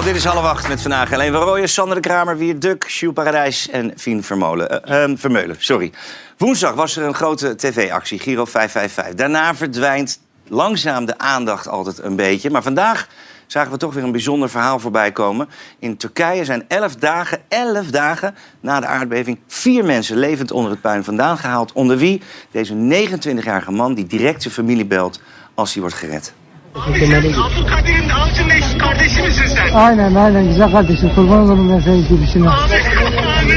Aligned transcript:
dit 0.00 0.16
is 0.16 0.24
half 0.24 0.44
acht 0.44 0.68
met 0.68 0.82
vandaag 0.82 1.10
Helene 1.10 1.36
van 1.36 1.46
Rooyen, 1.46 1.68
Sander 1.68 1.94
de 1.94 2.00
Kramer, 2.00 2.36
Wier 2.36 2.58
Duk, 2.58 2.88
Jules 2.88 3.14
Paradijs 3.14 3.68
en 3.68 3.92
Fien 3.96 4.22
Vermolen. 4.22 4.84
Ehm, 4.84 5.16
Vermeulen. 5.16 5.56
Sorry. 5.58 5.92
Woensdag 6.36 6.74
was 6.74 6.96
er 6.96 7.04
een 7.04 7.14
grote 7.14 7.54
tv-actie, 7.56 8.18
Giro 8.18 8.44
555. 8.44 9.14
Daarna 9.14 9.54
verdwijnt 9.54 10.20
langzaam 10.48 11.04
de 11.04 11.18
aandacht 11.18 11.68
altijd 11.68 11.98
een 11.98 12.16
beetje. 12.16 12.50
Maar 12.50 12.62
vandaag 12.62 13.08
zagen 13.46 13.72
we 13.72 13.76
toch 13.76 13.94
weer 13.94 14.04
een 14.04 14.12
bijzonder 14.12 14.50
verhaal 14.50 14.78
voorbij 14.78 15.12
komen. 15.12 15.48
In 15.78 15.96
Turkije 15.96 16.44
zijn 16.44 16.64
elf 16.68 16.96
dagen, 16.96 17.40
elf 17.48 17.86
dagen 17.86 18.34
na 18.60 18.80
de 18.80 18.86
aardbeving... 18.86 19.38
vier 19.46 19.84
mensen 19.84 20.16
levend 20.16 20.50
onder 20.50 20.70
het 20.70 20.80
puin 20.80 21.04
vandaan 21.04 21.38
gehaald. 21.38 21.72
Onder 21.72 21.96
wie 21.96 22.22
deze 22.50 22.74
29-jarige 22.74 23.72
man 23.72 23.94
die 23.94 24.06
direct 24.06 24.42
zijn 24.42 24.54
familie 24.54 24.86
belt 24.86 25.20
als 25.54 25.72
hij 25.72 25.80
wordt 25.80 25.96
gered. 25.96 26.32
Abdülkadir'in 26.76 28.08
Avcı'nın 28.08 28.50
ex 28.50 28.78
kardeşi 28.78 29.22
misin 29.22 29.46
sen? 29.46 29.74
Aynen 29.74 30.14
aynen 30.14 30.48
güzel 30.48 30.70
kardeşim 30.72 31.10
kurban 31.14 31.38
olurum 31.38 31.72
ben 31.72 31.80
senin 31.80 32.08
gibisine. 32.08 32.48
Abi, 32.48 32.54
abi. 32.54 33.56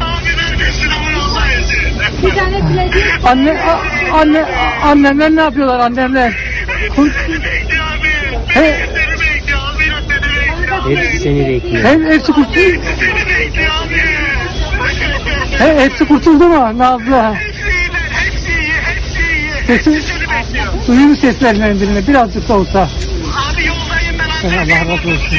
Abi 0.00 0.30
vermesin 0.38 0.90
ama 0.90 1.22
Allah 1.24 1.46
ezin. 1.52 2.26
Bir 2.26 2.34
tane 2.36 2.68
bilezik. 2.70 3.04
Anne 3.24 3.60
a- 3.62 4.16
anne 4.20 4.42
a- 4.44 4.86
annemler 4.88 5.30
ne 5.36 5.40
yapıyorlar 5.40 5.78
annemler? 5.80 6.32
Kur- 6.96 7.10
Seni 7.26 7.34
bekliyor 7.44 7.84
abi. 7.86 8.08
He, 8.48 8.88
Seni 8.88 9.20
bekliyor 9.20 9.58
abi. 9.74 9.84
Seni 10.08 10.28
bekliyor. 10.88 11.04
Hepsi 11.04 11.18
seni 11.18 11.48
bekliyor. 11.48 11.84
hem 11.84 12.04
hepsi 12.06 12.32
kurtuldu. 12.32 12.54
Seni 12.56 13.26
bekliyor 13.38 13.70
abi. 13.86 14.00
He, 15.58 15.84
hepsi 15.84 16.04
kurtuldu 16.08 16.48
mu 16.48 16.78
Nazlı? 16.78 17.34
Hepsi 17.34 17.60
iyiler. 17.70 18.10
Hepsi 18.12 18.52
iyi. 18.52 18.72
Hepsi 18.82 19.90
iyi. 19.90 19.96
Hepsi 19.96 20.19
mu 20.88 21.16
seslerinden 21.16 21.80
birine 21.80 22.06
birazcık 22.06 22.48
da 22.48 22.54
olsa. 22.54 22.80
Abi 22.80 23.66
yoldayım 23.66 24.18
ben 24.18 24.30
Sen 24.40 24.58
Antalya'ya. 24.58 24.82
Allah 24.82 24.96
razı 24.96 25.08
olsun. 25.08 25.36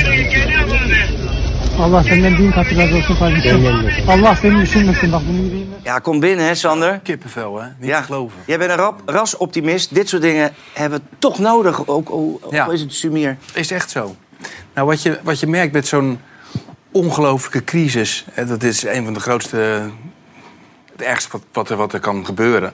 Allah 1.79 2.03
senden 2.03 2.37
bin 2.37 2.51
katı 2.51 2.77
razı 2.77 2.95
olsun 2.95 3.15
kardeşim. 3.15 3.67
Allah 4.09 4.35
seni 4.35 4.61
düşünmesin 4.61 5.11
bak 5.11 5.21
bunu 5.29 5.37
yüreğime. 5.37 5.71
Ja, 5.85 5.99
kom 5.99 6.21
binnen, 6.21 6.49
hè, 6.49 6.55
Sander? 6.55 7.03
Kippenvel, 7.03 7.61
hè? 7.61 7.67
Niet 7.79 7.89
ja. 7.89 7.99
te 7.99 8.05
geloven. 8.05 8.37
Jij 8.47 8.57
bent 8.59 8.71
een 8.71 8.77
rap, 8.77 9.01
rasoptimist. 9.05 9.95
Dit 9.95 10.09
soort 10.09 10.21
dingen 10.21 10.53
hebben 10.73 10.99
we 10.99 11.05
toch 11.19 11.39
nodig. 11.39 11.79
Ook, 11.79 11.89
ook, 11.89 12.11
ook 12.41 12.53
Ja. 12.53 12.71
is 12.71 12.81
het 12.81 12.93
Sumier. 12.93 13.37
Is 13.53 13.71
echt 13.71 13.89
zo. 13.91 14.15
Nou, 14.75 14.87
wat 14.87 15.01
je, 15.01 15.19
wat 15.23 15.39
je 15.39 15.47
merkt 15.47 15.73
met 15.73 15.87
zo'n 15.87 16.19
ongelofelijke 16.91 17.63
crisis... 17.63 18.25
Hè, 18.31 18.45
dat 18.45 18.63
is 18.63 18.83
een 18.83 19.03
van 19.03 19.13
de 19.13 19.19
grootste... 19.19 19.57
het 20.91 21.01
ergste 21.01 21.29
wat, 21.31 21.41
wat, 21.53 21.69
er, 21.69 21.77
wat 21.77 21.93
er 21.93 21.99
kan 21.99 22.25
gebeuren... 22.25 22.73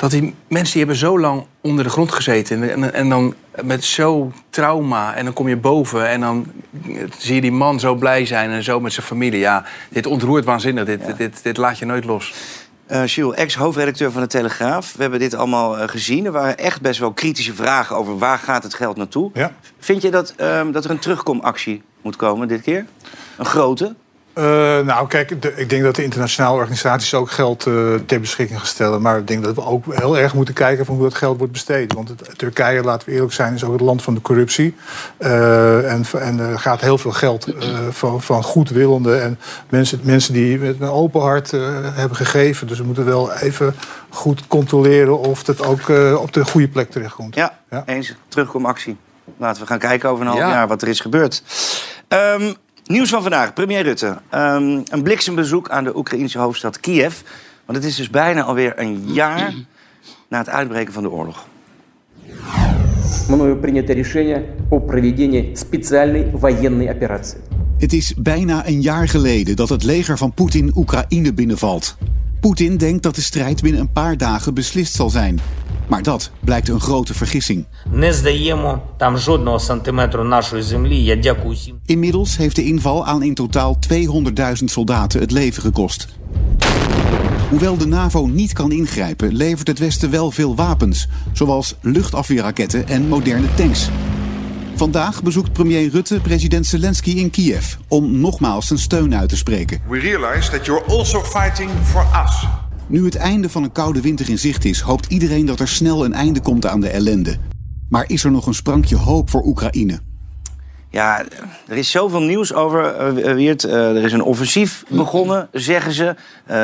dat 0.00 0.10
die 0.10 0.34
mensen 0.48 0.72
die 0.72 0.82
hebben 0.84 0.96
zo 0.96 1.18
lang 1.18 1.46
onder 1.60 1.84
de 1.84 1.90
grond 1.90 2.12
gezeten... 2.12 2.62
en, 2.62 2.82
en, 2.82 2.94
en 2.94 3.08
dan 3.08 3.34
met 3.62 3.84
zo 3.84 4.32
trauma 4.50 5.14
en 5.14 5.24
dan 5.24 5.32
kom 5.32 5.48
je 5.48 5.56
boven... 5.56 6.08
en 6.08 6.20
dan 6.20 6.46
zie 7.18 7.34
je 7.34 7.40
die 7.40 7.52
man 7.52 7.80
zo 7.80 7.94
blij 7.94 8.26
zijn 8.26 8.50
en 8.50 8.62
zo 8.62 8.80
met 8.80 8.92
zijn 8.92 9.06
familie. 9.06 9.40
Ja, 9.40 9.64
dit 9.88 10.06
ontroert 10.06 10.44
waanzinnig. 10.44 10.84
Dit, 10.84 11.06
dit, 11.06 11.16
dit, 11.16 11.42
dit 11.42 11.56
laat 11.56 11.78
je 11.78 11.84
nooit 11.84 12.04
los. 12.04 12.34
Eh 12.86 13.06
Jules, 13.06 13.36
ex-hoofdredacteur 13.36 14.10
van 14.10 14.20
de 14.20 14.28
Telegraaf. 14.28 14.92
We 14.92 15.02
hebben 15.02 15.20
dit 15.20 15.34
allemaal 15.34 15.78
eh, 15.78 15.88
gezien. 15.88 16.24
Er 16.24 16.32
waren 16.32 16.58
echt 16.58 16.80
best 16.80 17.00
wel 17.00 17.12
kritische 17.12 17.54
vragen 17.54 17.96
over 17.96 18.18
waar 18.18 18.38
gaat 18.38 18.62
het 18.62 18.74
geld 18.74 18.96
naartoe. 18.96 19.30
Ja. 19.34 19.52
Vind 19.78 20.02
je 20.02 20.10
dat, 20.10 20.34
ehm, 20.36 20.72
dat 20.72 20.84
er 20.84 20.90
een 20.90 20.98
terugkomactie 20.98 21.82
moet 22.02 22.16
komen 22.16 22.48
dit 22.48 22.60
keer? 22.60 22.86
Een 23.38 23.46
grote? 23.46 23.94
Eh, 24.32 24.44
nou, 24.80 25.06
kijk, 25.08 25.42
de- 25.42 25.52
ik 25.56 25.70
denk 25.70 25.82
dat 25.82 25.94
de 25.94 26.02
internationale 26.02 26.56
organisaties 26.56 27.14
ook 27.14 27.30
geld 27.30 27.66
eh, 27.66 27.74
ter 28.06 28.20
beschikking 28.20 28.58
gaan 28.58 28.68
stellen. 28.68 29.02
Maar 29.02 29.18
ik 29.18 29.26
denk 29.26 29.44
dat 29.44 29.54
we 29.54 29.64
ook 29.64 29.94
heel 29.94 30.18
erg 30.18 30.34
moeten 30.34 30.54
kijken 30.54 30.86
van 30.86 30.94
hoe 30.94 31.04
dat 31.04 31.14
geld 31.14 31.38
wordt 31.38 31.52
besteed. 31.52 31.92
Want 31.92 32.08
het, 32.08 32.38
Turkije, 32.38 32.82
laten 32.82 33.08
we 33.08 33.14
eerlijk 33.14 33.32
zijn, 33.32 33.54
is 33.54 33.64
ook 33.64 33.72
het 33.72 33.80
land 33.80 34.02
van 34.02 34.14
de 34.14 34.20
corruptie. 34.20 34.74
Eh, 35.16 35.92
en, 35.92 36.04
en 36.20 36.38
er 36.38 36.58
gaat 36.58 36.80
heel 36.80 36.98
veel 36.98 37.10
geld 37.10 37.46
eh, 37.54 37.78
van, 37.90 38.22
van 38.22 38.42
goedwillenden 38.42 39.22
en 39.22 39.38
mensen, 39.68 40.00
mensen 40.02 40.32
die 40.32 40.58
met 40.58 40.80
een 40.80 40.88
open 40.88 41.20
hart 41.20 41.52
eh, 41.52 41.60
hebben 41.94 42.16
gegeven. 42.16 42.66
Dus 42.66 42.78
we 42.78 42.84
moeten 42.84 43.04
wel 43.04 43.32
even 43.32 43.74
goed 44.08 44.46
controleren 44.46 45.18
of 45.18 45.42
dat 45.44 45.64
ook 45.66 45.88
eh, 45.88 46.14
op 46.20 46.32
de 46.32 46.44
goede 46.44 46.68
plek 46.68 46.90
terechtkomt. 46.90 47.34
Ja, 47.34 47.58
Ja. 47.70 47.82
eens. 47.86 48.14
Terugkomactie. 48.28 48.96
Laten 49.36 49.62
we 49.62 49.68
gaan 49.68 49.78
kijken 49.78 50.08
over 50.08 50.24
een 50.24 50.30
half 50.30 50.40
Ja. 50.40 50.50
jaar 50.50 50.68
wat 50.68 50.82
er 50.82 50.88
is 50.88 51.00
gebeurd. 51.00 51.42
Ehm, 52.08 52.52
nieuws 52.89 53.09
van 53.09 53.21
vandaag. 53.21 53.53
Premier 53.53 53.83
Rutte. 53.83 54.17
Ehm, 54.29 54.81
een 54.89 55.03
bliksembezoek 55.03 55.69
aan 55.69 55.83
de 55.83 55.97
Oekraïnse 55.97 56.39
hoofdstad 56.39 56.79
Kiev. 56.79 57.21
Want 57.65 57.77
het 57.77 57.87
is 57.87 57.95
dus 57.95 58.09
bijna 58.09 58.43
alweer 58.43 58.79
een 58.79 59.03
jaar 59.05 59.53
na 60.27 60.37
het 60.37 60.49
uitbreken 60.49 60.93
van 60.93 61.03
de 61.03 61.09
oorlog. 61.09 61.45
Мною 63.29 63.55
принято 63.55 63.93
решение 63.93 64.45
о 64.69 64.79
проведении 64.79 65.55
специальной 65.55 66.29
военной 66.31 66.89
операции. 66.89 67.39
Het 67.77 67.93
is 67.93 68.13
bijna 68.17 68.67
een 68.67 68.81
jaar 68.81 69.07
geleden 69.07 69.55
dat 69.55 69.69
het 69.69 69.83
leger 69.83 70.17
van 70.17 70.33
Poetin 70.33 70.71
Oekraïne 70.75 71.33
binnenvalt. 71.33 71.97
Poetin 72.39 72.77
denkt 72.77 73.03
dat 73.03 73.15
de 73.15 73.21
strijd 73.21 73.61
binnen 73.61 73.81
een 73.81 73.91
paar 73.91 74.17
dagen 74.17 74.53
beslist 74.53 74.95
zal 74.95 75.09
zijn. 75.09 75.39
Maar 75.90 76.02
dat 76.02 76.30
blijkt 76.40 76.68
een 76.68 76.80
grote 76.80 77.14
vergissing. 77.14 77.66
Inmiddels 81.84 82.36
heeft 82.36 82.56
de 82.56 82.64
inval 82.64 83.06
aan 83.06 83.22
in 83.22 83.34
totaal 83.34 83.78
200.000 83.94 84.64
soldaten 84.64 85.20
het 85.20 85.30
leven 85.30 85.62
gekost. 85.62 86.08
Hoewel 87.48 87.76
de 87.76 87.86
NAVO 87.86 88.26
niet 88.26 88.52
kan 88.52 88.72
ingrijpen, 88.72 89.34
levert 89.34 89.66
het 89.66 89.78
Westen 89.78 90.10
wel 90.10 90.30
veel 90.30 90.54
wapens, 90.54 91.08
zoals 91.32 91.74
luchtafweerraketten 91.80 92.88
en 92.88 93.08
moderne 93.08 93.54
tanks. 93.54 93.88
Vandaag 94.74 95.22
bezoekt 95.22 95.52
premier 95.52 95.90
Rutte 95.90 96.20
president 96.20 96.66
Zelensky 96.66 97.10
in 97.10 97.30
Kiev 97.30 97.74
om 97.88 98.20
nogmaals 98.20 98.66
zijn 98.66 98.78
steun 98.78 99.14
uit 99.14 99.28
te 99.28 99.36
spreken. 99.36 99.80
We 99.88 99.98
realize 99.98 100.50
that 100.50 100.66
you're 100.66 100.84
also 100.84 101.22
fighting 101.22 101.70
for 101.84 102.06
us. 102.24 102.46
Nu 102.90 103.04
het 103.04 103.16
einde 103.16 103.48
van 103.48 103.62
een 103.62 103.72
koude 103.72 104.00
winter 104.00 104.28
in 104.28 104.38
zicht 104.38 104.64
is, 104.64 104.80
hoopt 104.80 105.06
iedereen 105.06 105.46
dat 105.46 105.60
er 105.60 105.68
snel 105.68 106.04
een 106.04 106.12
einde 106.12 106.40
komt 106.40 106.66
aan 106.66 106.80
de 106.80 106.88
ellende. 106.88 107.36
Maar 107.88 108.04
is 108.06 108.24
er 108.24 108.30
nog 108.30 108.46
een 108.46 108.54
sprankje 108.54 108.96
hoop 108.96 109.30
voor 109.30 109.42
Oekraïne? 109.44 109.98
Ja, 110.88 111.24
er 111.68 111.76
is 111.76 111.90
zoveel 111.90 112.20
nieuws 112.20 112.52
over, 112.54 112.84
eh. 112.84 113.50
Eh, 113.64 113.96
er 113.96 114.04
is 114.04 114.12
een 114.12 114.22
offensief 114.22 114.84
begonnen, 114.88 115.48
zeggen 115.52 115.92
ze. 115.92 116.14
Eh, 116.46 116.56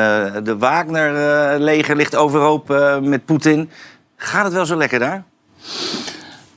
de 0.43 0.57
Wagner-leger 0.57 1.95
ligt 1.95 2.15
overhoop 2.15 2.97
met 3.01 3.25
Poetin. 3.25 3.69
Gaat 4.15 4.43
het 4.43 4.53
wel 4.53 4.65
zo 4.65 4.75
lekker 4.75 4.99
daar? 4.99 5.23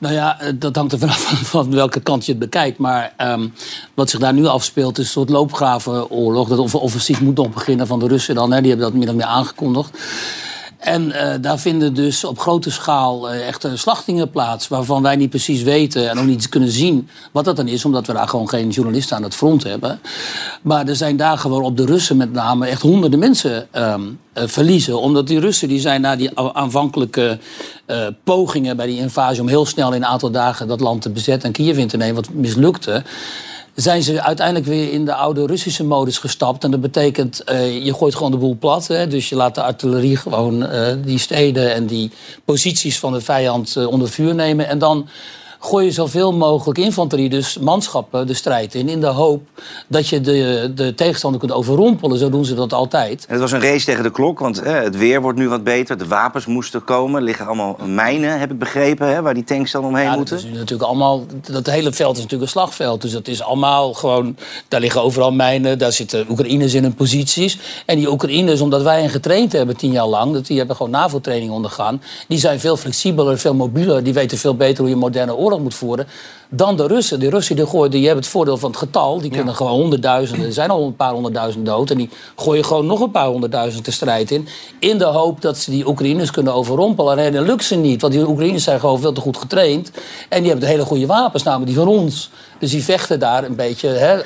Nou 0.00 0.15
ja, 0.15 0.41
eh, 0.41 0.53
dat 0.55 0.77
hangt 0.77 0.93
er 0.93 0.99
vanaf 0.99 1.19
van, 1.55 1.71
welke 1.71 2.00
kant 2.00 2.25
je 2.27 2.31
het 2.31 2.41
bekijkt. 2.41 2.78
Maar 2.78 3.12
ehm, 3.16 3.49
wat 3.94 4.11
zich 4.11 4.21
daar 4.21 4.33
nu 4.33 4.47
afspeelt 4.47 4.99
is 4.99 5.05
een 5.05 5.11
soort 5.11 5.28
loopgravenoorlog. 5.31 6.49
Dat 6.49 6.59
off- 6.59 6.75
offensief 6.75 7.21
moet 7.21 7.37
nog 7.37 7.50
beginnen 7.50 7.87
van 7.87 7.99
de 7.99 8.06
Russen 8.06 8.34
dan. 8.34 8.53
Hè. 8.53 8.60
Die 8.60 8.71
hebben 8.71 8.91
dat 8.91 8.99
min 8.99 9.09
of 9.09 9.15
meer 9.15 9.25
aangekondigd. 9.25 9.99
En 10.80 11.12
eh, 11.12 11.34
daar 11.41 11.58
vinden 11.58 11.94
dus 11.94 12.24
op 12.24 12.38
grote 12.38 12.70
schaal 12.70 13.30
echte 13.30 13.76
slachtingen 13.76 14.30
plaats... 14.30 14.68
waarvan 14.68 15.02
wij 15.02 15.16
niet 15.16 15.30
precies 15.30 15.62
weten 15.62 16.10
en 16.10 16.18
ook 16.18 16.24
niet 16.24 16.48
kunnen 16.48 16.70
zien 16.70 17.08
wat 17.32 17.44
dat 17.44 17.56
dan 17.56 17.68
is... 17.68 17.84
omdat 17.84 18.06
we 18.06 18.12
daar 18.12 18.28
gewoon 18.28 18.48
geen 18.48 18.70
journalisten 18.70 19.16
aan 19.16 19.22
het 19.22 19.34
front 19.34 19.62
hebben. 19.62 20.00
Maar 20.62 20.88
er 20.88 20.96
zijn 20.96 21.16
dagen 21.16 21.50
waarop 21.50 21.76
de 21.76 21.84
Russen 21.84 22.16
met 22.16 22.32
name 22.32 22.66
echt 22.66 22.82
honderden 22.82 23.18
mensen 23.18 23.68
ehm, 23.70 24.02
eh, 24.32 24.44
verliezen. 24.46 25.00
Omdat 25.00 25.26
die 25.26 25.41
Russen 25.41 25.68
die 25.68 25.80
zijn 25.80 26.00
na 26.00 26.16
die 26.16 26.38
aanvankelijke 26.38 27.38
pogingen 28.24 28.76
bij 28.76 28.86
die 28.86 28.98
invasie... 28.98 29.41
om 29.41 29.48
heel 29.48 29.66
snel 29.66 29.88
in 29.92 30.02
een 30.02 30.08
aantal 30.08 30.30
dagen 30.30 30.68
dat 30.68 30.80
land 30.80 31.02
te 31.02 31.10
bezetten 31.10 31.48
en 31.48 31.52
Kiev 31.52 31.78
in 31.78 31.88
te 31.88 31.97
nemen... 31.97 32.14
wat 32.14 32.30
mislukte 32.32 33.02
zijn 33.80 34.02
ze 34.02 34.22
uiteindelijk 34.22 34.66
weer 34.66 34.92
in 34.92 35.04
de 35.04 35.14
oude 35.14 35.46
Russische 35.46 35.84
modus 35.84 36.18
gestapt. 36.18 36.65
En 36.65 36.71
dat 36.71 36.80
betekent, 36.80 37.44
eh, 37.44 37.84
je 37.84 37.94
gooit 37.94 38.15
gewoon 38.15 38.30
de 38.30 38.38
boel 38.38 38.56
plat. 38.59 38.86
Hè? 38.86 39.06
Dus 39.06 39.28
je 39.28 39.34
laat 39.34 39.54
de 39.54 39.62
artillerie 39.62 40.16
gewoon 40.16 40.66
eh, 40.66 40.92
die 41.04 41.18
steden 41.18 41.74
en 41.74 41.86
die 41.86 42.10
posities 42.44 42.98
van 42.98 43.12
de 43.12 43.21
vijand 43.21 43.77
eh, 43.77 43.86
onder 43.86 44.09
vuur 44.09 44.34
nemen. 44.34 44.68
En 44.68 44.78
dan 44.78 45.09
gooi 45.60 45.84
je 45.84 45.91
zoveel 45.92 46.33
mogelijk 46.33 46.78
infanterie, 46.78 47.28
dus 47.28 47.59
manschappen, 47.59 48.27
de 48.27 48.34
strijd 48.34 48.74
in. 48.74 48.89
In 48.89 49.01
de 49.01 49.07
hoop 49.07 49.42
dat 49.89 50.09
je 50.09 50.21
de, 50.21 50.72
de 50.74 50.95
tegenstander 50.95 51.41
kunt 51.41 51.53
overrompelen. 51.53 52.18
Zo 52.18 52.30
doen 52.30 52.45
ze 52.45 52.54
dat 52.54 52.72
altijd. 52.72 53.24
En 53.27 53.33
het 53.33 53.41
was 53.41 53.53
een 53.53 53.60
race 53.60 53.84
tegen 53.84 54.03
de 54.03 54.10
klok, 54.10 54.39
want 54.39 54.65
het 54.65 54.97
weer 54.97 55.22
wordt 55.22 55.39
nu 55.39 55.48
wat 55.48 55.65
beter. 55.65 55.98
De 55.98 56.07
wapens 56.07 56.47
moesten 56.47 56.84
komen. 56.84 57.16
Er 57.21 57.27
liggen 57.27 57.47
allemaal 57.47 57.77
mijnen, 57.84 58.39
heb 58.39 58.51
ik 58.51 58.59
begrepen, 58.59 59.09
hè, 59.09 59.22
waar 59.22 59.34
die 59.34 59.45
tanks 59.45 59.72
dan 59.72 59.84
omheen 59.84 60.04
Ja, 60.04 60.09
dat 60.09 60.18
moeten. 60.18 60.36
is 60.36 60.45
nu 60.45 60.53
natuurlijk 60.53 60.89
allemaal. 60.89 61.24
Dat 61.51 61.66
hele 61.66 61.92
veld 61.92 62.16
is 62.16 62.22
natuurlijk 62.22 62.42
een 62.42 62.60
slagveld. 62.60 63.03
Dus 63.03 63.12
dat 63.12 63.28
is 63.28 63.42
allemaal 63.42 63.92
gewoon. 63.95 64.36
Daar 64.68 64.80
liggen 64.80 65.03
overal 65.03 65.33
mijnen. 65.33 65.78
Daar 65.78 65.92
zitten 65.92 66.27
Oekraïners 66.30 66.74
in 66.74 66.83
hun 66.83 66.95
posities. 66.95 67.59
En 67.86 67.97
die 67.97 68.10
Oekraïners, 68.10 68.60
omdat 68.60 68.83
wij 68.83 69.01
hen 69.01 69.10
getraind 69.10 69.53
hebben 69.53 69.77
tien 69.77 69.92
jaar 69.92 70.07
lang. 70.07 70.33
Dat 70.33 70.47
die 70.47 70.59
hebben 70.59 70.77
gewoon 70.77 70.92
NAVO-training 70.92 71.51
ondergaan. 71.51 72.03
Die 72.28 72.39
zijn 72.39 72.60
veel 72.60 72.77
flexibeler, 72.77 73.39
veel 73.39 73.54
mobieler. 73.54 74.03
Die 74.04 74.12
weten 74.12 74.39
veel 74.39 74.54
beter 74.57 74.80
hoe 74.80 74.89
je 74.89 74.97
moderne 74.97 75.34
oorlog 75.34 75.49
moet 75.58 75.74
voeren. 75.74 76.06
Dan 76.48 76.76
de 76.76 76.86
Russen. 76.86 77.20
De 77.20 77.30
Russen 77.30 77.56
die 77.56 77.66
gooien, 77.66 77.91
die 77.91 78.04
hebben 78.04 78.22
het 78.22 78.32
voordeel 78.32 78.56
van 78.56 78.70
het 78.70 78.78
getal. 78.78 79.20
Die 79.20 79.30
kunnen 79.30 79.54
gewoon 79.54 79.72
honderdduizenden. 79.72 80.47
Er 80.47 80.52
zijn 80.52 80.70
al 80.70 80.86
een 80.86 80.97
paar 80.97 81.12
honderdduizend 81.12 81.66
dood. 81.66 81.91
En 81.91 81.97
die 81.97 82.10
gooien 82.36 82.64
gewoon 82.64 82.86
nog 82.86 83.00
een 83.00 83.10
paar 83.10 83.26
honderdduizend 83.26 83.84
de 83.84 83.91
strijd 83.91 84.30
in. 84.30 84.48
In 84.78 84.98
de 84.98 85.04
hoop 85.04 85.41
dat 85.41 85.58
ze 85.58 85.70
die 85.70 85.88
Oekraïners 85.88 86.30
kunnen 86.30 86.54
overrompelen. 86.54 87.18
En 87.18 87.32
dat 87.32 87.47
lukt 87.47 87.64
ze 87.64 87.74
niet. 87.74 88.00
Want 88.00 88.12
die 88.12 88.28
Oekraïners 88.28 88.64
zijn 88.64 88.80
gewoon 88.80 89.00
veel 89.00 89.12
te 89.12 89.20
goed 89.20 89.36
getraind. 89.36 89.91
En 90.28 90.38
die 90.38 90.50
hebben 90.50 90.66
de 90.66 90.72
hele 90.72 90.84
goede 90.84 91.06
wapens, 91.06 91.42
namelijk 91.42 91.70
die 91.70 91.78
van 91.78 91.88
ons. 91.88 92.30
Dus 92.60 92.71
die 92.71 92.84
vechten 92.84 93.18
daar 93.18 93.45
een 93.45 93.54
beetje 93.54 93.89
hè, 93.89 94.21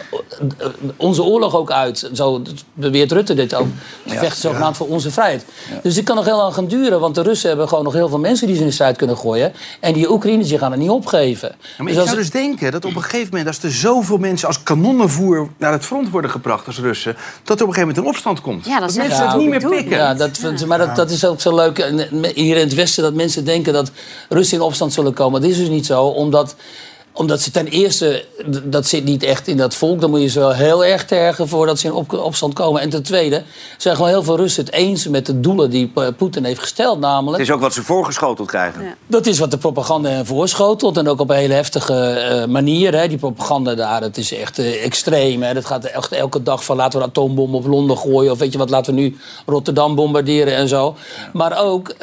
onze 0.96 1.22
oorlog 1.22 1.56
ook 1.56 1.70
uit. 1.70 2.10
Zo 2.12 2.42
beweert 2.72 3.12
Rutte 3.12 3.34
dit 3.34 3.54
ook. 3.54 3.66
Ze 4.06 4.14
vechten 4.14 4.40
zogenaamd 4.40 4.76
voor 4.76 4.88
onze 4.88 5.10
vrijheid. 5.10 5.44
Dus 5.82 5.94
dit 5.94 6.04
kan 6.04 6.16
nog 6.16 6.25
heel 6.25 6.36
lang 6.36 6.54
gaan 6.54 6.66
duren. 6.66 7.00
Want 7.00 7.14
de 7.14 7.22
Russen 7.22 7.48
hebben 7.48 7.69
gewoon 7.69 7.84
nog 7.84 7.92
heel 7.92 8.08
veel 8.08 8.19
mensen 8.19 8.46
die 8.46 8.56
ze 8.56 8.62
in 8.62 8.69
de 8.69 8.75
strijd 8.75 8.96
kunnen 8.96 9.16
gooien. 9.16 9.52
En 9.81 9.92
die 9.92 10.10
Oekraïners 10.10 10.48
die 10.48 10.58
gaan 10.58 10.72
er 10.72 10.78
niet 10.78 10.90
opgeven. 10.90 11.48
Ja, 11.48 11.66
maar 11.78 11.86
Dus 11.86 11.96
ik 11.96 12.04
zou 12.04 12.16
dus 12.16 12.31
denken 12.31 12.72
dat 12.72 12.84
op 12.84 12.96
een 12.96 13.02
gegeven 13.02 13.28
moment... 13.31 13.46
als 13.46 13.62
er 13.62 13.72
zoveel 13.72 14.19
mensen 14.19 14.48
als 14.48 14.62
kanonnenvoer 14.62 15.48
naar 15.58 15.72
het 15.72 15.84
front 15.84 16.10
worden 16.10 16.31
gebracht 16.31 16.66
als 16.66 16.78
Russen... 16.78 17.16
dat 17.44 17.58
er 17.60 17.64
op 17.64 17.69
een 17.69 17.75
gegeven 17.75 17.81
moment 17.81 17.98
een 17.98 18.06
opstand 18.06 18.40
komt. 18.40 18.66
Ja, 18.66 18.81
dat 18.81 18.92
zeggen 18.92 19.08
mensen 19.10 19.28
het 19.28 19.38
niet 19.38 19.50
meer 19.50 19.69
pikken. 19.69 19.96
Ja, 19.96 20.14
dat, 20.14 20.40
maar 20.66 20.78
dat, 20.78 20.96
dat 20.96 21.10
is 21.10 21.25
ook 21.25 21.40
zo 21.40 21.54
leuk 21.54 21.92
hier 22.34 22.56
in 22.56 22.64
het 22.64 22.75
Westen 22.75 23.02
dat 23.02 23.14
mensen 23.14 23.44
denken 23.44 23.72
dat 23.72 23.90
Russen 24.28 24.56
in 24.56 24.62
opstand 24.62 24.92
zullen 24.92 25.12
komen. 25.12 25.40
Dat 25.40 25.50
is 25.50 25.56
dus 25.56 25.69
niet 25.69 25.86
zo, 25.86 26.02
omdat, 26.02 26.54
omdat 27.16 27.40
ze 27.40 27.50
ten 27.50 27.66
eerste, 27.66 28.25
dat 28.64 28.87
zit 28.87 29.05
niet 29.05 29.22
echt 29.22 29.49
in 29.49 29.56
dat 29.56 29.75
volk. 29.75 30.00
Dan 30.00 30.11
moet 30.11 30.20
je 30.20 30.28
ze 30.28 30.38
wel 30.38 30.52
heel 30.52 30.84
erg 30.84 31.05
tergen 31.05 31.49
voordat 31.49 31.78
ze 31.78 31.87
in 31.87 31.93
op, 31.93 32.12
opstand 32.12 32.55
komen. 32.55 32.81
En 32.81 32.90
ten 32.90 33.02
tweede 33.02 33.43
zijn 33.78 33.96
gewoon 33.96 34.11
heel 34.11 34.22
veel 34.22 34.37
Russen 34.37 34.64
het 34.64 34.75
eens 34.75 35.08
met 35.08 35.26
de 35.26 35.40
doelen 35.40 35.70
die 35.70 35.93
eh, 35.94 36.06
Poetin 36.16 36.44
heeft 36.44 36.61
gesteld. 36.61 37.00
Namelijk, 37.00 37.38
Het 37.38 37.49
is 37.49 37.55
ook 37.55 37.61
wat 37.61 37.75
ze 37.75 37.82
voorgeschoteld 37.82 38.49
krijgen. 38.49 38.96
dat 39.06 39.26
is 39.26 39.38
wat 39.38 39.50
de 39.50 39.58
propaganda 39.58 40.08
hen 40.08 40.26
voorschotelt. 40.26 40.96
En 40.96 41.08
ook 41.08 41.20
op 41.20 41.31
een 41.31 41.37
hele 41.37 41.55
heftige 41.55 41.94
eh, 41.94 42.46
manier. 42.46 42.99
Hè. 42.99 43.08
Die 43.08 43.19
propaganda 43.19 43.75
daar, 43.75 44.00
dat 44.00 44.17
is 44.17 44.32
echt 44.32 44.58
eh, 44.58 44.84
extreem. 44.84 45.43
Hè. 45.43 45.55
Dat 45.55 45.64
gaat 45.64 45.84
echt 45.84 46.12
elke 46.12 46.43
dag 46.43 46.64
van 46.64 46.76
laten 46.76 46.99
we 46.99 47.05
een 47.05 47.10
atoombom 47.10 47.55
op 47.55 47.67
Londen 47.67 47.99
gooien. 47.99 48.32
Of 48.32 48.38
weet 48.38 48.52
je 48.52 48.58
wat, 48.58 48.70
laten 48.70 48.94
we 48.94 49.00
nu 49.00 49.17
Rotterdam 49.46 49.94
bombarderen 49.94 50.55
en 50.55 50.69
zo. 50.69 50.96
Maar 51.32 51.58
ook, 51.64 51.94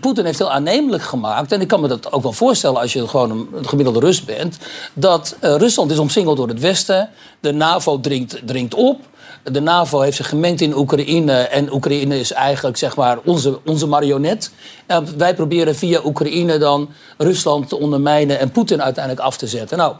Poetin 0.00 0.24
heeft 0.24 0.38
heel 0.38 0.50
aannemelijk 0.50 1.02
gemaakt. 1.02 1.52
En 1.52 1.60
ik 1.60 1.68
kan 1.68 1.80
me 1.80 1.88
dat 1.88 2.12
ook 2.12 2.22
wel 2.22 2.32
voorstellen 2.32 2.80
als 2.80 2.92
je 2.92 3.08
gewoon 3.08 3.30
een, 3.30 3.48
een 3.52 3.68
gemiddelde 3.68 4.00
Rus 4.00 4.24
bent. 4.24 4.55
Dat 4.94 5.36
eh, 5.40 5.54
Rusland 5.56 5.90
is 5.90 5.98
omsingeld 5.98 6.36
door 6.36 6.48
het 6.48 6.60
Westen. 6.60 7.10
De 7.40 7.52
NAVO 7.52 8.00
dringt, 8.00 8.40
dringt 8.44 8.74
op. 8.74 9.00
De 9.52 9.60
NAVO 9.60 10.00
heeft 10.00 10.16
zich 10.16 10.28
gemengd 10.28 10.60
in 10.60 10.76
Oekraïne. 10.76 11.32
En 11.32 11.72
Oekraïne 11.72 12.18
is 12.18 12.32
eigenlijk 12.32 12.76
zeg 12.76 12.96
maar, 12.96 13.18
onze, 13.24 13.58
onze 13.64 13.86
marionet. 13.86 14.50
En 14.86 15.18
wij 15.18 15.34
proberen 15.34 15.76
via 15.76 16.00
Oekraïne 16.04 16.58
dan 16.58 16.88
Rusland 17.16 17.68
te 17.68 17.78
ondermijnen 17.78 18.38
en 18.38 18.50
Poetin 18.50 18.82
uiteindelijk 18.82 19.24
af 19.24 19.36
te 19.36 19.46
zetten. 19.46 19.78
Nou, 19.78 19.94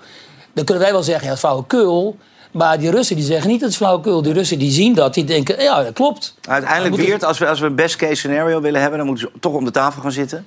dan 0.52 0.64
kunnen 0.64 0.82
wij 0.82 0.92
wel 0.92 1.02
zeggen, 1.02 1.28
ja, 1.28 1.36
flauwekul. 1.36 2.16
Maar 2.50 2.78
die 2.78 2.90
Russen 2.90 3.16
die 3.16 3.24
zeggen 3.24 3.50
niet 3.50 3.60
dat 3.60 3.68
het 3.68 3.78
flauwekul. 3.78 4.22
Die 4.22 4.32
Russen 4.32 4.58
die 4.58 4.70
zien 4.70 4.94
dat, 4.94 5.14
die 5.14 5.24
denken, 5.24 5.62
ja, 5.62 5.82
dat 5.82 5.92
klopt. 5.92 6.34
Uiteindelijk, 6.48 6.96
Weert, 6.96 7.24
als 7.24 7.38
we, 7.38 7.48
als 7.48 7.60
we 7.60 7.66
een 7.66 7.74
best 7.74 7.96
case 7.96 8.14
scenario 8.14 8.60
willen 8.60 8.80
hebben... 8.80 8.98
dan 8.98 9.06
moeten 9.06 9.30
ze 9.32 9.38
toch 9.40 9.52
om 9.52 9.64
de 9.64 9.70
tafel 9.70 10.02
gaan 10.02 10.12
zitten. 10.12 10.46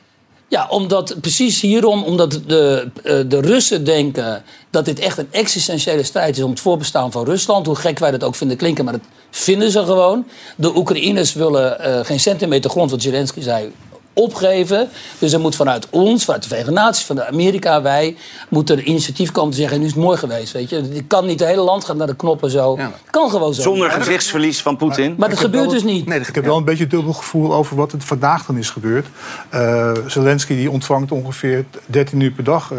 Ja, 0.49 0.67
omdat, 0.69 1.15
precies 1.21 1.61
hierom, 1.61 2.03
omdat 2.03 2.39
de, 2.47 2.87
eh, 3.03 3.19
de 3.27 3.41
Russen 3.41 3.83
denken 3.83 4.43
dat 4.69 4.85
dit 4.85 4.99
echt 4.99 5.17
een 5.17 5.27
existentiële 5.31 6.03
strijd 6.03 6.37
is 6.37 6.43
om 6.43 6.49
het 6.49 6.59
voorbestaan 6.59 7.11
van 7.11 7.25
Rusland. 7.25 7.65
Hoe 7.65 7.75
gek 7.75 7.99
wij 7.99 8.11
dat 8.11 8.23
ook 8.23 8.35
vinden 8.35 8.57
klinken, 8.57 8.83
maar 8.83 8.93
dat 8.93 9.03
vinden 9.29 9.71
ze 9.71 9.85
gewoon. 9.85 10.27
De 10.55 10.75
Oekraïners 10.75 11.33
willen 11.33 11.79
eh, 11.79 12.05
geen 12.05 12.19
centimeter 12.19 12.69
grond, 12.69 12.91
wat 12.91 13.01
Zelensky 13.01 13.41
zei, 13.41 13.71
opgeven. 14.19 14.89
Dus 15.19 15.33
er 15.33 15.39
moet 15.39 15.55
vanuit 15.55 15.87
ons, 15.89 16.23
vanuit 16.25 16.41
de 16.43 16.47
Verenigde 16.49 16.75
Naties, 16.79 17.05
van 17.05 17.23
Amerika, 17.23 17.81
wij, 17.81 18.15
moet 18.49 18.69
er 18.69 18.81
initiatief 18.83 19.31
komen 19.31 19.51
te 19.51 19.57
zeggen, 19.57 19.79
nu 19.79 19.85
is 19.85 19.91
het 19.91 20.01
mooi 20.01 20.17
geweest, 20.17 20.53
weet 20.53 20.69
je. 20.69 20.75
Het 20.75 21.03
kan 21.07 21.25
niet, 21.25 21.39
het 21.39 21.49
hele 21.49 21.61
land 21.61 21.85
gaat 21.85 21.95
naar 21.95 22.07
de 22.07 22.15
knoppen 22.15 22.51
zo. 22.51 22.77
Kan 23.09 23.29
gewoon 23.29 23.53
zo. 23.53 23.61
Zonder 23.61 23.91
gezichtsverlies 23.91 24.61
van 24.61 24.77
Poetin. 24.77 25.15
Maar 25.17 25.29
dat 25.29 25.39
gebeurt 25.39 25.63
wel- 25.63 25.73
dus 25.73 25.83
niet. 25.83 26.07
Ik 26.09 26.35
heb 26.35 26.45
wel 26.45 26.57
een 26.57 26.63
beetje 26.63 26.87
dubbel 26.87 27.13
gevoel 27.13 27.53
over 27.53 27.75
wat 27.75 27.91
er 27.91 28.01
vandaag 28.01 28.45
dan 28.45 28.57
is 28.57 28.69
gebeurd. 28.69 29.07
Eh, 29.49 29.91
Zelensky 30.07 30.55
die 30.55 30.71
ontvangt 30.71 31.11
ongeveer 31.11 31.65
13 31.85 32.19
uur 32.19 32.31
per 32.31 32.43
dag 32.43 32.71
eh, 32.71 32.77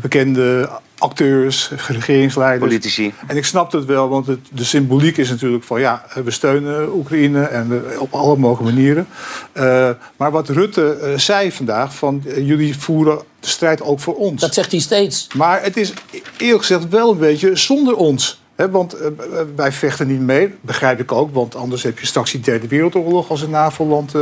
bekende 0.00 0.68
acteurs, 1.02 1.70
regeringsleiders. 1.88 2.70
Politici. 2.70 3.14
En 3.26 3.36
ik 3.36 3.44
snap 3.44 3.72
het 3.72 3.84
wel, 3.84 4.08
want 4.08 4.26
het, 4.26 4.38
de 4.52 4.64
symboliek 4.64 5.16
is 5.16 5.30
natuurlijk 5.30 5.64
van 5.64 5.80
ja, 5.80 6.04
we 6.24 6.30
steunen 6.30 6.94
Oekraïne 6.94 7.42
en 7.42 7.82
op 7.98 8.12
alle 8.14 8.36
mogelijke 8.36 8.74
manieren. 8.74 9.06
Eh, 9.52 9.90
maar 10.16 10.30
wat 10.30 10.48
Rutte 10.48 10.92
eh, 10.92 11.18
zei 11.18 11.52
vandaag, 11.52 11.94
van 11.94 12.22
eh, 12.26 12.46
jullie 12.46 12.78
voeren 12.78 13.18
de 13.40 13.48
strijd 13.48 13.82
ook 13.82 14.00
voor 14.00 14.14
ons. 14.14 14.40
Dat 14.40 14.54
zegt 14.54 14.70
hij 14.70 14.80
steeds. 14.80 15.26
Maar 15.36 15.62
het 15.62 15.76
is 15.76 15.92
eerlijk 16.38 16.64
gezegd 16.64 16.88
wel 16.88 17.10
een 17.10 17.18
beetje 17.18 17.56
zonder 17.56 17.96
ons. 17.96 18.40
Hè, 18.54 18.70
want 18.70 18.96
wij 19.56 19.72
vechten 19.72 20.06
niet 20.06 20.20
mee, 20.20 20.54
begrijp 20.60 21.00
ik 21.00 21.12
ook. 21.12 21.34
Want 21.34 21.54
anders 21.54 21.82
heb 21.82 21.98
je 21.98 22.06
straks 22.06 22.30
die 22.30 22.40
derde 22.40 22.68
wereldoorlog 22.68 23.30
als 23.30 23.42
een 23.42 23.50
NAVO-land 23.50 24.14
eh, 24.14 24.20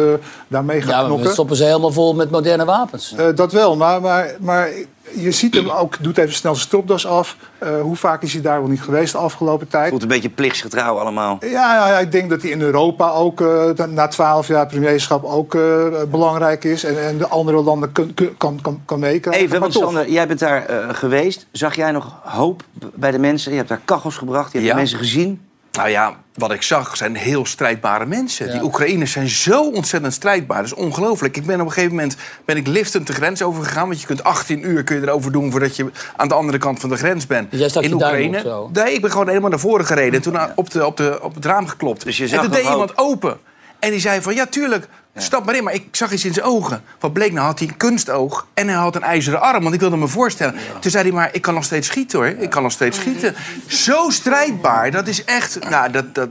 daarmee 0.48 0.80
gaat 0.80 0.90
Ja, 0.90 1.04
knokken. 1.04 1.32
stoppen 1.32 1.56
ze 1.56 1.64
helemaal 1.64 1.92
vol 1.92 2.14
met 2.14 2.30
moderne 2.30 2.64
wapens. 2.64 3.14
Eh, 3.16 3.26
dat 3.34 3.52
wel, 3.52 3.76
maar, 3.76 4.00
maar, 4.00 4.36
maar 4.40 4.68
je 5.14 5.30
ziet 5.30 5.54
hem 5.54 5.68
ook, 5.68 5.96
doet 6.00 6.18
even 6.18 6.32
snel 6.34 6.54
zijn 6.54 6.66
stropdas 6.66 7.06
af. 7.06 7.36
Eh, 7.58 7.80
hoe 7.80 7.96
vaak 7.96 8.22
is 8.22 8.32
hij 8.32 8.42
daar 8.42 8.60
wel 8.60 8.68
niet 8.70 8.82
geweest 8.82 9.12
de 9.12 9.18
afgelopen 9.18 9.68
tijd? 9.68 9.88
Voelt 9.88 10.02
een 10.02 10.08
beetje 10.08 10.28
plichtsgetrouw 10.28 10.98
allemaal. 10.98 11.36
Ja, 11.40 11.48
ja, 11.50 11.88
ja, 11.88 11.98
ik 11.98 12.12
denk 12.12 12.30
dat 12.30 12.42
hij 12.42 12.50
in 12.50 12.60
Europa 12.60 13.10
ook 13.10 13.40
eh, 13.40 13.86
na 13.88 14.08
twaalf 14.08 14.48
jaar 14.48 14.66
premierschap 14.66 15.24
ook 15.24 15.54
eh, 15.54 15.86
belangrijk 16.10 16.64
is. 16.64 16.84
En, 16.84 17.04
en 17.06 17.18
de 17.18 17.28
andere 17.28 17.62
landen 17.62 17.92
kun- 17.92 18.14
kun- 18.14 18.36
kan, 18.36 18.58
kan, 18.62 18.80
kan 18.84 18.98
meekrijgen. 18.98 19.42
Even, 19.44 19.60
Maar 19.60 19.70
want. 19.70 19.84
Sander, 19.84 20.10
jij 20.10 20.26
bent 20.26 20.38
daar 20.38 20.66
eh, 20.66 20.88
geweest. 20.92 21.46
Zag 21.52 21.74
jij 21.76 21.90
nog 21.92 22.14
hoop 22.22 22.62
bij 22.94 23.10
de 23.10 23.18
mensen? 23.18 23.50
Je 23.50 23.56
hebt 23.56 23.68
daar 23.68 23.80
kachels 23.84 24.16
gebracht, 24.16 24.52
je 24.52 24.58
hebt 24.58 24.64
Ja. 24.64 24.72
de 24.74 24.78
mensen 24.80 24.98
gezien. 24.98 25.40
Nou 25.72 25.88
ja, 25.88 26.16
wat 26.34 26.52
ik 26.52 26.62
zag 26.62 26.96
zijn 26.96 27.16
heel 27.16 27.46
strijdbare 27.46 28.06
mensen. 28.06 28.50
Die 28.50 28.62
Oekraïners 28.62 29.12
zijn 29.12 29.28
zo 29.28 29.70
ontzettend 29.70 30.12
strijdbaar. 30.12 30.56
Dat 30.56 30.66
is 30.66 30.74
ongelooflijk. 30.74 31.36
Ik 31.36 31.46
ben 31.46 31.60
op 31.60 31.66
een 31.66 31.72
gegeven 31.72 31.94
moment 31.94 32.16
ben 32.44 32.56
ik 32.56 32.66
liftend 32.66 33.06
de 33.06 33.12
grens 33.12 33.42
overgegaan. 33.42 33.88
Want 33.88 34.00
je 34.00 34.06
kunt 34.06 34.24
18 34.24 34.70
uur 34.70 34.84
kun 34.84 34.96
je 35.00 35.02
erover 35.02 35.32
doen 35.32 35.50
voordat 35.50 35.76
je 35.76 35.90
aan 36.16 36.28
de 36.28 36.34
andere 36.34 36.58
kant 36.58 36.80
van 36.80 36.88
de 36.88 36.96
grens 36.96 37.26
bent. 37.26 37.50
Dus 37.50 37.76
in 37.76 37.92
Oekraïne. 37.92 38.68
Nee, 38.72 38.92
ik 38.92 39.00
ben 39.00 39.10
gewoon 39.10 39.28
helemaal 39.28 39.50
naar 39.50 39.58
voren 39.58 39.86
gereden. 39.86 40.14
En 40.14 40.22
toen 40.22 40.38
op, 40.54 40.70
de, 40.70 40.86
op, 40.86 40.96
de, 40.96 41.18
op 41.22 41.34
het 41.34 41.44
raam 41.44 41.66
geklopt. 41.66 42.04
Dus 42.04 42.16
je 42.16 42.22
en 42.22 42.28
zag 42.28 42.40
toen 42.40 42.50
nog 42.50 42.58
deed 42.58 42.70
iemand 42.70 42.98
open. 42.98 43.38
En 43.80 43.90
die 43.90 44.00
zei 44.00 44.22
van, 44.22 44.34
ja, 44.34 44.46
tuurlijk, 44.46 44.86
stap 45.16 45.44
maar 45.44 45.56
in. 45.56 45.64
Maar 45.64 45.74
ik 45.74 45.88
zag 45.96 46.12
iets 46.12 46.24
in 46.24 46.32
zijn 46.32 46.46
ogen. 46.46 46.82
Wat 46.98 47.12
bleek 47.12 47.32
nou, 47.32 47.46
had 47.46 47.58
hij 47.58 47.68
een 47.68 47.76
kunstoog 47.76 48.46
en 48.54 48.68
hij 48.68 48.76
had 48.76 48.96
een 48.96 49.02
ijzeren 49.02 49.40
arm. 49.40 49.62
Want 49.62 49.74
ik 49.74 49.80
wilde 49.80 49.96
me 49.96 50.08
voorstellen. 50.08 50.54
Toen 50.80 50.90
zei 50.90 51.04
hij, 51.04 51.12
maar 51.12 51.28
ik 51.32 51.42
kan 51.42 51.54
nog 51.54 51.64
steeds 51.64 51.86
schieten, 51.86 52.18
hoor. 52.18 52.28
Ik 52.28 52.50
kan 52.50 52.62
nog 52.62 52.72
steeds 52.72 52.98
schieten. 52.98 53.34
Zo 53.66 54.10
strijdbaar, 54.10 54.90
dat 54.90 55.08
is 55.08 55.24
echt... 55.24 55.70
Nou, 55.70 55.90
dat, 55.90 56.14
dat... 56.14 56.28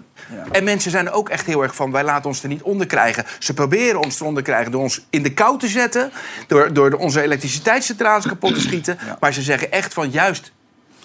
En 0.51 0.63
mensen 0.63 0.91
zijn 0.91 1.07
er 1.07 1.13
ook 1.13 1.29
echt 1.29 1.45
heel 1.45 1.61
erg 1.61 1.75
van, 1.75 1.91
wij 1.91 2.03
laten 2.03 2.25
ons 2.25 2.43
er 2.43 2.49
niet 2.49 2.61
onder 2.61 2.87
krijgen. 2.87 3.25
Ze 3.39 3.53
proberen 3.53 4.03
ons 4.03 4.17
te 4.17 4.41
krijgen 4.41 4.71
door 4.71 4.81
ons 4.81 5.05
in 5.09 5.23
de 5.23 5.33
kou 5.33 5.59
te 5.59 5.67
zetten. 5.67 6.11
Door, 6.47 6.73
door 6.73 6.93
onze 6.93 7.21
elektriciteitscentrales 7.21 8.27
kapot 8.27 8.53
te 8.53 8.59
schieten. 8.61 8.97
Maar 9.19 9.33
ze 9.33 9.41
zeggen 9.41 9.71
echt 9.71 9.93
van, 9.93 10.09
juist... 10.09 10.51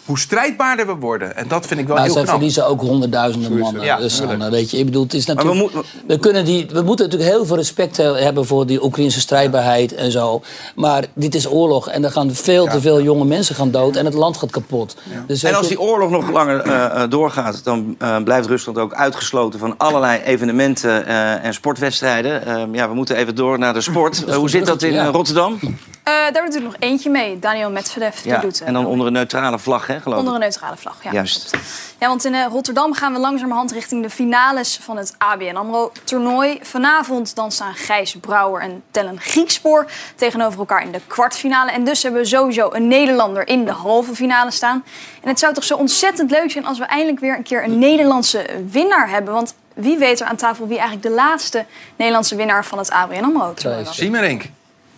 Hoe 0.05 0.19
strijdbaarder 0.19 0.87
we 0.87 0.95
worden. 0.95 1.37
En 1.37 1.49
dat 1.49 1.67
vind 1.67 1.81
ik 1.81 1.87
wel 1.87 1.95
Maar 1.97 2.05
heel 2.05 2.13
zij 2.15 2.23
knap. 2.23 2.35
verliezen 2.35 2.67
ook 2.67 2.81
honderdduizenden 2.81 3.59
mannen. 3.59 3.83
Ja, 3.85 3.97
dus 3.97 4.21
eh, 4.21 4.49
weet 4.49 4.71
je, 4.71 4.79
ik 4.79 4.85
bedoel, 4.85 5.03
het 5.03 5.15
is 5.15 5.27
we 5.27 5.33
natuurlijk. 5.35 5.73
We, 6.07 6.19
kunnen 6.19 6.45
die, 6.45 6.67
we 6.73 6.83
moeten 6.83 7.05
natuurlijk 7.05 7.33
heel 7.33 7.47
veel 7.47 7.57
respect 7.57 7.97
he- 7.97 8.23
hebben 8.23 8.47
voor 8.47 8.67
die 8.67 8.85
Oekraïnse 8.85 9.21
strijdbaarheid 9.21 9.95
en 9.95 10.11
zo. 10.11 10.43
Maar 10.75 11.05
dit 11.15 11.35
is 11.35 11.51
oorlog 11.51 11.89
en 11.89 12.05
er 12.05 12.11
gaan 12.11 12.35
veel 12.35 12.67
te 12.67 12.81
veel 12.81 13.03
jonge 13.03 13.25
mensen 13.25 13.55
gaan 13.55 13.71
dood 13.71 13.97
en 13.97 14.05
het 14.05 14.15
land 14.15 14.37
gaat 14.37 14.51
kapot. 14.51 14.97
Dus 15.27 15.43
En 15.43 15.55
als 15.55 15.69
die 15.69 15.81
oorlog 15.81 16.11
nog 16.11 16.31
langer 16.31 16.61
eh, 16.61 16.85
eh, 17.03 17.11
doorgaat, 17.11 17.65
dan 17.65 17.95
eh, 17.99 18.17
blijft 18.23 18.49
Rusland 18.49 18.79
ook 18.79 18.95
uitgesloten 18.95 19.59
van 19.59 19.75
allerlei 19.79 20.21
evenementen 20.23 21.07
eh, 21.07 21.45
en 21.45 21.55
sportwedstrijden. 21.55 22.47
Eh, 22.47 22.63
ja, 22.73 22.89
we 22.89 22.95
moeten 22.95 23.17
even 23.17 23.35
door 23.35 23.59
naar 23.59 23.75
de 23.75 23.81
sport. 23.81 24.25
Hoe 24.35 24.51
zit 24.51 24.67
dat 24.67 24.83
in 24.83 25.07
Rotterdam? 25.07 25.59
Eh, 26.05 26.13
daar 26.33 26.45
doet 26.45 26.55
er 26.55 26.63
nog 26.63 26.75
eentje 26.79 27.11
mee. 27.11 27.39
Daniel 27.39 27.71
Medvedev. 27.71 28.21
die 28.23 28.33
Ja, 28.33 28.39
doet, 28.41 28.61
eh, 28.61 28.67
en 28.67 28.73
dan 28.73 28.87
onder 28.87 29.07
een 29.07 29.13
neutrale 29.13 29.59
vlag, 29.59 29.87
hè, 29.87 30.01
geloof 30.01 30.15
ik. 30.15 30.19
onder 30.19 30.35
een 30.35 30.41
neutrale 30.41 30.77
vlag. 30.77 30.97
Ja. 31.03 31.13
Juist. 31.13 31.57
Ja, 31.99 32.09
want 32.09 32.25
in 32.25 32.35
eh, 32.35 32.47
Rotterdam 32.51 32.95
gaan 32.95 33.13
we 33.13 33.19
langzamerhand 33.19 33.73
richting 33.73 34.03
de 34.03 34.11
finales 34.11 34.79
van 34.83 34.97
het 34.97 35.15
ABN 35.19 35.57
AMRO-toernooi. 35.57 36.59
Vanavond 36.63 37.35
dan 37.35 37.53
staan 37.53 37.75
Gijs 37.75 38.17
Brouwer 38.21 38.63
en 38.63 38.83
Tellen 38.91 39.21
Griekspoor 39.21 39.91
tegenover 40.17 40.59
elkaar 40.59 40.83
in 40.83 40.93
de 40.93 41.01
kwartfinale. 41.07 41.71
En 41.71 41.85
dus 41.85 42.03
hebben 42.03 42.21
we 42.21 42.27
sowieso 42.27 42.69
een 42.73 42.89
Nederlander 42.89 43.49
in 43.49 43.65
de 43.65 43.73
halve 43.73 44.15
finale 44.15 44.51
staan. 44.51 44.85
En 45.23 45.29
het 45.29 45.39
zou 45.39 45.55
toch 45.55 45.65
zo 45.65 45.77
ontzettend 45.77 46.31
leuk 46.31 46.51
zijn 46.51 46.67
als 46.67 46.79
we 46.79 46.85
eindelijk 46.85 47.21
weer 47.21 47.37
een 47.37 47.43
keer 47.43 47.65
een 47.65 47.79
Nederlandse 47.79 48.47
winnaar 48.71 49.09
hebben. 49.09 49.35
Want 49.35 49.55
wie 49.75 49.99
weet 49.99 50.21
er 50.21 50.27
aan 50.27 50.37
tafel 50.37 50.67
wie 50.67 50.79
eigenlijk 50.79 51.07
de 51.09 51.15
laatste 51.15 51.65
Nederlandse 51.97 52.37
winnaar 52.37 52.65
van 52.65 52.79
het 52.79 52.91
ABN 52.91 53.25
AMRO-toernooi 53.25 53.85
was. 53.85 53.97
Siemerink. 53.97 54.45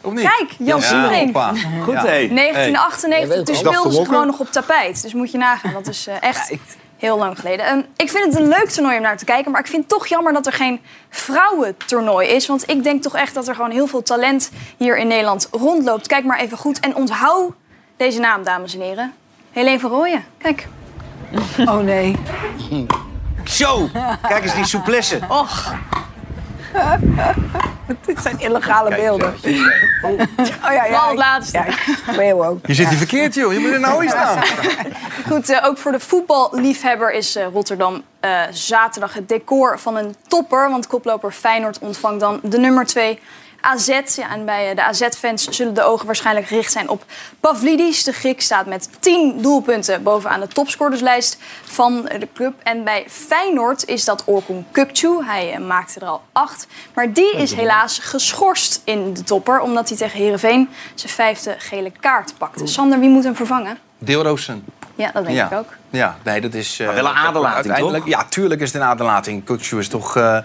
Of 0.07 0.13
niet? 0.13 0.23
Kijk, 0.37 0.51
Jan 0.59 0.83
Siemerink. 0.83 1.37
Goed, 1.83 1.95
hé. 1.95 2.29
1998, 2.29 3.43
toen 3.45 3.55
Is 3.55 3.59
speelden 3.59 3.93
ze 3.93 4.05
gewoon 4.05 4.27
nog 4.27 4.41
op 4.41 4.51
tapijt. 4.51 5.03
Dus 5.03 5.15
moet 5.15 5.31
je 5.31 5.39
nagaan, 5.39 5.73
dat 5.73 5.87
is 5.87 6.07
eh, 6.07 6.15
echt 6.21 6.53
heel 6.97 7.19
lang 7.19 7.39
geleden. 7.39 7.67
Ehm, 7.67 7.81
ik 7.97 8.11
vind 8.11 8.25
het 8.25 8.43
een 8.43 8.49
leuk 8.49 8.69
toernooi 8.69 8.97
om 8.97 9.03
naar 9.03 9.17
te 9.17 9.25
kijken. 9.25 9.51
Maar 9.51 9.61
ik 9.61 9.67
vind 9.67 9.83
het 9.83 9.91
toch 9.91 10.07
jammer 10.07 10.33
dat 10.33 10.47
er 10.47 10.53
geen 10.53 10.81
vrouwentoernooi 11.11 12.29
is. 12.29 12.47
Want 12.47 12.71
ik 12.71 12.83
denk 12.83 13.03
toch 13.03 13.15
echt 13.15 13.35
dat 13.35 13.49
er 13.49 13.55
gewoon 13.55 13.71
heel 13.71 13.87
veel 13.87 14.03
talent 14.03 14.51
hier 14.77 14.97
in 14.97 15.07
Nederland 15.07 15.49
rondloopt. 15.51 16.07
Kijk 16.07 16.25
maar 16.25 16.39
even 16.39 16.59
goed 16.59 16.81
en 16.81 16.95
onthoud 16.95 17.53
deze 17.97 18.21
naam, 18.21 18.45
dames 18.45 18.75
en 18.75 18.81
heren. 18.81 19.13
Helene 19.53 19.81
van 19.81 19.91
Rooyen. 19.91 20.25
Kijk. 20.39 20.69
Oh 21.59 21.79
nee. 21.79 22.17
Zo, 23.45 23.89
kijk 24.29 24.43
eens 24.43 24.55
die 24.55 24.65
souplesse. 24.65 25.19
Och. 25.29 25.75
Dit 28.07 28.21
zijn 28.23 28.40
illegale 28.40 28.95
beelden. 28.97 29.35
Oh 30.02 30.19
ja, 30.62 30.73
ja. 30.73 30.85
Vooral 30.85 31.09
het 31.09 31.19
laatste. 31.19 31.59
Ja, 31.59 31.66
ik 31.66 32.16
ben 32.16 32.47
ook. 32.47 32.66
Je 32.66 32.75
zit 32.75 32.88
hier 32.88 32.99
verkeerd, 32.99 33.35
joh. 33.35 33.52
Je 33.52 33.59
moet 33.59 33.69
in 33.69 33.75
een 33.75 33.85
hooi 33.85 34.09
staan. 34.09 34.43
Goed, 35.31 35.49
eh, 35.49 35.64
ook 35.66 35.78
voor 35.78 35.93
de 35.93 36.00
voetballiefhebber 36.00 37.12
is 37.12 37.37
eh, 37.37 37.47
Rotterdam 37.52 38.02
eh, 38.21 38.40
zaterdag 38.50 39.14
het 39.14 39.28
decor 39.28 39.78
van 39.78 39.97
een 39.97 40.14
topper. 40.28 40.71
Want 40.71 40.87
koploper 40.87 41.33
Feyenoord 41.33 41.78
ontvangt 41.78 42.21
dan 42.21 42.40
de 42.43 42.59
nummer 42.59 42.87
2 42.87 43.19
AZ. 43.66 43.88
Ja, 44.16 44.30
en 44.32 44.44
bij 44.44 44.70
eh, 44.70 44.76
de 44.76 44.82
AZ-fans 44.82 45.49
zullen 45.49 45.75
de 45.75 45.82
ogen 45.82 46.06
waarschijnlijk 46.06 46.46
gericht 46.46 46.73
zijn 46.73 46.88
op 46.88 47.04
Pavlidis. 47.40 48.04
De 48.04 48.12
Griek 48.12 48.40
staat 48.40 48.66
met 48.66 48.88
10 48.99 49.42
doelpunten 49.42 50.02
bovenaan 50.02 50.40
de 50.40 50.49
topscorerslijst 50.49 51.38
van 51.64 52.02
de 52.18 52.28
club. 52.35 52.54
En 52.62 52.85
bij 52.85 53.04
Feyenoord 53.08 53.85
is 53.85 54.04
dat 54.04 54.23
Orkun 54.25 54.66
Kukcu. 54.70 55.25
Hij 55.25 55.52
eh, 55.52 55.61
maakte 55.61 56.00
er 56.00 56.06
al 56.06 56.23
8. 56.32 56.66
Maar 56.94 57.12
die 57.12 57.37
is 57.37 57.52
helaas 57.54 57.99
geschorst 57.99 58.80
in 58.85 59.14
de 59.14 59.23
topper. 59.25 59.61
Omdat 59.61 59.88
hij 59.88 59.99
tegen 59.99 60.18
Heerenveen 60.18 60.68
zijn 60.94 61.12
vijfde 61.12 61.54
gele 61.58 61.92
kaart 62.00 62.32
pakte. 62.38 62.66
Sander, 62.66 62.99
wie 63.00 63.08
moet 63.08 63.25
hem 63.25 63.37
vervangen? 63.37 63.78
Deelroosen. 63.99 64.64
Ja, 64.94 65.11
dat 65.12 65.25
denk 65.25 65.37
ja. 65.37 65.46
ik 65.46 65.52
ook. 65.58 65.68
Ja, 65.90 66.16
nee, 66.23 66.40
dat 66.40 66.54
is... 66.54 66.80
eh, 66.80 66.87
Maar 66.87 66.94
wel 66.94 67.06
een 67.06 67.14
aderlating, 67.16 67.76
toch? 67.76 68.06
Ja, 68.06 68.25
tuurlijk 68.25 68.61
is 68.61 68.73
het 68.73 68.82
een 68.82 68.88
aderlating. 68.88 69.44
Kukcu 69.44 69.78
is 69.78 69.88
toch 69.88 70.16
eh, 70.16 70.38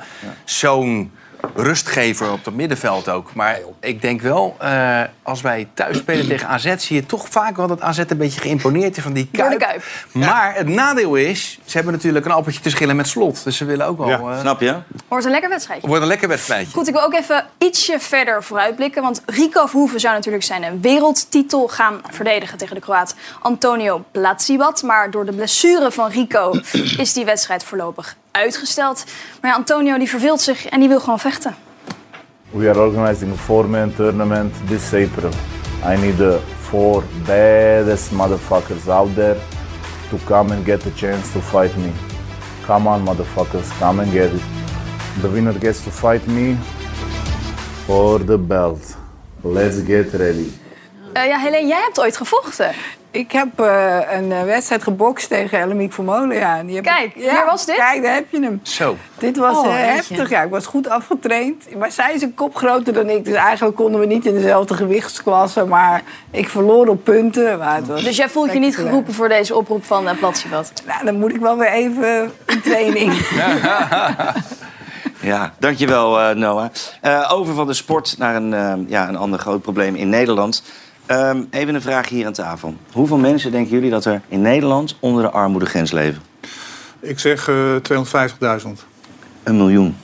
zo'n 0.45 1.11
rustgever 1.55 2.31
op 2.31 2.45
het 2.45 2.55
middenveld 2.55 3.09
ook. 3.09 3.33
Maar 3.33 3.59
ik 3.79 4.01
denk 4.01 4.21
wel, 4.21 4.55
eh, 4.59 5.01
als 5.23 5.41
wij 5.41 5.67
thuis 5.73 5.97
spelen 5.97 6.27
tegen 6.27 6.47
AZ... 6.47 6.75
zie 6.77 6.95
je 6.95 7.05
toch 7.05 7.27
vaak 7.29 7.55
wel 7.55 7.67
dat 7.67 7.81
AZ 7.81 7.97
een 8.07 8.17
beetje 8.17 8.41
geïmponeerd 8.41 8.97
is 8.97 9.03
van 9.03 9.13
die 9.13 9.29
kuip. 9.31 9.59
Kuip. 9.59 9.83
Maar 10.11 10.55
het 10.55 10.67
nadeel 10.67 11.15
is, 11.15 11.59
ze 11.65 11.75
hebben 11.75 11.93
natuurlijk 11.93 12.25
een 12.25 12.31
appeltje 12.31 12.61
te 12.61 12.69
schillen 12.69 12.95
met 12.95 13.07
slot. 13.07 13.43
Dus 13.43 13.57
ze 13.57 13.65
willen 13.65 13.85
ook 13.85 13.97
wel... 13.97 14.07
Ja. 14.07 14.19
eh, 14.19 14.39
Snap 14.39 14.61
je? 14.61 14.75
Wordt 15.07 15.25
een 15.25 15.31
lekker 15.31 15.49
wedstrijdje. 15.49 15.87
wordt 15.87 16.01
een 16.01 16.07
lekker 16.07 16.27
wedstrijdje. 16.27 16.71
Goed, 16.73 16.87
ik 16.87 16.93
wil 16.93 17.03
ook 17.03 17.13
even 17.13 17.45
ietsje 17.57 17.99
verder 17.99 18.43
vooruitblikken. 18.43 19.01
Want 19.01 19.21
Rico 19.25 19.65
Verhoeven 19.65 19.99
zou 19.99 20.13
natuurlijk 20.13 20.43
zijn 20.43 20.63
een 20.63 20.81
wereldtitel 20.81 21.67
gaan 21.67 22.01
verdedigen 22.09 22.57
tegen 22.57 22.75
de 22.75 22.81
Kroaat 22.81 23.15
Antonio 23.39 24.05
Platsibat. 24.11 24.83
Maar 24.83 25.11
door 25.11 25.25
de 25.25 25.33
blessure 25.33 25.91
van 25.91 26.09
Rico 26.09 26.59
is 26.97 27.13
die 27.13 27.25
wedstrijd 27.25 27.63
voorlopig 27.63 28.15
uitgesteld. 28.31 29.03
Maar 29.41 29.51
ja, 29.51 29.57
Antonio 29.57 29.97
die 29.97 30.09
verveelt 30.09 30.41
zich 30.41 30.65
en 30.65 30.79
die 30.79 30.89
wil 30.89 30.99
gewoon 30.99 31.19
vechten. 31.19 31.55
We 32.49 32.69
are 32.69 32.79
organizing 32.79 33.33
a 33.33 33.35
four-man 33.35 33.95
tournament 33.95 34.53
this 34.67 34.93
April. 34.93 35.31
I 35.85 35.97
need 35.97 36.17
the 36.17 36.39
four 36.59 37.03
baddest 37.25 38.11
motherfuckers 38.11 38.87
out 38.87 39.15
there 39.15 39.37
to 40.09 40.17
come 40.25 40.53
and 40.53 40.65
get 40.65 40.85
a 40.85 40.91
chance 40.95 41.31
to 41.31 41.39
fight 41.39 41.77
me. 41.77 41.91
Come 42.65 42.89
on, 42.89 43.03
motherfuckers, 43.03 43.77
come 43.79 44.01
and 44.01 44.11
get 44.11 44.33
it. 44.33 44.41
The 45.21 45.29
winner 45.29 45.59
gets 45.59 45.83
to 45.83 45.91
fight 45.91 46.27
me 46.27 46.57
for 47.85 48.25
the 48.25 48.37
belt. 48.37 48.97
Let's 49.43 49.81
get 49.85 50.13
ready. 50.13 50.51
Eh, 51.13 51.27
ja, 51.27 51.37
Helene, 51.37 51.67
jij 51.67 51.81
hebt 51.81 51.99
ooit 51.99 52.17
gevochten. 52.17 52.71
Ik 53.11 53.31
heb 53.31 53.59
eh, 53.59 53.97
een 54.11 54.31
eh, 54.31 54.43
wedstrijd 54.43 54.83
gebokst 54.83 55.29
tegen 55.29 55.59
Ellemiek 55.59 55.93
Vermolen. 55.93 56.37
Ja. 56.37 56.57
en 56.57 56.65
Die 56.65 56.75
heb 56.75 56.83
Kijk, 56.85 57.15
ik- 57.15 57.23
ja, 57.23 57.31
hier 57.31 57.45
was 57.45 57.65
dit? 57.65 57.75
Kijk, 57.75 58.03
daar 58.03 58.13
heb 58.13 58.25
je 58.29 58.41
hem. 58.41 58.59
Zo. 58.63 58.97
Dit 59.17 59.37
was 59.37 59.57
Oh, 59.57 59.65
eh, 59.67 59.73
heftig. 59.73 60.29
Ja, 60.29 60.41
ik 60.41 60.49
was 60.49 60.65
goed 60.65 60.89
afgetraind. 60.89 61.75
Maar 61.77 61.91
zij 61.91 62.13
is 62.13 62.21
een 62.21 62.33
kop 62.33 62.55
groter 62.55 62.93
dan 62.93 63.09
ik. 63.09 63.25
Dus 63.25 63.33
eigenlijk 63.33 63.75
konden 63.75 63.99
we 63.99 64.05
niet 64.05 64.25
in 64.25 64.33
dezelfde 64.33 64.73
gewichtsklasse. 64.73 65.65
Maar 65.65 66.01
ik 66.31 66.49
verloor 66.49 66.87
op 66.87 67.03
punten. 67.03 67.57
Maar 67.57 67.75
het 67.75 67.87
was 67.87 68.03
Dus 68.03 68.15
jij 68.17 68.29
voelt 68.29 68.53
je 68.53 68.59
niet 68.59 68.75
geroepen 68.75 69.13
voor 69.13 69.29
deze 69.29 69.55
oproep 69.55 69.85
van 69.85 70.03
uh, 70.07 70.11
Platsibat? 70.19 70.71
Nou, 70.87 71.05
dan 71.05 71.19
moet 71.19 71.33
ik 71.33 71.39
wel 71.41 71.57
weer 71.57 71.71
even 71.71 72.31
in 72.47 72.61
training. 72.61 73.13
Ja, 75.21 75.53
dankjewel 75.59 76.19
eh, 76.19 76.35
Noah. 76.35 76.69
Eh, 77.01 77.29
over 77.33 77.53
van 77.55 77.67
de 77.67 77.73
sport 77.73 78.15
naar 78.17 78.35
een, 78.35 78.85
ja, 78.89 79.07
een 79.07 79.15
ander 79.15 79.39
groot 79.39 79.61
probleem 79.61 79.95
in 79.95 80.09
Nederland. 80.09 80.63
Ehm, 81.11 81.43
even 81.49 81.75
een 81.75 81.81
vraag 81.81 82.09
hier 82.09 82.25
aan 82.25 82.33
tafel. 82.33 82.75
Hoeveel 82.91 83.17
mensen 83.17 83.51
denken 83.51 83.71
jullie 83.71 83.89
dat 83.89 84.05
er 84.05 84.21
in 84.27 84.41
Nederland 84.41 84.97
onder 84.99 85.23
de 85.23 85.29
armoedegrens 85.29 85.91
leven? 85.91 86.21
Ik 86.99 87.19
zeg 87.19 87.47
eh 87.47 87.75
250.000. 87.81 88.85
Een 89.43 89.57
miljoen. 89.57 89.95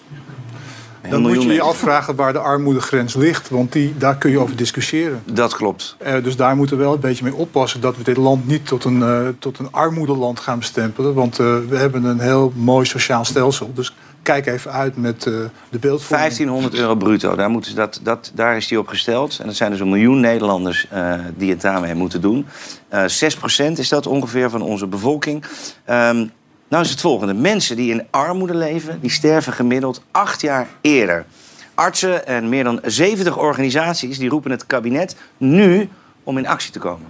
Dan 1.09 1.21
moet 1.21 1.43
je 1.43 1.53
je 1.53 1.61
afvragen 1.61 2.15
waar 2.15 2.33
de 2.33 2.39
armoedegrens 2.39 3.15
ligt. 3.15 3.49
Want 3.49 3.71
die, 3.71 3.97
daar 3.97 4.17
kun 4.17 4.31
je 4.31 4.39
over 4.39 4.55
discussiëren. 4.55 5.21
Dat 5.25 5.55
klopt. 5.55 5.95
Eh, 5.99 6.23
dus 6.23 6.35
daar 6.35 6.55
moeten 6.55 6.77
we 6.77 6.83
wel 6.83 6.93
een 6.93 6.99
beetje 6.99 7.23
mee 7.23 7.35
oppassen... 7.35 7.81
dat 7.81 7.97
we 7.97 8.03
dit 8.03 8.17
land 8.17 8.47
niet 8.47 8.67
tot 8.67 8.83
een, 8.83 9.01
eh, 9.01 9.27
tot 9.39 9.59
een 9.59 9.71
armoedeland 9.71 10.39
gaan 10.39 10.59
bestempelen. 10.59 11.13
Want 11.13 11.39
eh, 11.39 11.45
we 11.69 11.77
hebben 11.77 12.03
een 12.03 12.19
heel 12.19 12.51
mooi 12.55 12.85
sociaal 12.85 13.25
stelsel. 13.25 13.71
Dus 13.73 13.95
kijk 14.21 14.45
even 14.45 14.71
uit 14.71 14.97
met 14.97 15.21
de 15.21 15.49
beeldvorming. 15.69 16.07
1500 16.07 16.73
euro 16.73 16.95
bruto, 16.95 17.35
daar, 17.35 17.49
moeten 17.49 17.71
ze 17.71 17.77
dat, 17.77 17.99
dat, 18.03 18.31
daar 18.35 18.57
is 18.57 18.67
die 18.67 18.79
op 18.79 18.87
gesteld. 18.87 19.39
En 19.39 19.45
dat 19.45 19.55
zijn 19.55 19.71
dus 19.71 19.79
een 19.79 19.89
miljoen 19.89 20.19
Nederlanders 20.19 20.87
die 21.37 21.49
het 21.49 21.61
daarmee 21.61 21.95
moeten 21.95 22.21
doen. 22.21 22.45
Eh 22.89 23.03
6% 23.69 23.71
is 23.71 23.89
dat 23.89 24.07
ongeveer 24.07 24.49
van 24.49 24.61
onze 24.61 24.87
bevolking. 24.87 25.43
Ehm, 25.85 26.25
nou 26.67 26.83
is 26.83 26.89
het 26.89 27.01
volgende. 27.01 27.33
Mensen 27.33 27.75
die 27.75 27.91
in 27.91 28.07
armoede 28.09 28.55
leven, 28.55 29.01
die 29.01 29.09
sterven 29.09 29.53
gemiddeld 29.53 30.01
acht 30.11 30.41
jaar 30.41 30.67
eerder. 30.81 31.25
Artsen 31.75 32.27
en 32.27 32.49
meer 32.49 32.63
dan 32.63 32.79
70 32.83 33.37
organisaties 33.37 34.17
die 34.17 34.29
roepen 34.29 34.51
het 34.51 34.65
kabinet 34.65 35.15
nu 35.37 35.89
om 36.23 36.37
in 36.37 36.47
actie 36.47 36.71
te 36.71 36.79
komen. 36.79 37.07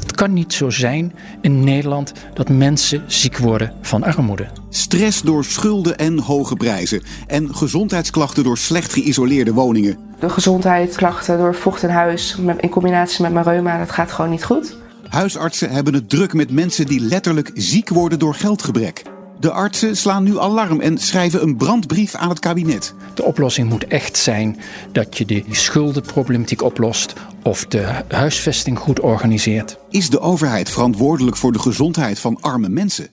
Het 0.00 0.14
kan 0.14 0.32
niet 0.32 0.52
zo 0.52 0.70
zijn 0.70 1.14
in 1.40 1.64
Nederland 1.64 2.12
dat 2.34 2.48
mensen 2.48 3.04
ziek 3.06 3.38
worden 3.38 3.72
van 3.80 4.02
armoede. 4.02 4.48
Stress 4.68 5.22
door 5.22 5.44
schulden 5.44 5.98
en 5.98 6.18
hoge 6.18 6.56
prijzen. 6.56 7.02
En 7.26 7.54
gezondheidsklachten 7.54 8.44
door 8.44 8.58
slecht 8.58 8.92
geïsoleerde 8.92 9.52
woningen. 9.52 9.98
De 10.18 10.28
gezondheidsklachten 10.28 11.38
door 11.38 11.54
vocht 11.54 11.82
in 11.82 11.88
huis 11.88 12.36
in 12.58 12.68
combinatie 12.68 13.22
met 13.22 13.32
mijn 13.32 13.44
reuma, 13.44 13.78
dat 13.78 13.90
gaat 13.90 14.12
gewoon 14.12 14.30
niet 14.30 14.44
goed. 14.44 14.76
Huisartsen 15.12 15.70
hebben 15.70 15.94
het 15.94 16.08
druk 16.08 16.32
met 16.32 16.50
mensen 16.50 16.86
die 16.86 17.00
letterlijk 17.00 17.50
ziek 17.54 17.88
worden 17.88 18.18
door 18.18 18.34
geldgebrek. 18.34 19.02
De 19.40 19.50
artsen 19.50 19.96
slaan 19.96 20.24
nu 20.24 20.38
alarm 20.38 20.80
en 20.80 20.98
schrijven 20.98 21.42
een 21.42 21.56
brandbrief 21.56 22.14
aan 22.14 22.28
het 22.28 22.38
kabinet. 22.38 22.94
De 23.14 23.22
oplossing 23.22 23.68
moet 23.68 23.86
echt 23.86 24.16
zijn 24.16 24.58
dat 24.92 25.18
je 25.18 25.24
die 25.24 25.44
schuldenproblematiek 25.50 26.62
oplost 26.62 27.12
of 27.42 27.66
de 27.66 27.78
hu- 27.78 28.16
huisvesting 28.16 28.78
goed 28.78 29.00
organiseert. 29.00 29.78
Is 29.90 30.10
de 30.10 30.20
overheid 30.20 30.70
verantwoordelijk 30.70 31.36
voor 31.36 31.52
de 31.52 31.58
gezondheid 31.58 32.18
van 32.18 32.38
arme 32.40 32.68
mensen? 32.68 33.08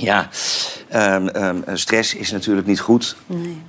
Ja, 0.00 0.28
ehm, 0.88 1.28
ehm, 1.28 1.76
stress 1.76 2.14
is 2.14 2.30
natuurlijk 2.30 2.66
niet 2.66 2.80
goed. 2.80 3.16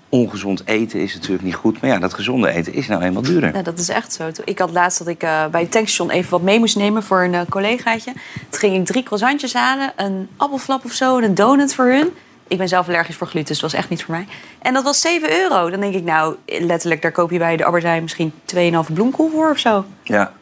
Ongezond 0.09 0.61
eten 0.65 0.99
is 0.99 1.13
natuurlijk 1.13 1.43
niet 1.43 1.55
goed. 1.55 1.81
Maar 1.81 1.89
ja, 1.89 1.99
dat 1.99 2.13
gezonde 2.13 2.51
eten 2.51 2.73
is 2.73 2.87
nou 2.87 3.01
eenmaal 3.01 3.21
duurder. 3.21 3.55
Ja, 3.55 3.61
dat 3.61 3.79
is 3.79 3.89
echt 3.89 4.13
zo. 4.13 4.29
Ik 4.45 4.59
had 4.59 4.71
laatst 4.71 4.97
dat 4.97 5.07
ik 5.07 5.23
eh, 5.23 5.45
bij 5.47 5.61
het 5.61 5.71
tankstation 5.71 6.09
even 6.09 6.31
wat 6.31 6.41
mee 6.41 6.59
moest 6.59 6.75
nemen 6.75 7.03
voor 7.03 7.23
een 7.23 7.33
eh, 7.33 7.41
collegaatje. 7.49 8.13
Toen 8.49 8.59
ging 8.59 8.75
ik 8.75 8.85
drie 8.85 9.03
croissantjes 9.03 9.53
halen, 9.53 9.93
een 9.95 10.29
appelflap 10.37 10.85
of 10.85 10.91
zo 10.91 11.17
en 11.17 11.23
een 11.23 11.35
donut 11.35 11.75
voor 11.75 11.85
hun. 11.85 12.09
Ik 12.47 12.57
ben 12.57 12.67
zelf 12.67 12.87
allergisch 12.87 13.15
voor 13.15 13.27
gluten, 13.27 13.47
dus 13.47 13.59
dat 13.59 13.71
was 13.71 13.79
echt 13.79 13.89
niet 13.89 14.03
voor 14.03 14.15
mij. 14.15 14.27
En 14.61 14.73
dat 14.73 14.83
was 14.83 15.01
7 15.01 15.31
euro. 15.41 15.69
Dan 15.69 15.79
denk 15.79 15.93
ik, 15.93 16.03
nou, 16.03 16.35
letterlijk, 16.45 17.01
daar 17.01 17.11
koop 17.11 17.31
je 17.31 17.37
bij 17.37 17.57
de 17.57 17.65
Albert 17.65 17.83
Heijn 17.83 18.01
misschien 18.01 18.33
2,5 18.55 18.93
bloemkool 18.93 19.29
voor 19.29 19.49
of 19.49 19.57
zo. 19.57 19.85
Ja. 20.03 20.33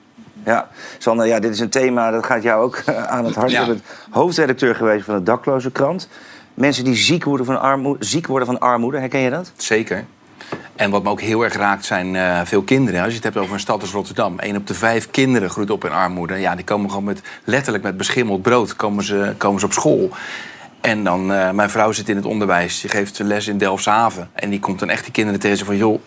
Ja, 0.45 0.67
Sander, 0.97 1.25
ja, 1.25 1.39
dit 1.39 1.51
is 1.51 1.59
een 1.59 1.69
thema 1.69 2.11
dat 2.11 2.25
gaat 2.25 2.43
jou 2.43 2.63
ook 2.63 2.75
eh, 2.75 3.03
aan 3.03 3.25
het 3.25 3.35
hart. 3.35 3.51
Ja. 3.51 3.61
Je 3.61 3.67
bent 3.67 3.83
hoofdredacteur 4.09 4.75
geweest 4.75 5.05
van 5.05 5.15
de 5.15 5.23
Dakloze 5.23 5.71
Krant. 5.71 6.09
Mensen 6.53 6.83
die 6.83 6.95
ziek 6.95 7.23
worden 7.23 7.45
van 7.45 7.61
armoede, 7.61 8.05
ziek 8.05 8.27
worden 8.27 8.47
van 8.47 8.59
armoede, 8.59 8.99
herken 8.99 9.19
je 9.19 9.29
dat? 9.29 9.51
Zeker. 9.57 10.05
En 10.75 10.89
wat 10.89 11.03
me 11.03 11.09
ook 11.09 11.21
heel 11.21 11.43
erg 11.43 11.53
raakt 11.53 11.85
zijn 11.85 12.15
eh, 12.15 12.41
veel 12.43 12.61
kinderen. 12.61 12.99
Als 12.99 13.09
je 13.09 13.15
het 13.15 13.23
hebt 13.23 13.37
over 13.37 13.53
een 13.53 13.59
stad 13.59 13.81
als 13.81 13.91
Rotterdam. 13.91 14.33
Eén 14.37 14.55
op 14.55 14.67
de 14.67 14.73
vijf 14.73 15.09
kinderen 15.11 15.49
groeit 15.49 15.69
op 15.69 15.85
in 15.85 15.91
armoede. 15.91 16.35
Ja, 16.35 16.55
die 16.55 16.65
komen 16.65 16.89
gewoon 16.89 17.03
met, 17.03 17.21
letterlijk 17.43 17.83
met 17.83 17.97
beschimmeld 17.97 18.41
brood 18.41 18.75
komen 18.75 19.03
ze, 19.03 19.33
komen 19.37 19.59
ze 19.59 19.65
op 19.65 19.73
school. 19.73 20.09
En 20.81 21.03
dan, 21.03 21.33
eh, 21.33 21.51
mijn 21.51 21.69
vrouw 21.69 21.91
zit 21.91 22.09
in 22.09 22.15
het 22.15 22.25
onderwijs. 22.25 22.81
Die 22.81 22.89
geeft 22.89 23.19
les 23.19 23.47
in 23.47 23.57
Delfshaven. 23.57 24.29
En 24.33 24.49
die 24.49 24.59
komt 24.59 24.79
dan 24.79 24.89
echt 24.89 25.03
die 25.03 25.13
kinderen 25.13 25.39
tegen 25.39 25.57
ze 25.57 25.65
van... 25.65 25.77
joh, 25.77 25.99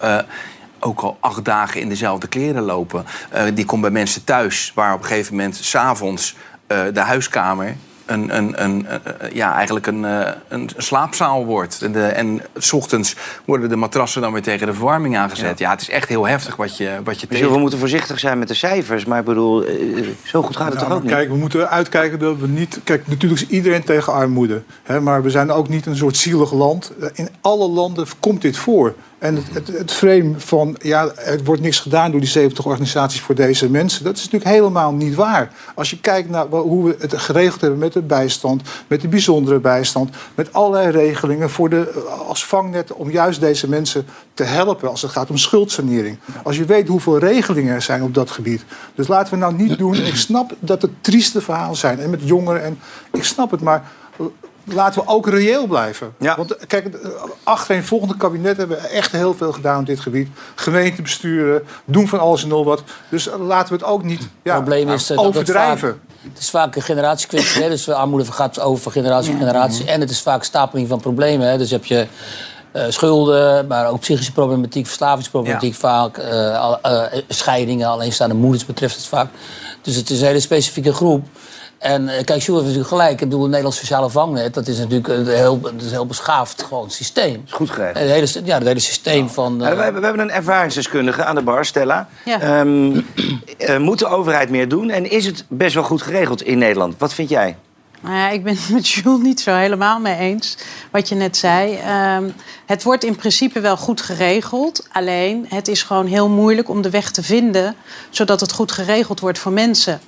ook 0.83 1.01
al 1.01 1.17
acht 1.21 1.45
dagen 1.45 1.81
in 1.81 1.89
dezelfde 1.89 2.27
kleren 2.27 2.62
lopen. 2.62 3.05
Eh, 3.31 3.45
die 3.55 3.65
komt 3.65 3.81
bij 3.81 3.91
mensen 3.91 4.25
thuis, 4.25 4.73
waar 4.75 4.95
op 4.95 5.01
een 5.01 5.07
gegeven 5.07 5.37
moment... 5.37 5.57
s'avonds 5.57 6.37
eh 6.67 6.81
de 6.93 7.01
huiskamer 7.01 7.77
een, 8.07 8.37
een, 8.37 8.62
een, 8.62 8.87
eh, 8.87 9.31
ja, 9.33 9.55
eigenlijk 9.55 9.87
een, 9.87 10.05
eh, 10.05 10.31
een 10.49 10.71
slaapzaal 10.77 11.45
wordt. 11.45 11.83
En, 11.83 11.93
de, 11.93 12.07
en 12.07 12.41
s 12.57 12.73
ochtends 12.73 13.17
worden 13.45 13.69
de 13.69 13.77
matrassen 13.77 14.23
dan 14.23 14.33
weer 14.33 14.43
tegen 14.43 14.67
de 14.67 14.75
verwarming 14.75 15.17
aangezet. 15.17 15.59
Ja, 15.59 15.71
het 15.71 15.81
is 15.81 15.91
echt 15.91 16.09
heel 16.09 16.27
heftig 16.27 16.57
wat 16.57 16.77
je, 16.77 16.91
wat 17.05 17.21
je 17.21 17.27
Dus 17.27 17.39
tegen... 17.39 17.53
we 17.53 17.59
moeten 17.59 17.79
voorzichtig 17.79 18.19
zijn 18.19 18.39
met 18.39 18.49
de 18.49 18.55
cijfers. 18.55 19.05
Maar 19.05 19.19
ik 19.19 19.25
bedoel, 19.25 19.65
zo 20.25 20.43
goed 20.43 20.57
gaat 20.57 20.73
het 20.73 20.81
Ja, 20.81 20.87
toch 20.87 20.97
ook 20.97 21.03
niet? 21.03 21.12
Kijk, 21.12 21.29
we 21.29 21.37
moeten 21.37 21.71
uitkijken 21.71 22.19
dat 22.19 22.37
we 22.39 22.49
niet. 22.49 22.81
Kijk, 22.85 23.09
natuurlijk 23.09 23.41
is 23.43 23.49
iedereen 23.49 23.85
tegen 23.85 24.12
armoede. 24.12 24.62
Hè, 24.83 25.01
maar 25.01 25.23
we 25.23 25.31
zijn 25.31 25.51
ook 25.51 25.69
niet 25.69 25.87
een 25.87 25.97
soort 25.97 26.17
zielig 26.17 26.53
land. 26.53 26.93
In 27.15 27.29
alle 27.41 27.69
landen 27.69 28.07
komt 28.21 28.43
dit 28.43 28.57
voor. 28.57 28.95
En 29.23 29.37
het, 29.37 29.47
het, 29.52 29.79
het 29.79 29.93
frame 29.93 30.35
van, 30.37 30.76
ja, 30.81 31.09
er 31.14 31.45
wordt 31.45 31.62
niks 31.62 31.81
gedaan 31.81 32.11
door 32.11 32.21
die 32.21 32.29
70 32.29 32.67
organisaties 32.67 33.21
voor 33.21 33.35
deze 33.35 33.71
mensen, 33.71 34.05
dat 34.05 34.17
is 34.17 34.25
natuurlijk 34.25 34.50
helemaal 34.50 34.93
niet 34.93 35.14
waar. 35.14 35.52
Als 35.75 35.91
je 35.91 36.00
kijkt 36.00 36.29
naar 36.29 36.47
hoe 36.47 36.85
we 36.85 36.97
het 36.99 37.19
geregeld 37.19 37.61
hebben 37.61 37.79
met 37.79 37.93
de 37.93 38.02
bijstand, 38.02 38.62
met 38.87 39.00
de 39.00 39.09
bijzondere 39.09 39.59
bijstand, 39.59 40.11
met 40.35 40.52
allerlei 40.52 40.91
regelingen 40.91 41.50
voor 41.50 41.69
de, 41.69 42.05
als 42.26 42.45
vangnet 42.45 42.93
om 42.93 43.11
juist 43.11 43.41
deze 43.41 43.69
mensen 43.69 44.07
te 44.35 44.45
helpen 44.45 44.88
als 44.88 45.02
het 45.02 45.11
gaat 45.11 45.31
om 45.31 45.37
schuldsanering. 45.37 46.19
Als 46.43 46.57
je 46.57 46.64
weet 46.64 46.88
hoeveel 46.88 47.19
regelingen 47.19 47.75
er 47.75 47.83
zijn 47.83 48.02
op 48.02 48.14
dat 48.14 48.31
gebied. 48.31 48.64
Dus 48.95 49.09
laten 49.09 49.33
we 49.33 49.38
nou 49.38 49.55
niet 49.55 49.79
doen. 49.79 49.95
Ik 49.95 50.17
snap 50.17 50.52
dat 50.59 50.83
het 50.83 50.91
trieste 51.00 51.41
verhalen 51.41 51.76
zijn 51.76 52.00
en 52.00 52.11
met 52.11 52.21
jongeren 52.25 52.62
en 52.62 52.79
ik 53.12 53.25
snap 53.25 53.50
het, 53.50 53.61
maar 53.61 53.91
laten 54.64 55.02
we 55.02 55.09
ook 55.09 55.28
reëel 55.28 55.66
blijven. 55.66 56.14
Want 56.37 56.57
kijk, 56.66 56.97
achterin 57.42 57.83
volgende 57.83 58.16
kabinet 58.16 58.57
hebben 58.57 58.76
we 58.81 58.87
echt 58.87 59.12
heel 59.12 59.35
veel 59.35 59.52
gedaan 59.52 59.81
op 59.81 59.87
dit 59.87 60.00
gebied. 60.00 60.28
Gemeentebesturen, 60.54 61.62
doen 61.85 62.09
van 62.09 62.19
alles 62.21 62.42
en 62.42 62.49
nog 62.49 62.64
wat. 62.64 62.83
Dus 63.09 63.28
laten 63.38 63.69
we 63.69 63.75
het 63.81 63.85
ook 63.92 64.02
niet 64.02 64.21
ja, 64.42 64.54
Het 64.54 64.64
probleem 64.64 64.88
is 64.88 65.02
eh, 65.11 65.16
dat 65.16 65.25
het 65.26 65.35
overdrijven. 65.35 65.88
vaak, 65.88 66.31
het 66.33 66.38
is 66.38 66.50
vaak 66.50 66.76
een 66.76 66.83
generatiekwestie. 66.83 67.62
Hè? 67.62 67.69
Dus 67.69 67.88
armoede 67.88 68.33
gaat 68.33 68.61
over 68.61 68.83
van 68.83 68.92
generatie 68.92 69.31
voor 69.31 69.40
generatie. 69.40 69.87
En 69.87 70.00
het 70.00 70.11
is 70.11 70.21
vaak 70.21 70.45
stapeling 70.45 70.88
van 70.88 71.00
problemen. 71.00 71.49
Hè? 71.49 71.59
Dus 71.59 71.71
heb 71.71 71.85
je 71.85 72.07
eh, 72.73 72.85
schulden, 72.88 73.66
maar 73.66 73.88
ook 73.88 74.00
psychische 74.00 74.33
problematiek, 74.33 74.87
verslavingsproblematiek 74.87 75.75
vaak. 75.75 76.19
eh, 76.19 76.61
al- 76.61 76.81
eh, 76.81 77.21
scheidingen, 77.28 77.88
alleenstaande 77.88 78.35
moeders 78.35 78.66
betreft 78.66 78.97
het 78.97 79.07
vaak. 79.07 79.28
Dus 79.83 79.95
het 79.97 80.11
is 80.11 80.21
een 80.21 80.26
hele 80.26 80.40
specifieke 80.40 80.92
groep. 80.92 81.26
En 81.83 82.09
eh, 82.09 82.25
kijk, 82.25 82.43
Sjoerd 82.43 82.62
heeft 82.62 82.77
natuurlijk 82.77 82.89
gelijk. 82.89 83.11
Ik 83.11 83.19
bedoel, 83.19 83.41
het 83.41 83.49
Nederlands 83.49 83.79
sociale 83.79 84.11
vangnet, 84.11 84.55
dat 84.55 84.69
is 84.69 84.79
natuurlijk 84.79 85.09
een 85.09 85.27
heel, 85.27 85.61
dat 85.61 85.73
is 85.77 85.85
een 85.85 85.91
heel 85.91 86.07
beschaafd 86.07 86.62
gewoon 86.62 86.91
systeem. 86.91 87.43
Is 87.47 87.53
goed 87.53 87.71
geregeld. 87.71 87.99
Het 87.99 88.11
hele, 88.11 88.47
ja, 88.47 88.59
het 88.59 88.67
hele 88.67 88.79
systeem 88.79 89.29
van... 89.29 89.59
We, 89.59 89.65
hebben, 89.65 90.01
we 90.01 90.07
hebben 90.07 90.21
een 90.21 90.31
ervaringsdeskundige 90.31 91.25
aan 91.25 91.35
de 91.35 91.43
bar, 91.43 91.65
Stella. 91.65 92.09
Ja. 92.25 92.41
Ehm, 92.41 93.01
eh, 93.59 93.79
moet 93.79 93.99
de 93.99 94.07
overheid 94.07 94.51
meer 94.51 94.69
doen? 94.69 94.91
En 94.91 95.11
is 95.11 95.27
het 95.27 95.45
best 95.49 95.75
wel 95.75 95.83
goed 95.83 96.03
geregeld 96.03 96.43
in 96.43 96.59
Nederland? 96.59 96.95
Wat 96.99 97.15
vind 97.15 97.29
jij? 97.29 97.57
Nou 98.01 98.17
ja, 98.17 98.29
ik 98.29 98.45
ben 98.45 98.57
het 98.57 98.69
met 98.69 98.89
Jules 98.89 99.23
niet 99.23 99.41
zo 99.41 99.55
helemaal 99.55 100.01
mee 100.01 100.17
eens. 100.17 100.57
Wat 100.91 101.09
je 101.09 101.15
net 101.15 101.37
zei. 101.37 101.77
Ehm, 101.77 102.29
het 102.67 102.83
wordt 102.83 103.05
in 103.05 103.17
principe 103.17 103.61
wel 103.61 103.77
goed 103.77 104.01
geregeld. 104.01 104.87
Alleen 104.93 105.47
het 105.49 105.69
is 105.69 105.83
gewoon 105.83 106.07
heel 106.07 106.29
moeilijk 106.29 106.69
om 106.69 106.83
de 106.83 106.91
weg 106.91 107.11
te 107.11 107.23
vinden. 107.23 107.75
zodat 108.11 108.41
het 108.41 108.53
goed 108.53 108.73
geregeld 108.73 109.21
wordt 109.21 109.39
voor 109.39 109.53
mensen. 109.53 110.01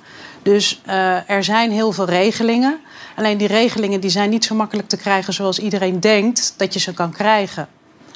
Dus 0.45 0.81
eh, 0.85 1.29
er 1.29 1.43
zijn 1.43 1.71
heel 1.71 1.91
veel 1.91 2.05
regelingen. 2.05 2.79
Alleen 3.15 3.37
die 3.37 3.47
regelingen 3.47 3.99
die 3.99 4.09
zijn 4.09 4.29
niet 4.29 4.45
zo 4.45 4.55
makkelijk 4.55 4.87
te 4.87 4.97
krijgen 4.97 5.33
zoals 5.33 5.59
iedereen 5.59 5.99
denkt 5.99 6.53
dat 6.57 6.73
je 6.73 6.79
ze 6.79 6.93
kan 6.93 7.11
krijgen. 7.11 7.67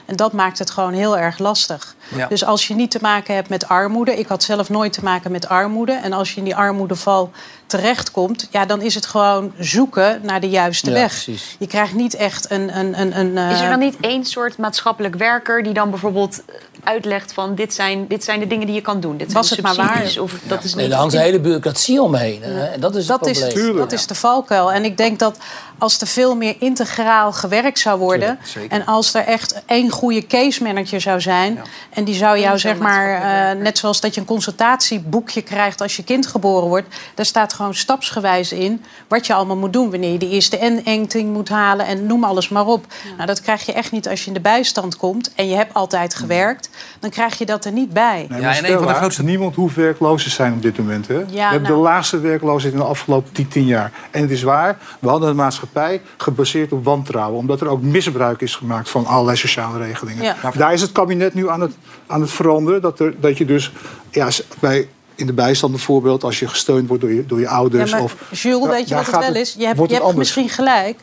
En 0.05 0.15
dat 0.15 0.33
maakt 0.33 0.59
het 0.59 0.69
gewoon 0.69 0.93
heel 0.93 1.17
erg 1.17 1.37
lastig. 1.37 1.95
Ja. 2.15 2.27
Dus 2.27 2.45
als 2.45 2.67
je 2.67 2.75
niet 2.75 2.91
te 2.91 2.99
maken 3.01 3.35
hebt 3.35 3.49
met 3.49 3.67
armoede, 3.67 4.19
ik 4.19 4.27
had 4.27 4.43
zelf 4.43 4.69
nooit 4.69 4.93
te 4.93 5.03
maken 5.03 5.31
met 5.31 5.47
armoede. 5.47 5.91
En 5.91 6.13
als 6.13 6.31
je 6.31 6.37
in 6.37 6.43
die 6.43 6.55
armoedeval 6.55 7.31
terechtkomt, 7.69 8.47
ja, 8.51 8.65
dan 8.65 8.81
is 8.81 8.95
het 8.95 9.05
gewoon 9.05 9.53
zoeken 9.59 10.19
naar 10.23 10.39
de 10.39 10.49
juiste 10.49 10.89
Ja, 10.89 10.95
weg. 10.95 11.11
precies. 11.23 11.55
Je 11.59 11.67
krijgt 11.67 11.93
niet 11.93 12.13
echt 12.15 12.51
een. 12.51 12.77
een, 12.77 12.99
een, 13.01 13.19
een 13.19 13.49
Is 13.51 13.57
er 13.59 13.63
eh, 13.63 13.69
dan 13.69 13.79
niet 13.79 13.97
één 14.01 14.25
soort 14.25 14.57
maatschappelijk 14.57 15.15
werker 15.15 15.63
die 15.63 15.73
dan 15.73 15.89
bijvoorbeeld 15.89 16.41
eh, 16.45 16.55
uitlegt 16.83 17.33
van 17.33 17.55
dit 17.55 17.73
zijn, 17.73 18.07
dit 18.07 18.23
zijn 18.23 18.39
de 18.39 18.47
dingen 18.47 18.65
die 18.65 18.75
je 18.75 18.81
kan 18.81 18.99
doen? 18.99 19.17
Dit 19.17 19.31
Was 19.33 19.49
de 19.49 19.55
het 19.55 19.63
maar 19.63 19.75
waar. 19.75 19.87
subsidies, 19.87 20.17
Of 20.17 20.33
dat 20.47 20.63
is 20.63 20.73
Nee, 20.75 20.89
daar 20.89 20.99
hangt 20.99 21.13
een 21.13 21.19
hele 21.19 21.39
bureaucratie 21.39 22.01
omheen. 22.01 22.41
hè. 22.43 22.65
En 22.65 22.79
dat 22.79 22.95
is 22.95 23.07
het 23.07 23.19
dat 23.19 23.27
is, 23.29 23.39
probleem. 23.39 23.75
dat 23.77 23.91
is 23.91 24.07
de 24.07 24.15
valkuil. 24.15 24.71
En 24.71 24.83
ik 24.85 24.97
denk 24.97 25.19
dat 25.19 25.37
als 25.77 26.01
er 26.01 26.07
veel 26.07 26.35
meer 26.35 26.55
integraal 26.59 27.31
gewerkt 27.31 27.79
zou 27.79 27.99
worden... 27.99 28.39
Tuurlijk, 28.53 28.73
en 28.73 28.85
als 28.85 29.13
er 29.13 29.25
echt 29.25 29.61
één 29.65 29.89
goede 29.89 30.27
case 30.27 30.63
manager 30.63 31.01
zou 31.01 31.21
zijn... 31.21 31.59
en 31.93 32.03
die 32.03 32.15
zou 32.15 32.39
jou, 32.39 32.59
zeg 32.59 32.77
maar, 32.77 33.21
eh, 33.51 33.57
net 33.61 33.77
zoals 33.77 34.01
dat 34.01 34.13
je 34.13 34.19
een 34.21 34.27
consultatieboekje 34.27 35.41
krijgt... 35.41 35.81
als 35.81 35.95
je 35.95 36.03
kind 36.03 36.27
geboren 36.27 36.67
wordt, 36.67 36.87
daar 37.15 37.25
staat 37.25 37.53
gewoon 37.59 37.75
stapsgewijs 37.75 38.51
in... 38.51 38.83
wat 39.07 39.27
je 39.27 39.33
allemaal 39.33 39.57
moet 39.57 39.73
doen, 39.73 39.91
wanneer 39.91 40.11
je 40.11 40.17
de 40.17 40.29
eerste 40.29 40.59
inenting 40.59 41.33
moet 41.33 41.49
halen... 41.49 41.85
en 41.85 42.05
noem 42.05 42.23
alles 42.23 42.49
maar 42.49 42.65
op. 42.65 42.85
Nou, 43.15 43.27
dat 43.27 43.41
krijg 43.41 43.65
je 43.65 43.73
echt 43.73 43.91
niet 43.91 44.07
als 44.09 44.21
je 44.21 44.27
in 44.27 44.33
de 44.33 44.39
bijstand 44.39 44.97
komt... 44.97 45.33
en 45.35 45.47
je 45.47 45.55
hebt 45.55 45.73
altijd 45.73 46.15
gewerkt, 46.15 46.69
dan 46.99 47.09
krijg 47.09 47.37
je 47.37 47.45
dat 47.45 47.65
er 47.65 47.71
niet 47.71 47.93
bij. 47.93 48.25
Nee, 48.29 48.41
maar 48.41 48.55
Stella, 48.55 49.09
Niemand 49.21 49.55
hoeft 49.55 49.75
werkloos 49.75 50.27
zijn 50.27 50.53
op 50.53 50.61
dit 50.61 50.77
moment. 50.77 51.07
Hè? 51.07 51.25
we 51.25 51.39
hebben 51.39 51.61
nou. 51.61 51.73
de 51.73 51.79
laagste 51.79 52.19
werkloosheid 52.19 52.73
in 52.73 52.79
de 52.79 52.85
afgelopen 52.85 53.31
10, 53.31 53.47
10 53.47 53.65
jaar. 53.65 53.91
En 54.11 54.21
het 54.21 54.31
is 54.31 54.43
waar, 54.43 54.77
we 54.99 55.09
hadden 55.09 55.29
een 55.29 55.35
maatschappij 55.35 56.01
gebaseerd 56.17 56.71
op 56.71 56.83
wantrouwen. 56.83 57.39
Omdat 57.39 57.61
er 57.61 57.67
ook 57.67 57.81
misbruik 57.81 58.41
is 58.41 58.55
gemaakt 58.55 58.89
van 58.89 59.05
allerlei 59.05 59.37
sociale 59.37 59.77
regelingen. 59.77 60.23
Ja. 60.23 60.35
Daar 60.57 60.73
is 60.73 60.81
het 60.81 60.91
kabinet 60.91 61.33
nu 61.33 61.49
aan 61.49 61.61
het, 61.61 61.73
aan 62.07 62.21
het 62.21 62.31
veranderen. 62.31 62.81
Dat, 62.81 62.99
er, 62.99 63.13
dat 63.19 63.37
je 63.37 63.45
dus 63.45 63.71
ja, 64.11 64.29
bij, 64.59 64.87
in 65.19 65.25
de 65.25 65.33
bijstand 65.33 65.71
bijvoorbeeld... 65.73 66.23
als 66.23 66.39
je 66.39 66.47
gesteund 66.47 66.87
wordt 66.87 67.01
door 67.03 67.13
je, 67.13 67.25
door 67.25 67.39
je 67.39 67.47
ouders... 67.47 67.89
Ja, 67.89 67.95
maar 67.95 68.05
of, 68.05 68.15
Jules, 68.31 68.63
Ja, 68.63 68.69
weet 68.69 68.89
je 68.89 68.95
wat 68.95 69.05
het 69.05 69.15
wel 69.15 69.35
is? 69.35 69.55
Je 69.57 69.65
hebt, 69.65 69.89
je 69.89 69.95
hebt 69.95 70.15
misschien 70.15 70.49
gelijk. 70.49 70.99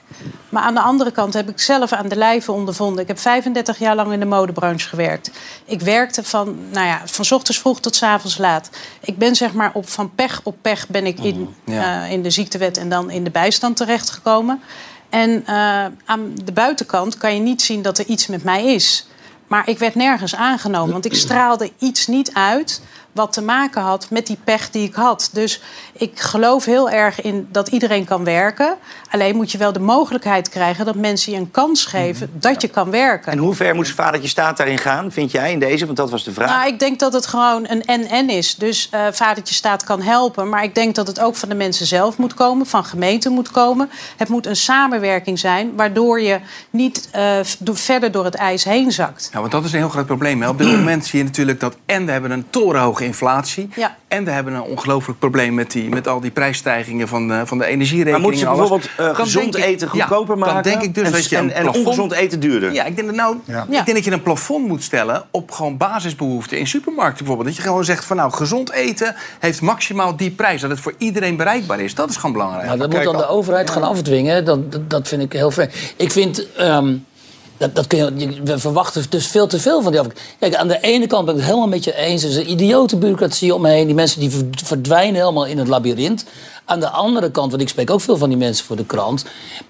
Maar 0.49 0.63
aan 0.63 0.75
de 0.75 0.81
andere 0.81 1.11
kant 1.11 1.35
heb 1.35 1.49
ik 1.49 1.61
zelf 1.61 1.93
aan 1.93 2.09
de 2.09 2.17
lijve 2.17 2.53
ondervonden. 2.53 3.03
Ik 3.03 3.09
heb 3.09 3.19
35 3.19 3.79
jaar 3.79 3.95
lang 3.95 4.13
in 4.13 4.21
de 4.21 4.27
modebranche 4.27 4.89
gewerkt. 4.89 5.31
Ik 5.65 5.81
werkte 5.81 6.25
van, 6.25 6.57
nou 6.73 6.87
ja, 6.87 7.01
van 7.05 7.25
's 7.25 7.33
ochtends 7.33 7.61
vroeg 7.61 7.81
tot 7.81 7.97
's 7.97 8.03
avonds 8.03 8.39
laat. 8.39 8.71
Ik 9.01 9.19
ben 9.19 9.37
zeg 9.37 9.53
maar 9.53 9.71
op, 9.73 9.89
van 9.89 10.15
pech 10.15 10.41
op 10.45 10.57
pech 10.63 10.89
ben 10.89 11.07
ik 11.07 11.19
in, 11.21 11.55
Ja. 11.65 12.05
eh, 12.05 12.13
in 12.13 12.23
de 12.23 12.31
ziektewet 12.31 12.77
en 12.77 12.89
dan 12.89 13.11
in 13.11 13.25
de 13.25 13.31
bijstand 13.31 13.77
terechtgekomen. 13.77 14.61
En 15.11 15.43
eh, 15.47 15.55
aan 16.05 16.33
de 16.45 16.53
buitenkant 16.53 17.17
kan 17.17 17.35
je 17.35 17.41
niet 17.41 17.63
zien 17.63 17.83
dat 17.83 17.99
er 17.99 18.07
iets 18.07 18.27
met 18.27 18.45
mij 18.45 18.75
is. 18.75 19.07
Maar 19.47 19.69
ik 19.69 19.79
werd 19.79 19.95
nergens 19.95 20.35
aangenomen, 20.37 20.93
want 20.93 21.05
ik 21.05 21.15
straalde 21.15 21.73
iets 21.79 22.07
niet 22.07 22.31
uit 22.35 22.81
wat 23.17 23.33
te 23.33 23.43
maken 23.43 23.83
had 23.83 24.07
met 24.11 24.27
die 24.27 24.39
pech 24.45 24.71
die 24.71 24.89
ik 24.89 24.95
had. 24.95 25.31
Dus 25.33 25.63
ik 25.93 26.21
geloof 26.21 26.65
heel 26.65 26.91
erg 26.91 27.21
in 27.21 27.49
dat 27.53 27.69
iedereen 27.69 28.05
kan 28.05 28.25
werken. 28.25 28.77
Alleen 29.11 29.37
moet 29.37 29.53
je 29.53 29.59
wel 29.59 29.73
de 29.73 29.81
mogelijkheid 29.81 30.49
krijgen 30.49 30.85
dat 30.85 30.95
mensen 30.95 31.33
je 31.33 31.39
een 31.39 31.51
kans 31.51 31.85
geven 31.85 32.31
dat 32.33 32.63
je 32.63 32.69
kan 32.69 32.91
werken. 32.91 33.33
En 33.33 33.39
hoe 33.39 33.55
ver 33.55 33.75
moet 33.75 33.89
vadertje 33.89 34.29
staat 34.29 34.57
daarin 34.57 34.79
gaan, 34.79 35.13
vind 35.13 35.31
jij, 35.31 35.53
in 35.53 35.59
deze? 35.59 35.85
Want 35.85 35.97
dat 35.97 36.11
was 36.11 36.25
de 36.25 36.33
vraag. 36.33 36.51
Nou, 36.51 36.67
ik 36.69 36.79
denk 36.79 36.99
dat 36.99 37.13
het 37.13 37.27
gewoon 37.27 37.65
een 37.69 37.85
en-en 37.85 38.29
is. 38.31 38.55
Dus 38.55 38.89
eh 38.91 39.01
vadertje 39.13 39.55
staat 39.55 39.85
kan 39.85 40.03
helpen. 40.03 40.49
Maar 40.49 40.63
ik 40.65 40.75
denk 40.75 40.95
dat 40.95 41.07
het 41.07 41.21
ook 41.21 41.37
van 41.37 41.49
de 41.49 41.55
mensen 41.55 41.87
zelf 41.87 42.17
moet 42.17 42.35
komen, 42.35 42.67
van 42.67 42.85
gemeenten 42.85 43.33
moet 43.33 43.51
komen. 43.51 43.91
Het 44.17 44.29
moet 44.29 44.47
een 44.47 44.57
samenwerking 44.57 45.39
zijn, 45.39 45.73
waardoor 45.77 46.21
je 46.21 46.39
niet 46.71 47.09
eh, 47.13 47.39
do- 47.59 47.75
verder 47.75 48.13
door 48.13 48.25
het 48.25 48.35
ijs 48.35 48.65
heen 48.65 48.93
zakt. 48.93 49.31
Ja, 49.33 49.41
want 49.41 49.53
dat 49.53 49.65
is 49.65 49.73
een 49.73 49.79
heel 49.79 49.89
groot 49.89 50.07
probleem. 50.07 50.43
Hè. 50.43 50.49
Op 50.49 50.59
dit 50.59 50.67
moment 50.71 51.07
zie 51.07 51.19
je 51.19 51.25
natuurlijk 51.25 51.61
dat 51.61 51.77
en 51.87 52.07
we 52.07 52.13
hebben 52.13 52.31
een 52.31 52.47
torenhoge 52.51 53.05
inflatie... 53.07 53.69
Ja. 53.77 53.97
en 54.09 54.25
we 54.25 54.31
hebben 54.31 54.55
een 54.55 54.63
ongelooflijk 54.63 55.19
probleem 55.19 55.55
met, 55.55 55.71
die, 55.71 55.89
met 55.89 56.09
al 56.09 56.21
die 56.21 56.31
prijsstijgingen 56.31 57.09
van, 57.09 57.33
eh, 57.33 57.41
van 57.45 57.59
de 57.59 57.65
energierekening. 57.67 58.11
Maar 58.11 58.21
moeten 58.21 58.41
ze 58.41 58.47
en 58.47 58.53
alles. 58.53 58.69
bijvoorbeeld 58.69 59.11
eh, 59.11 59.25
gezond 59.25 59.57
ik- 59.57 59.65
eten 59.65 59.89
goedkoper 59.89 60.35
ja, 60.35 60.41
maken? 60.41 60.63
Dan 60.63 60.73
denk 60.73 60.83
ik 60.83 60.95
dus 60.95 61.07
en, 61.07 61.13
dat 61.13 61.29
je 61.29 61.37
een 61.37 61.53
en, 61.53 61.67
en 61.67 61.75
ongezond 61.75 62.13
eten 62.13 62.41
duurder? 62.41 62.73
Ja, 62.73 62.85
ik 62.85 62.97
denk, 62.97 63.09
dat 63.09 63.17
nou, 63.17 63.37
Ja. 63.45 63.63
ik 63.63 63.71
denk 63.71 63.95
dat 63.95 64.05
je 64.05 64.11
een 64.11 64.23
plafond 64.23 64.69
moet 64.69 64.83
stellen 64.83 65.25
op 65.31 65.51
gewoon 65.51 65.77
basisbehoeften 65.77 66.59
in 66.59 66.67
supermarkten 66.67 67.19
bijvoorbeeld. 67.19 67.49
Dat 67.49 67.57
je 67.57 67.63
gewoon 67.69 67.85
zegt 67.85 68.05
van 68.05 68.17
nou, 68.17 68.33
gezond 68.33 68.73
eten 68.73 69.15
heeft 69.39 69.61
maximaal 69.61 70.17
die 70.17 70.31
prijs. 70.31 70.61
Dat 70.61 70.71
het 70.71 70.81
voor 70.81 70.95
iedereen 70.99 71.37
bereikbaar 71.37 71.81
is. 71.81 71.95
Dat 71.95 72.11
is 72.11 72.17
gewoon 72.17 72.33
belangrijk. 72.33 72.67
Nou, 72.67 72.79
dat 72.79 72.93
moet 72.93 73.03
dan 73.03 73.17
de 73.17 73.29
overheid 73.29 73.71
gaan 73.71 73.83
afdwingen. 73.83 74.45
Dat, 74.45 74.73
dat, 74.73 74.91
dat 74.91 75.09
vind 75.09 75.23
ik 75.23 75.33
heel 75.33 75.51
vreemd. 75.51 75.73
Ik 75.97 76.13
vind... 76.13 76.53
ehm, 76.53 76.95
dat, 77.59 77.75
dat 77.75 77.87
kun 77.87 77.99
je, 78.19 78.43
we 78.43 78.59
verwachten 78.59 79.05
dus 79.09 79.27
veel 79.27 79.47
te 79.47 79.61
veel 79.61 79.83
van 79.83 79.93
die. 79.93 80.01
Kijk, 80.39 80.55
aan 80.55 80.69
de 80.69 80.81
ene 80.81 81.07
kant 81.07 81.25
ben 81.25 81.35
ik 81.35 81.41
het 81.41 81.49
helemaal 81.49 81.69
met 81.69 81.85
je 81.85 81.97
eens. 81.97 82.23
Er 82.23 82.29
is 82.29 82.37
een 82.37 82.51
idiote 82.51 82.97
bureaucratie 82.97 83.55
omheen. 83.55 83.87
Die 83.87 83.95
mensen 83.95 84.21
die 84.21 84.31
ver- 84.31 84.47
verdwijnen 84.65 85.21
helemaal 85.21 85.47
in 85.47 85.59
het 85.59 85.69
labyrint. 85.69 86.25
Aan 86.65 86.81
de 86.81 86.89
andere 86.89 87.31
kant, 87.31 87.51
want 87.51 87.63
ik 87.63 87.69
spreek 87.69 87.91
ook 87.91 88.01
veel 88.01 88.17
van 88.17 88.29
die 88.29 88.39
mensen 88.39 88.67
voor 88.67 88.77
de 88.77 88.87
krant... 88.87 89.25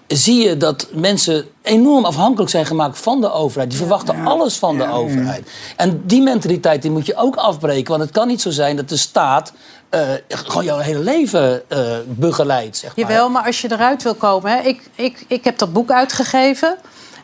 zie 0.06 0.48
je 0.48 0.56
dat 0.56 0.86
mensen 0.92 1.44
enorm 1.62 2.04
afhankelijk 2.04 2.50
zijn 2.50 2.66
gemaakt 2.66 2.98
van 2.98 3.20
de 3.20 3.32
overheid. 3.32 3.70
Die 3.70 3.78
verwachten 3.78 4.26
alles 4.26 4.56
van 4.56 4.76
de 4.78 4.90
overheid. 4.90 5.50
En 5.76 6.02
die 6.06 6.22
mentaliteit 6.22 6.82
die 6.82 6.90
moet 6.90 7.06
je 7.06 7.16
ook 7.16 7.36
afbreken. 7.36 7.90
Want 7.90 8.02
het 8.02 8.12
kan 8.12 8.26
niet 8.28 8.40
zo 8.40 8.50
zijn 8.50 8.76
dat 8.76 8.88
de 8.88 8.96
staat... 8.96 9.52
eh, 9.88 10.00
gewoon 10.28 10.64
jouw 10.64 10.78
hele 10.78 10.98
leven 10.98 11.70
eh, 11.70 11.80
begeleidt, 12.06 12.76
zeg 12.76 12.96
maar. 12.96 13.10
Jawel, 13.10 13.28
maar 13.28 13.44
als 13.46 13.60
je 13.60 13.72
eruit 13.72 14.02
wil 14.02 14.14
komen... 14.14 14.50
Hè, 14.50 14.58
ik, 14.58 14.82
ik, 14.94 15.24
ik 15.28 15.44
heb 15.44 15.58
dat 15.58 15.72
boek 15.72 15.90
uitgegeven... 15.90 16.76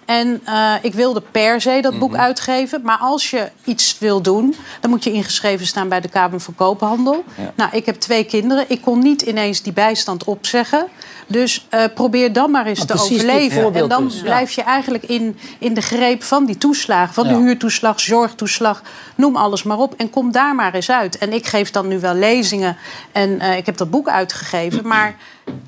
En 0.05 0.41
eh, 0.45 0.75
ik 0.83 0.95
wilde 0.95 1.23
per 1.31 1.61
se 1.61 1.79
dat 1.81 1.99
boek 1.99 2.17
uitgeven. 2.17 2.81
Maar 2.83 2.99
als 2.99 3.31
je 3.31 3.51
iets 3.65 3.99
wil 3.99 4.23
doen, 4.23 4.55
dan 4.81 4.91
moet 4.91 5.05
je 5.05 5.13
ingeschreven 5.13 5.67
staan 5.67 5.89
bij 5.89 6.01
de 6.01 6.09
Kamer 6.09 6.41
van 6.41 6.55
Koophandel. 6.55 7.25
Ja. 7.39 7.53
Nou, 7.57 7.71
ik 7.73 7.87
heb 7.87 7.95
twee 7.95 8.25
kinderen. 8.25 8.65
Ik 8.69 8.81
kon 8.81 8.99
niet 8.99 9.23
ineens 9.23 9.63
die 9.63 9.73
bijstand 9.73 10.25
opzeggen. 10.25 10.87
Dus 11.27 11.67
eh, 11.69 11.85
probeer 11.95 12.33
dan 12.33 12.51
maar 12.51 12.67
eens 12.67 12.85
Nou, 12.85 12.99
te 12.99 13.05
overleven. 13.05 13.75
En 13.75 13.89
dan 13.89 14.05
dus, 14.05 14.17
ja. 14.17 14.23
blijf 14.23 14.53
je 14.53 14.63
eigenlijk 14.63 15.05
in, 15.05 15.39
in 15.59 15.75
de 15.75 15.81
greep 15.81 16.23
van 16.23 16.45
die 16.45 16.59
toeslagen. 16.59 17.15
Van 17.15 17.29
de 17.29 17.35
huurtoeslag, 17.35 18.01
zorgtoeslag, 18.01 18.83
noem 19.15 19.37
alles 19.37 19.63
maar 19.63 19.79
op. 19.79 19.95
En 19.97 20.11
kom 20.11 20.33
daar 20.33 20.55
maar 20.55 20.75
eens 20.75 20.91
uit. 20.91 21.19
En 21.19 21.33
ik 21.33 21.47
geef 21.47 21.71
dan 21.71 21.89
nu 21.89 22.01
wel 22.01 22.15
lezingen 22.15 22.77
en 23.13 23.41
eh, 23.41 23.57
ik 23.57 23.67
heb 23.67 23.77
dat 23.77 23.91
boek 23.91 24.09
uitgegeven. 24.09 24.87
Maar 24.87 25.17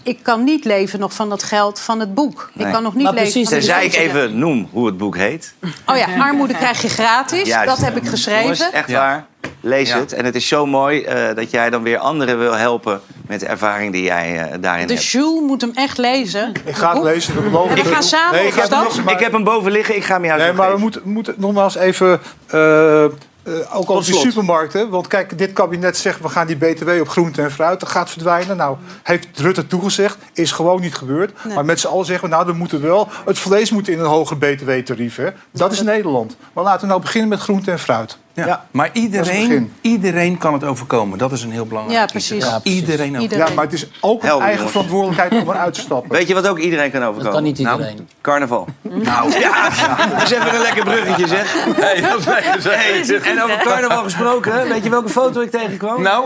ik 0.02 0.18
kan 0.22 0.44
niet 0.44 0.64
leven 0.64 0.98
nog 1.00 1.12
van 1.12 1.28
dat 1.28 1.42
geld 1.42 1.80
van 1.80 2.00
het 2.00 2.14
boek. 2.14 2.50
Ik 2.56 2.66
kan 2.72 2.82
nog 2.82 2.94
niet 2.94 3.10
leven 3.10 3.32
van 3.32 3.40
die 3.40 3.48
Tenzij 3.48 3.84
ik 3.86 3.94
even 3.94 4.38
noem 4.38 4.68
hoe 4.72 4.86
het 4.86 4.96
boek 4.96 5.16
heet. 5.16 5.54
Oh 5.86 5.96
ja, 5.96 6.06
armoede 6.18 6.54
krijg 6.54 6.82
je 6.82 6.88
gratis. 6.88 7.46
Juist. 7.48 7.68
Dat 7.68 7.78
heb 7.78 7.96
ik 7.96 8.06
geschreven. 8.08 8.42
Jongens, 8.42 8.70
echt 8.70 8.92
waar. 8.92 9.26
Lees 9.60 9.88
Ja. 9.88 9.98
het. 9.98 10.12
En 10.12 10.24
het 10.24 10.34
is 10.34 10.48
zo 10.48 10.66
mooi 10.66 11.02
eh, 11.02 11.34
dat 11.34 11.50
jij 11.50 11.70
dan 11.70 11.82
weer 11.82 11.98
anderen 11.98 12.38
wil 12.38 12.52
helpen 12.52 13.00
met 13.26 13.40
de 13.40 13.46
ervaring 13.46 13.92
die 13.92 14.02
jij 14.02 14.40
eh, 14.50 14.56
daarin 14.60 14.86
Dus 14.86 14.98
hebt. 14.98 15.10
Jules 15.10 15.40
moet 15.46 15.60
hem 15.60 15.70
echt 15.74 15.98
lezen. 15.98 16.52
Ik 16.64 16.74
ga 16.76 16.94
het 16.94 17.02
lezen, 17.02 17.34
dat 17.34 17.44
beloof 17.44 17.70
En 17.70 17.76
ik. 17.76 17.82
we 17.84 17.92
gaan 17.92 18.02
samen 18.02 18.34
Nee, 18.38 18.46
ik 18.46 18.54
heb 18.54 18.70
maar- 18.70 19.12
Ik 19.14 19.18
heb 19.20 19.32
hem 19.32 19.44
boven 19.44 19.72
liggen, 19.72 19.96
ik 19.96 20.04
ga 20.04 20.14
hem 20.14 20.24
jou 20.24 20.38
Nee, 20.40 20.52
maar 20.52 20.72
we 20.72 20.78
moeten, 20.78 21.00
moeten 21.04 21.34
nogmaals 21.36 21.74
even... 21.76 22.20
eh, 22.46 23.04
eh, 23.44 23.76
ook 23.76 23.90
over 23.90 24.12
die 24.12 24.20
supermarkten. 24.20 24.88
Want 24.90 25.06
kijk, 25.06 25.38
dit 25.38 25.52
kabinet 25.52 25.96
zegt 25.96 26.20
we 26.20 26.28
gaan 26.28 26.46
die 26.46 26.56
BTW 26.56 26.88
op 27.00 27.08
groente 27.08 27.42
en 27.42 27.50
fruit. 27.52 27.80
Dat 27.80 27.88
gaat 27.88 28.10
verdwijnen. 28.10 28.56
Nou, 28.56 28.76
heeft 29.02 29.28
Rutte 29.34 29.66
toegezegd. 29.66 30.16
Is 30.32 30.52
gewoon 30.52 30.80
niet 30.80 30.94
gebeurd. 30.94 31.44
Nee. 31.44 31.54
Maar 31.54 31.64
met 31.64 31.80
z'n 31.80 31.86
allen 31.86 32.06
zeggen 32.06 32.28
we, 32.28 32.34
nou, 32.34 32.46
dan 32.46 32.56
moet 32.56 32.70
het 32.70 32.80
wel. 32.80 33.08
Het 33.24 33.38
vlees 33.38 33.70
moet 33.70 33.88
in 33.88 33.98
een 33.98 34.06
hoger 34.06 34.38
BTW-tarief. 34.38 35.16
hè. 35.16 35.28
Dat 35.50 35.72
is 35.72 35.82
Nederland. 35.82 36.36
Maar 36.52 36.64
laten 36.64 36.80
we 36.80 36.86
nou 36.86 37.00
beginnen 37.00 37.28
met 37.28 37.40
groente 37.40 37.70
en 37.70 37.78
fruit. 37.78 38.18
Ja. 38.34 38.66
Maar 38.70 38.90
iedereen, 38.92 39.72
iedereen 39.80 40.38
kan 40.38 40.52
het 40.52 40.64
overkomen. 40.64 41.18
Dat 41.18 41.32
is 41.32 41.42
een 41.42 41.50
heel 41.50 41.66
belangrijk 41.66 41.98
Ja, 41.98 42.06
precies. 42.06 42.44
Ja, 42.44 42.58
precies. 42.58 42.80
Iedereen 42.80 43.16
ook. 43.16 43.22
Iedereen. 43.22 43.46
Ja, 43.46 43.54
maar 43.54 43.64
het 43.64 43.72
is 43.72 43.86
ook 44.00 44.22
een 44.22 44.28
Helder, 44.28 44.46
eigen 44.48 44.68
verantwoordelijkheid 44.68 45.32
om 45.42 45.50
eruit 45.50 45.74
te 45.74 45.80
stappen. 45.80 46.10
Weet 46.12 46.28
je 46.28 46.34
wat 46.34 46.48
ook 46.48 46.58
iedereen 46.58 46.90
kan 46.90 47.00
overkomen? 47.02 47.24
Dat 47.24 47.32
kan 47.34 47.42
niet 47.42 47.58
Nou, 47.58 47.78
iedereen. 47.78 48.08
carnaval. 48.20 48.68
Nou, 48.82 49.38
ja, 49.40 49.68
dat 50.14 50.22
is 50.22 50.30
even 50.30 50.54
een 50.54 50.60
lekker 50.62 50.84
bruggetje, 50.84 51.26
zeg. 51.28 51.54
Hey, 51.76 52.00
dat. 52.00 52.24
Hey, 52.24 53.20
en 53.22 53.42
over 53.42 53.58
carnaval 53.64 54.02
gesproken, 54.02 54.68
weet 54.68 54.84
je 54.84 54.90
welke 54.90 55.08
foto 55.08 55.40
ik 55.40 55.50
tegenkwam? 55.50 56.02
Nou, 56.02 56.24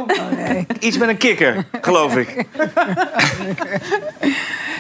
Iets 0.81 0.99
met 0.99 1.09
een 1.09 1.17
kikker, 1.17 1.65
geloof 1.81 2.17
ik. 2.17 2.45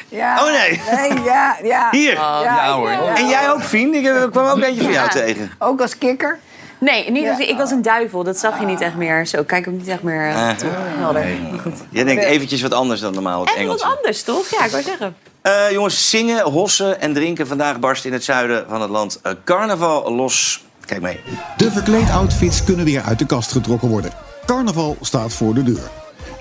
Ja. 0.09 0.45
Oh 0.45 0.51
nee. 0.53 0.81
Nee, 0.97 1.23
ja, 1.25 1.57
ja. 1.62 1.88
Hier. 1.91 2.12
ja 2.43 2.73
hoor. 2.73 2.88
En 2.91 3.29
jij 3.29 3.51
ook, 3.51 3.62
Fien? 3.62 3.95
Ik 3.95 4.31
kwam 4.31 4.47
ook 4.47 4.62
eentje 4.62 4.83
van 4.83 4.93
jou 4.93 5.05
Ja. 5.07 5.12
tegen. 5.12 5.51
Ook 5.59 5.81
als 5.81 5.99
kikker. 5.99 6.38
Nee, 6.81 7.11
niet, 7.11 7.23
Ja. 7.23 7.38
ik 7.38 7.57
was 7.57 7.71
een 7.71 7.83
duivel. 7.83 8.25
Dat 8.25 8.38
zag 8.38 8.61
je 8.61 8.67
niet 8.67 8.81
echt 8.81 8.95
meer. 8.95 9.27
Zo, 9.27 9.43
kijk 9.43 9.64
hem 9.64 9.77
niet 9.77 9.88
echt 9.88 10.03
meer 10.03 10.29
eh, 10.29 10.49
Ah. 10.49 10.57
toe. 10.57 10.69
Helder. 10.73 11.27
Maar 11.51 11.61
goed. 11.61 11.75
Jij 11.91 12.05
denkt 12.05 12.25
eventjes 12.25 12.62
wat 12.62 12.73
anders 12.73 13.01
dan 13.01 13.12
normaal 13.14 13.41
het 13.41 13.49
En 13.49 13.55
wat 13.55 13.62
Engels. 13.81 13.97
anders, 13.97 14.23
toch? 14.23 14.49
Ja, 14.51 14.64
ik 14.64 14.71
wou 14.71 14.83
zeggen. 14.83 15.17
Eh, 15.43 15.71
jongens, 15.71 16.11
zingen, 16.11 16.43
hossen 16.45 17.01
en 17.01 17.12
drinken. 17.14 17.47
Vandaag 17.47 17.79
barst 17.79 18.05
in 18.05 18.12
het 18.12 18.25
zuiden 18.25 18.64
van 18.69 18.81
het 18.81 18.91
land 18.91 19.21
eh, 19.23 19.33
carnaval 19.45 20.12
los. 20.14 20.64
Kijk 20.85 21.01
mee. 21.01 21.21
De 21.57 21.71
verkleedoutfits 21.71 22.64
kunnen 22.64 22.85
weer 22.85 23.03
uit 23.03 23.19
de 23.19 23.27
kast 23.27 23.53
getrokken 23.53 23.88
worden. 23.88 24.12
Carnaval 24.47 24.97
staat 25.01 25.33
voor 25.33 25.55
de 25.55 25.62
deur. 25.62 25.91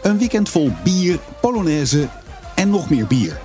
Een 0.01 0.17
weekend 0.17 0.49
vol 0.49 0.71
bier, 0.83 1.19
polonaise 1.41 2.07
en 2.55 2.69
nog 2.69 2.89
meer 2.89 3.05
bier. 3.07 3.37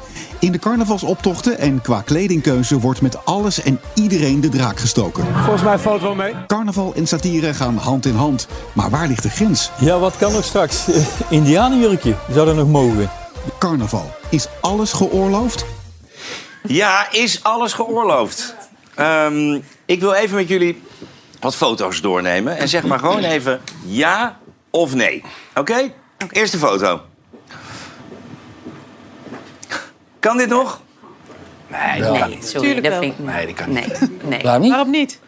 In 0.42 0.52
de 0.52 0.59
carnavalsoptochten 0.59 1.59
en 1.59 1.81
qua 1.83 2.00
kledingkeuze 2.00 2.78
wordt 2.78 3.00
met 3.00 3.24
alles 3.24 3.62
en 3.62 3.81
iedereen 3.94 4.40
de 4.40 4.48
draak 4.48 4.78
gestoken. 4.81 5.24
Volgens 5.35 5.62
mij 5.62 5.78
valt 5.78 5.94
het 5.94 6.02
wel 6.02 6.14
mee. 6.14 6.35
Carnaval 6.46 6.94
en 6.94 7.07
satire 7.07 7.55
gaan 7.55 7.76
hand 7.76 8.07
in 8.07 8.14
hand. 8.14 8.46
Maar 8.72 8.90
waar 8.90 9.07
ligt 9.07 9.22
de 9.22 9.31
grens? 9.31 9.70
Ja, 9.78 9.98
wat 9.98 10.16
kan 10.16 10.33
nog 10.33 10.44
straks? 10.44 10.87
Indianenjurkje, 11.31 12.14
zou 12.33 12.46
dat 12.46 12.57
nog 12.57 12.68
mogen? 12.68 13.11
Carnaval. 13.59 14.11
Is 14.31 14.46
alles 14.61 14.92
geoorloofd? 14.92 15.64
Ja, 16.62 17.12
is 17.12 17.42
alles 17.42 17.72
geoorloofd? 17.72 18.55
Ehm, 18.94 19.61
ik 19.87 20.00
wil 20.00 20.12
even 20.12 20.37
met 20.37 20.48
jullie 20.48 20.83
wat 21.40 21.57
foto's 21.57 22.00
doornemen. 22.00 22.57
En 22.57 22.68
zeg 22.68 22.85
maar 22.85 22.98
gewoon 22.98 23.24
even 23.24 23.61
ja 23.85 24.38
of 24.70 24.94
nee. 24.94 25.22
Oké? 25.55 25.92
Eerste 26.31 26.59
foto. 26.59 27.00
Kan 30.22 30.37
dit 30.37 30.48
nog? 30.48 30.80
Nee, 31.66 32.00
dat 32.02 32.11
kan 32.18 32.28
Nee, 32.28 32.37
niet. 32.37 32.46
sorry. 32.48 32.61
Tuurlijk 32.66 32.82
dat 32.85 32.92
wel. 32.92 33.02
vind 33.02 33.12
ik 33.12 33.18
niet. 33.18 33.35
Nee, 33.35 33.46
dat 33.46 33.54
kan 33.54 33.68
niet. 33.72 34.00
Nee, 34.00 34.08
nee. 34.24 34.40
Waarom 34.42 34.61
niet? 34.62 34.70
Waarom 34.70 34.90
niet? 34.90 35.18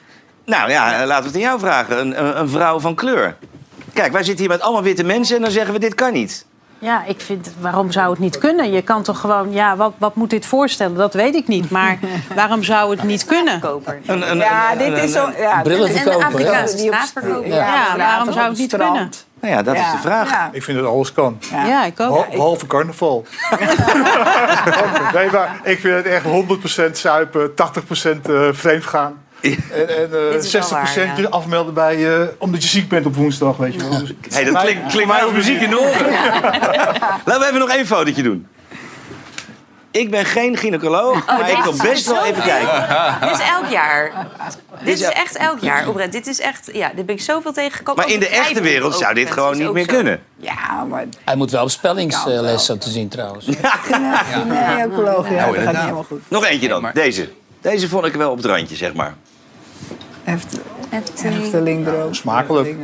Nou 0.44 0.70
ja, 0.70 1.00
eh, 1.00 1.07
laten 1.07 1.22
we 1.22 1.26
het 1.26 1.35
aan 1.37 1.42
jou 1.42 1.59
vragen. 1.61 1.98
Een, 2.00 2.24
een, 2.24 2.38
een 2.40 2.48
vrouw 2.48 2.80
van 2.80 2.94
kleur. 2.94 3.37
Kijk, 3.92 4.12
wij 4.12 4.22
zitten 4.22 4.44
hier 4.44 4.54
met 4.54 4.62
allemaal 4.62 4.83
witte 4.83 5.04
mensen 5.04 5.37
en 5.37 5.42
dan 5.42 5.50
zeggen 5.50 5.72
we 5.72 5.78
dit 5.80 5.94
kan 5.94 6.12
niet. 6.12 6.46
Ja, 6.78 7.04
ik 7.07 7.20
vind, 7.20 7.50
waarom 7.61 7.90
zou 7.92 8.11
het 8.11 8.18
niet 8.18 8.38
kunnen? 8.38 8.72
Je 8.72 8.83
kan 8.83 9.02
toch 9.02 9.20
gewoon, 9.20 9.52
ja, 9.52 9.76
wat, 9.76 9.92
wat 9.98 10.14
moet 10.14 10.30
dit 10.30 10.46
voorstellen? 10.46 10.96
Dat 10.96 11.14
weet 11.14 11.35
ik 11.35 11.46
niet. 11.48 11.70
Maar 11.70 11.98
waarom 12.35 12.62
zou 12.62 12.90
het 12.90 13.02
niet 13.02 13.24
kunnen? 13.24 13.61
Een, 14.07 14.30
een, 14.30 14.37
Ja, 14.38 14.72
een- 14.72 14.78
dit 14.78 14.87
een- 14.87 14.94
is 15.02 15.12
zo... 15.12 15.26
een- 15.26 15.37
Ja, 15.38 15.62
Brillenverkoper, 15.62 16.12
En 16.12 16.18
de 16.18 16.24
hè? 16.24 16.48
Afrikaanse 16.50 16.78
straatverkoper. 16.78 17.48
Ja, 17.48 17.96
waarom 17.96 18.33
zou 18.33 18.48
het 18.48 18.59
niet 18.59 18.76
kunnen? 18.76 19.11
Nou 19.44 19.57
ja, 19.57 19.62
dat 19.62 19.74
is 19.74 19.90
de 19.92 19.98
vraag. 20.00 20.30
ja. 20.30 20.48
Ik 20.52 20.62
vind 20.62 20.78
dat 20.78 20.87
alles 20.87 21.12
kan. 21.12 21.38
Ja, 21.50 21.85
ik 21.85 22.00
ook. 22.00 22.09
Behal- 22.09 22.26
Behalve 22.30 22.66
carnaval. 22.66 23.26
nee, 25.14 25.30
maar 25.30 25.61
ik 25.64 25.80
vind 25.80 25.94
het 25.94 26.07
echt 26.07 26.24
100% 26.88 26.90
zuipen, 26.92 27.50
80% 27.50 27.52
eh 28.30 28.48
vreemd 28.52 28.85
gaan. 28.85 29.22
En, 29.40 29.57
en 29.72 29.87
eh, 30.12 30.33
Dit 30.33 30.44
is 30.44 30.52
wel 30.52 30.62
60% 30.62 30.68
waar, 30.70 30.92
ja. 30.98 31.12
je 31.16 31.30
afmelden 31.30 31.74
bij, 31.74 32.20
eh, 32.20 32.26
omdat 32.38 32.62
je 32.62 32.68
ziek 32.68 32.88
bent 32.88 33.07
op 33.07 33.14
woensdag, 33.16 33.57
weet 33.57 33.74
je 33.74 33.80
wel. 33.88 33.98
Dus, 33.98 34.12
Hey, 34.30 34.44
dat 34.44 34.62
klinkt, 34.62 34.87
klinkt 34.92 35.12
mij 35.12 35.22
als 35.22 35.33
muziek 35.33 35.61
in 35.61 35.70
de 35.70 35.78
oren. 35.80 36.11
Laten 37.24 37.40
we 37.40 37.46
even 37.46 37.59
nog 37.59 37.68
één 37.70 37.87
fotootje 37.87 38.22
doen. 38.22 38.46
Ik 39.94 40.11
ben 40.11 40.24
geen 40.24 40.57
gynaecoloog, 40.57 41.26
maar 41.26 41.50
ik 41.50 41.62
wil 41.62 41.74
best 41.83 42.07
wel 42.07 42.24
even 42.24 42.42
kijken. 42.42 42.87
Dit 43.20 43.30
is 43.30 43.46
elk 43.48 43.66
jaar. 43.70 44.12
Dit 44.85 45.00
is 45.00 45.09
echt 45.09 45.37
elk 45.37 45.61
jaar. 45.61 45.88
Oprecht, 45.88 46.12
dit 46.12 46.26
is 46.26 46.40
echt... 46.40 46.70
Ja, 46.72 46.90
dit 46.94 47.07
ben 47.07 47.14
ik 47.14 47.20
zoveel 47.20 47.52
tegengekomen. 47.52 48.04
Maar 48.04 48.12
in 48.12 48.20
de 48.20 48.28
echte 48.28 48.61
wereld 48.61 48.94
zou 48.94 49.14
dit 49.14 49.30
gewoon 49.30 49.59
niet 49.59 49.72
meer 49.72 49.85
zo. 49.85 49.94
kunnen. 49.94 50.22
Ja, 50.37 50.85
maar 50.88 51.04
Hij 51.24 51.37
moet 51.37 51.50
wel 51.50 51.62
op 51.62 51.70
spellingsles 51.70 52.64
zo 52.64 52.78
te 52.78 52.90
zien 52.90 53.09
trouwens. 53.09 53.46
nee, 53.46 53.57
ecoloog, 54.83 55.30
ja, 55.30 55.46
dat 55.46 55.57
gaat 55.57 55.66
niet 55.66 55.76
helemaal 55.76 56.02
goed. 56.04 56.20
Nog 56.28 56.44
eentje 56.46 56.68
dan, 56.68 56.90
deze. 56.94 57.28
Deze 57.61 57.88
vond 57.88 58.04
ik 58.04 58.14
wel 58.14 58.30
op 58.30 58.37
het 58.37 58.46
randje, 58.46 58.76
zeg 58.76 58.94
maar. 58.94 59.14
Efteling. 60.24 60.66
Efteling 61.42 61.85
droom. 61.85 62.14
Smakelijk. 62.14 62.76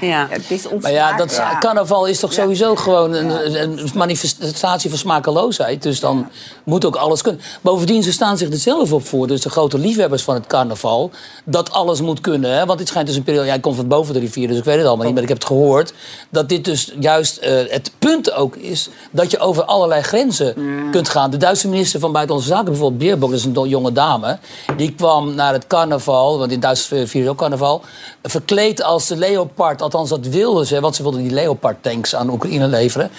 Ja. 0.00 0.26
Het 0.30 0.50
is 0.50 0.66
Maar 0.80 0.92
ja, 0.92 1.16
dat, 1.16 1.34
ja. 1.34 1.58
carnaval 1.58 2.06
is 2.06 2.18
toch 2.18 2.32
sowieso 2.32 2.76
gewoon 2.76 3.12
een, 3.12 3.62
een 3.62 3.90
manifestatie 3.94 4.90
van 4.90 4.98
smakeloosheid. 4.98 5.82
Dus 5.82 6.00
dan 6.00 6.30
moet 6.64 6.84
ook 6.84 6.96
alles 6.96 7.22
kunnen. 7.22 7.40
Bovendien, 7.60 8.02
ze 8.02 8.12
staan 8.12 8.38
zich 8.38 8.50
er 8.50 8.58
zelf 8.58 8.92
op 8.92 9.06
voor. 9.06 9.26
Dus 9.26 9.40
de 9.40 9.50
grote 9.50 9.78
liefhebbers 9.78 10.22
van 10.22 10.34
het 10.34 10.46
carnaval. 10.46 11.10
Dat 11.44 11.70
alles 11.70 12.00
moet 12.00 12.20
kunnen. 12.20 12.50
Hè? 12.50 12.66
Want 12.66 12.78
dit 12.78 12.88
schijnt 12.88 13.06
dus 13.06 13.16
een 13.16 13.22
periode... 13.22 13.46
Jij 13.46 13.60
komt 13.60 13.76
van 13.76 13.88
boven 13.88 14.14
de 14.14 14.20
rivier, 14.20 14.48
dus 14.48 14.58
ik 14.58 14.64
weet 14.64 14.76
het 14.76 14.86
allemaal 14.86 15.04
niet. 15.04 15.14
Maar 15.14 15.22
ik 15.22 15.28
heb 15.28 15.38
het 15.38 15.46
gehoord. 15.46 15.92
Dat 16.30 16.48
dit 16.48 16.64
dus 16.64 16.92
juist 16.98 17.36
eh, 17.36 17.52
het 17.68 17.92
punt 17.98 18.32
ook 18.32 18.56
is... 18.56 18.88
dat 19.10 19.30
je 19.30 19.38
over 19.38 19.64
allerlei 19.64 20.02
grenzen 20.02 20.54
kunt 20.90 21.08
gaan. 21.08 21.30
De 21.30 21.36
Duitse 21.36 21.68
minister 21.68 22.00
van 22.00 22.12
Buitenlandse 22.12 22.52
Zaken, 22.52 22.70
bijvoorbeeld 22.70 23.00
Beerbok... 23.00 23.30
dat 23.30 23.38
is 23.38 23.44
een 23.44 23.68
jonge 23.68 23.92
dame. 23.92 24.38
Die 24.76 24.92
kwam 24.92 25.34
naar 25.34 25.52
het 25.52 25.66
carnaval... 25.66 26.38
want 26.38 26.52
in 26.52 26.60
Duitsland 26.60 27.08
vieren 27.08 27.28
ze 27.28 27.30
ook 27.30 27.38
carnaval... 27.38 27.82
verkleed 28.22 28.82
als 28.82 29.06
de 29.06 29.16
leopard. 29.16 29.82
Althans, 29.94 30.10
dat 30.10 30.32
wilden 30.32 30.66
ze. 30.66 30.80
Want 30.80 30.96
ze 30.96 31.02
wilden 31.02 31.22
die 31.22 31.30
leopard-tanks 31.30 32.14
aan 32.14 32.30
Oekraïne 32.30 32.66
leveren. 32.66 33.10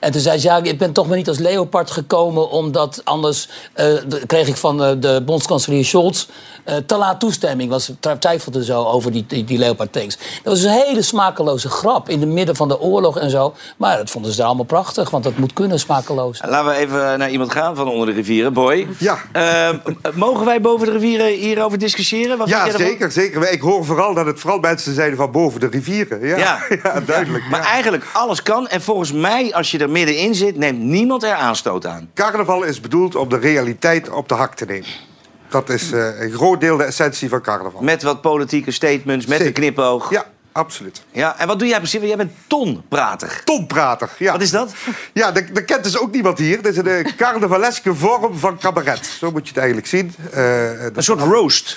En 0.00 0.12
toen 0.12 0.20
zei 0.20 0.38
ze... 0.38 0.46
ja, 0.46 0.62
ik 0.62 0.78
ben 0.78 0.92
toch 0.92 1.06
maar 1.06 1.16
niet 1.16 1.28
als 1.28 1.38
leopard 1.38 1.90
gekomen... 1.90 2.50
omdat 2.50 3.00
anders 3.04 3.48
eh, 3.72 3.86
kreeg 4.26 4.48
ik 4.48 4.56
van 4.56 4.82
eh, 4.84 4.92
de 4.98 5.22
bondskanselier 5.24 5.84
Scholz... 5.84 6.26
eh, 6.64 6.76
te 6.76 6.96
laat 6.96 7.20
toestemming. 7.20 7.80
Ze 7.80 7.94
twijfelde 8.18 8.64
zo 8.64 8.84
over 8.84 9.12
die, 9.12 9.24
die, 9.26 9.44
die 9.44 9.58
leopard-tanks. 9.58 10.18
Dat 10.42 10.52
was 10.52 10.62
een 10.62 10.70
hele 10.70 11.02
smakeloze 11.02 11.68
grap. 11.68 12.08
In 12.08 12.20
het 12.20 12.28
midden 12.28 12.56
van 12.56 12.68
de 12.68 12.80
oorlog 12.80 13.18
en 13.18 13.30
zo. 13.30 13.54
Maar 13.76 13.96
dat 13.96 14.10
vonden 14.10 14.30
ze 14.30 14.36
daar 14.36 14.46
allemaal 14.46 14.64
prachtig. 14.64 15.10
Want 15.10 15.24
dat 15.24 15.36
moet 15.36 15.52
kunnen, 15.52 15.78
smakeloos. 15.78 16.40
Laten 16.46 16.70
we 16.70 16.76
even 16.76 17.18
naar 17.18 17.30
iemand 17.30 17.52
gaan 17.52 17.76
van 17.76 17.88
onder 17.88 18.06
de 18.06 18.12
rivieren. 18.12 18.52
Boy. 18.52 18.86
Ja. 18.98 19.18
Eh, 19.32 19.68
mogen 20.14 20.44
wij 20.44 20.60
boven 20.60 20.86
de 20.86 20.92
rivieren 20.92 21.26
hierover 21.26 21.78
discussiëren? 21.78 22.38
Wat 22.38 22.48
Ja, 22.48 22.70
zeker, 22.70 23.10
zeker. 23.10 23.52
Ik 23.52 23.60
hoor 23.60 23.84
vooral 23.84 24.14
dat 24.14 24.26
het 24.26 24.40
vooral 24.40 24.58
mensen 24.58 24.94
zijn 24.94 25.16
van 25.16 25.30
boven 25.30 25.60
de 25.60 25.66
rivieren. 25.66 26.26
Ja, 26.26 26.36
Ja. 26.36 26.58
ja. 26.82 27.00
duidelijk. 27.00 27.44
Maar 27.50 27.60
eigenlijk 27.64 28.04
alles 28.12 28.42
kan. 28.42 28.68
En 28.68 28.82
volgens 28.82 29.12
mij, 29.12 29.54
als 29.54 29.70
je 29.70 29.78
er 29.78 29.90
middenin 29.90 30.34
zit, 30.34 30.56
neemt 30.56 30.78
niemand 30.82 31.22
er 31.22 31.34
aanstoot 31.34 31.86
aan. 31.86 32.10
Carnaval 32.14 32.62
is 32.62 32.80
bedoeld 32.80 33.14
om 33.14 33.28
de 33.28 33.38
realiteit 33.38 34.10
op 34.10 34.28
de 34.28 34.34
hak 34.34 34.54
te 34.54 34.64
nemen. 34.64 35.08
Dat 35.50 35.68
is 35.68 35.92
eh, 35.92 36.20
een 36.20 36.32
groot 36.32 36.60
deel 36.60 36.76
de 36.76 36.84
essentie 36.84 37.28
van 37.28 37.40
carnaval. 37.40 37.80
Met 37.82 38.02
wat 38.02 38.20
politieke 38.20 38.70
statements, 38.70 39.26
met 39.26 39.40
een 39.40 39.52
knipoog. 39.52 40.10
Ja, 40.10 40.24
absoluut. 40.52 41.02
Ja, 41.12 41.38
en 41.38 41.46
wat 41.46 41.58
doe 41.58 41.68
jij 41.68 41.78
precies? 41.78 42.00
Jij 42.02 42.16
bent 42.16 42.32
tonprater. 42.46 43.40
Tonprater, 43.44 44.10
ja. 44.18 44.32
Wat 44.32 44.40
is 44.40 44.50
dat? 44.50 44.72
Ja, 45.12 45.32
dat, 45.32 45.44
dat 45.52 45.64
kent 45.64 45.84
dus 45.84 45.98
ook 45.98 46.12
niemand 46.12 46.38
hier. 46.38 46.62
Dat 46.62 46.72
is 46.72 46.78
een 46.78 46.86
eh, 46.86 47.12
carnavaleske 47.16 47.94
vorm 47.94 48.38
van 48.38 48.58
cabaret. 48.58 49.06
Zo 49.06 49.30
moet 49.30 49.42
je 49.42 49.48
het 49.48 49.56
eigenlijk 49.56 49.86
zien. 49.86 50.14
Eh, 50.32 50.84
Een 50.84 51.02
soort 51.02 51.20
roast. 51.20 51.76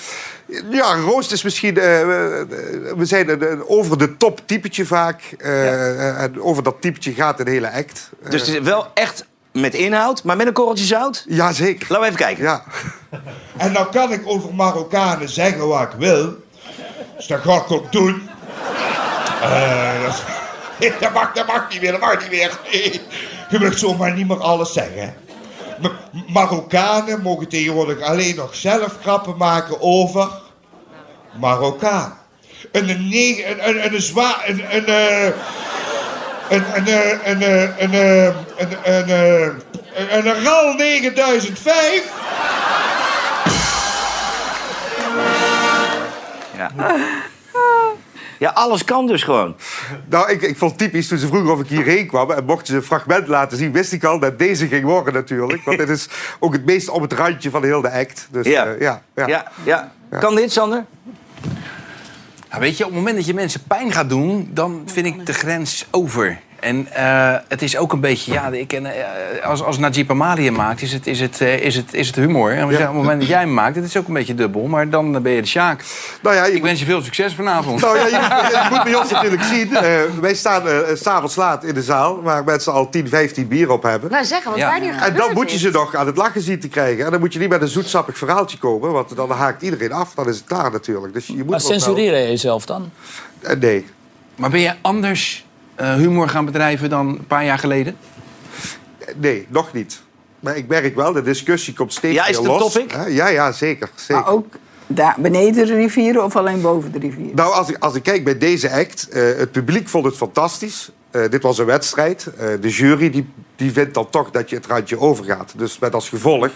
Ja, 0.70 0.92
een 0.92 1.02
roast 1.02 1.32
is 1.32 1.42
misschien... 1.42 1.74
we 1.74 2.96
zijn 3.00 3.28
een, 3.28 3.52
een 3.52 3.68
over 3.68 3.98
de 3.98 4.16
top 4.16 4.40
typetje 4.46 4.86
vaak. 4.86 5.22
En 5.22 6.40
over 6.40 6.62
dat 6.62 6.80
typetje 6.80 7.12
gaat 7.12 7.40
een 7.40 7.48
hele 7.48 7.72
act. 7.72 8.10
Dus 8.28 8.40
het 8.46 8.56
is 8.56 8.58
wel 8.60 8.86
echt 8.94 9.26
met 9.54 9.74
inhoud, 9.74 10.24
maar 10.24 10.36
met 10.36 10.46
een 10.46 10.52
korreltje 10.52 10.84
zout? 10.84 11.24
Jazeker. 11.28 11.86
Laten 11.88 12.00
we 12.00 12.06
even 12.06 12.18
kijken. 12.18 12.44
Ja. 12.44 12.62
En 13.56 13.72
dan 13.72 13.90
kan 13.90 14.12
ik 14.12 14.22
over 14.24 14.54
Marokkanen 14.54 15.28
zeggen 15.28 15.68
wat 15.68 15.82
ik 15.82 15.98
wil. 15.98 16.34
Dus 17.16 17.26
dat 17.26 17.40
ga 17.40 17.54
ik 17.54 17.70
ook 17.70 17.92
doen. 17.92 18.28
Eh, 19.42 20.02
dat, 20.04 20.22
dat, 21.00 21.12
mag, 21.12 21.32
dat 21.32 21.46
mag 21.46 21.70
niet 21.70 21.80
meer, 21.80 21.92
dat 21.92 22.00
mag 22.00 22.20
niet 22.20 22.30
meer. 22.30 22.58
Je 23.50 23.58
mag 23.58 23.78
zomaar 23.78 24.12
niet 24.12 24.28
meer 24.28 24.40
alles 24.40 24.72
zeggen. 24.72 25.14
Ma- 25.80 26.22
Marokkanen 26.28 27.22
mogen 27.22 27.48
tegenwoordig 27.48 28.00
alleen 28.00 28.36
nog 28.36 28.54
zelf 28.54 28.98
grappen 29.00 29.36
maken 29.36 29.80
over 29.80 30.28
Marokkaan. 31.40 32.18
Een, 32.72 32.88
een, 32.88 33.68
een, 33.68 33.94
een, 33.94 34.02
zwaar... 34.02 34.42
Een, 34.46 34.76
een, 34.76 34.86
eh, 34.86 35.24
een, 35.24 35.32
een, 36.48 36.64
eh, 36.86 37.08
een, 37.24 37.42
eh, 37.42 37.78
een, 37.78 37.92
eh, 37.92 38.24
een, 38.24 38.68
een, 38.84 39.08
eh, 39.08 39.40
een, 39.94 40.26
een 40.26 40.42
RAL 40.44 40.74
9005. 40.74 42.02
Ja. 46.56 46.70
ja, 48.38 48.50
alles 48.50 48.84
kan 48.84 49.06
dus 49.06 49.22
gewoon. 49.22 49.56
Nou, 50.08 50.30
ik, 50.30 50.42
ik 50.42 50.56
vond 50.58 50.70
het 50.70 50.80
typisch 50.80 51.08
toen 51.08 51.18
ze 51.18 51.26
vroegen 51.26 51.52
of 51.52 51.60
ik 51.60 51.68
hierheen 51.68 52.06
kwam... 52.06 52.30
en 52.30 52.44
mochten 52.44 52.66
ze 52.66 52.74
een 52.74 52.82
fragment 52.82 53.26
laten 53.28 53.58
zien, 53.58 53.72
wist 53.72 53.92
ik 53.92 54.04
al 54.04 54.18
dat 54.18 54.38
deze 54.38 54.66
ging 54.66 54.84
worden 54.84 55.14
natuurlijk. 55.14 55.62
Want 55.64 55.78
dit 55.78 55.88
is 55.88 56.08
ook 56.40 56.52
het 56.52 56.64
meest 56.64 56.88
op 56.88 57.00
het 57.00 57.12
randje 57.12 57.50
van 57.50 57.64
heel 57.64 57.80
de 57.80 57.90
act. 57.90 58.28
Dus, 58.30 58.46
Ja. 58.46 58.66
eh, 58.66 58.80
ja, 58.80 59.02
ja. 59.14 59.26
Ja, 59.26 59.52
ja. 59.64 59.92
Kan 60.20 60.34
dit, 60.34 60.52
Sander? 60.52 60.84
Nou, 62.54 62.66
weet 62.66 62.76
je, 62.76 62.84
op 62.84 62.90
het 62.90 62.98
moment 62.98 63.16
dat 63.16 63.26
je 63.26 63.34
mensen 63.34 63.62
pijn 63.62 63.92
gaat 63.92 64.08
doen, 64.08 64.50
dan 64.52 64.82
vind 64.86 65.06
ik 65.06 65.26
de 65.26 65.32
grens 65.32 65.86
over. 65.90 66.40
En 66.64 66.86
eh, 66.92 67.34
het 67.48 67.62
is 67.62 67.76
ook 67.76 67.92
een 67.92 68.00
beetje, 68.00 68.32
ja, 68.32 68.48
ik 68.48 68.68
ken, 68.68 68.86
eh, 68.86 69.46
als, 69.46 69.62
als 69.62 69.78
Najib 69.78 70.10
Amali 70.10 70.44
hem 70.44 70.54
maakt, 70.54 70.82
is 70.82 70.92
het, 70.92 71.06
is 71.06 71.20
het, 71.20 71.40
eh, 71.40 71.58
is 71.58 71.76
het, 71.76 71.94
is 71.94 72.06
het 72.06 72.16
humor. 72.16 72.52
En 72.52 72.64
op 72.64 72.70
het 72.70 72.92
moment 72.92 73.20
dat 73.20 73.28
jij 73.28 73.38
hem 73.38 73.54
maakt, 73.54 73.76
het 73.76 73.84
is 73.84 73.96
ook 73.96 74.08
een 74.08 74.14
beetje 74.14 74.34
dubbel, 74.34 74.62
maar 74.62 74.90
dan 74.90 75.22
ben 75.22 75.32
je 75.32 75.40
de 75.40 75.46
Sjaak. 75.46 75.84
Nou 76.22 76.36
ja, 76.36 76.44
ik 76.44 76.62
wens 76.62 76.78
je 76.80 76.84
veel 76.84 77.02
succes 77.02 77.34
vanavond. 77.34 77.80
Nou 77.80 77.98
ja, 77.98 78.06
je, 78.06 78.10
je 78.10 78.66
moet 78.70 78.82
bij 78.90 78.94
ons 78.94 79.10
natuurlijk 79.10 79.42
zien. 79.42 79.76
eh, 79.76 80.00
wij 80.20 80.34
staan 80.34 80.62
s 80.96 81.02
s'avonds 81.02 81.36
laat 81.36 81.64
in 81.64 81.74
de 81.74 81.82
zaal... 81.82 82.22
waar 82.22 82.44
mensen 82.44 82.72
al 82.72 82.88
10, 82.88 83.08
15 83.08 83.48
bier 83.48 83.70
op 83.70 83.82
hebben. 83.82 84.10
Nou, 84.10 84.24
zeggen, 84.24 84.50
wat 84.50 84.60
daar 84.60 84.80
nu 84.80 84.88
En 84.88 85.14
dan 85.14 85.32
moet 85.32 85.52
je 85.52 85.58
ze 85.58 85.70
nog 85.70 85.94
aan 85.94 86.06
het 86.06 86.16
lachen 86.16 86.40
zien 86.40 86.60
te 86.60 86.68
krijgen. 86.68 87.04
En 87.04 87.10
dan 87.10 87.20
moet 87.20 87.32
je 87.32 87.38
niet 87.38 87.48
met 87.48 87.62
een 87.62 87.68
zoetsappig 87.68 88.18
verhaaltje 88.18 88.58
komen... 88.58 88.92
want 88.92 89.16
dan 89.16 89.30
haakt 89.30 89.62
iedereen 89.62 89.92
af. 89.92 90.14
Dan 90.14 90.28
is 90.28 90.36
het 90.36 90.44
klaar 90.46 90.70
natuurlijk. 90.70 91.14
Dus 91.14 91.26
je 91.26 91.36
moet 91.36 91.50
Maar 91.50 91.60
censureer 91.60 92.16
je 92.18 92.28
jezelf 92.28 92.66
dan? 92.66 92.90
Nee. 93.58 93.86
Maar 94.36 94.50
ben 94.50 94.60
je 94.60 94.74
anders 94.80 95.43
humor 95.76 96.28
gaan 96.28 96.44
bedrijven 96.44 96.90
dan 96.90 97.08
een 97.08 97.26
paar 97.26 97.44
jaar 97.44 97.58
geleden? 97.58 97.96
Nee, 99.16 99.46
nog 99.48 99.72
niet. 99.72 100.02
Maar 100.40 100.56
ik 100.56 100.68
merk 100.68 100.94
wel, 100.94 101.12
de 101.12 101.22
discussie 101.22 101.74
komt 101.74 101.92
steeds 101.92 102.14
Ja, 102.14 102.26
is 102.26 102.40
meer 102.40 102.50
het 102.50 102.60
los. 102.60 102.72
topic? 102.72 102.96
Ja, 103.08 103.28
ja, 103.28 103.52
zeker. 103.52 103.90
zeker. 103.94 104.22
Maar 104.22 104.32
ook 104.32 104.46
daar, 104.86 105.14
beneden 105.18 105.66
de 105.66 105.74
rivieren 105.74 106.24
of 106.24 106.36
alleen 106.36 106.60
boven 106.60 106.92
de 106.92 106.98
rivieren? 106.98 107.36
Nou, 107.36 107.52
als 107.52 107.68
ik, 107.68 107.76
als 107.78 107.94
ik 107.94 108.02
kijk 108.02 108.24
bij 108.24 108.38
deze 108.38 108.70
act, 108.70 109.08
eh, 109.08 109.22
het 109.22 109.52
publiek 109.52 109.88
vond 109.88 110.04
het 110.04 110.16
fantastisch. 110.16 110.90
Eh, 111.10 111.30
dit 111.30 111.42
was 111.42 111.58
een 111.58 111.66
wedstrijd. 111.66 112.26
Eh, 112.26 112.48
de 112.60 112.68
jury 112.68 113.10
die, 113.10 113.28
die 113.56 113.72
vindt 113.72 113.94
dan 113.94 114.10
toch 114.10 114.30
dat 114.30 114.50
je 114.50 114.56
het 114.56 114.66
randje 114.66 114.98
overgaat. 114.98 115.52
Dus 115.56 115.78
met 115.78 115.94
als 115.94 116.08
gevolg 116.08 116.50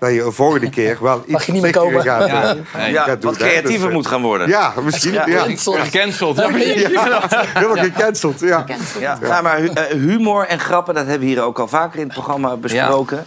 dat 0.00 0.12
je 0.12 0.22
een 0.22 0.32
volgende 0.32 0.70
keer 0.70 0.98
wel 1.00 1.22
iets 1.26 1.46
je 1.46 1.52
niet 1.52 1.62
meer 1.62 1.72
voorzichtiger 1.72 2.18
komen? 2.18 2.30
gaat, 2.30 2.56
Ja, 2.72 2.78
eh, 2.80 2.92
ja, 2.92 3.02
gaat 3.02 3.22
doen. 3.22 3.30
wat 3.30 3.40
hè. 3.40 3.48
creatiever 3.48 3.88
eh, 3.88 3.94
moet 3.94 4.06
gaan 4.06 4.22
worden. 4.22 4.48
Ja, 4.48 4.72
misschien. 4.82 5.12
Ja, 5.12 5.26
Ja, 5.26 5.42
Gecanceld. 5.44 6.36
Ja, 6.38 6.50
helemaal 7.54 7.84
gecanceld. 7.84 8.40
Ja. 8.40 8.64
Ja, 9.00 9.18
ja, 9.22 9.40
maar 9.42 9.62
eh, 9.64 9.84
humor 10.00 10.46
en 10.46 10.58
grappen, 10.60 10.94
dat 10.94 11.06
hebben 11.06 11.26
we 11.28 11.32
hier 11.34 11.42
ook 11.42 11.58
al 11.58 11.68
vaker 11.68 11.98
in 11.98 12.04
het 12.04 12.12
programma 12.14 12.56
besproken. 12.56 13.26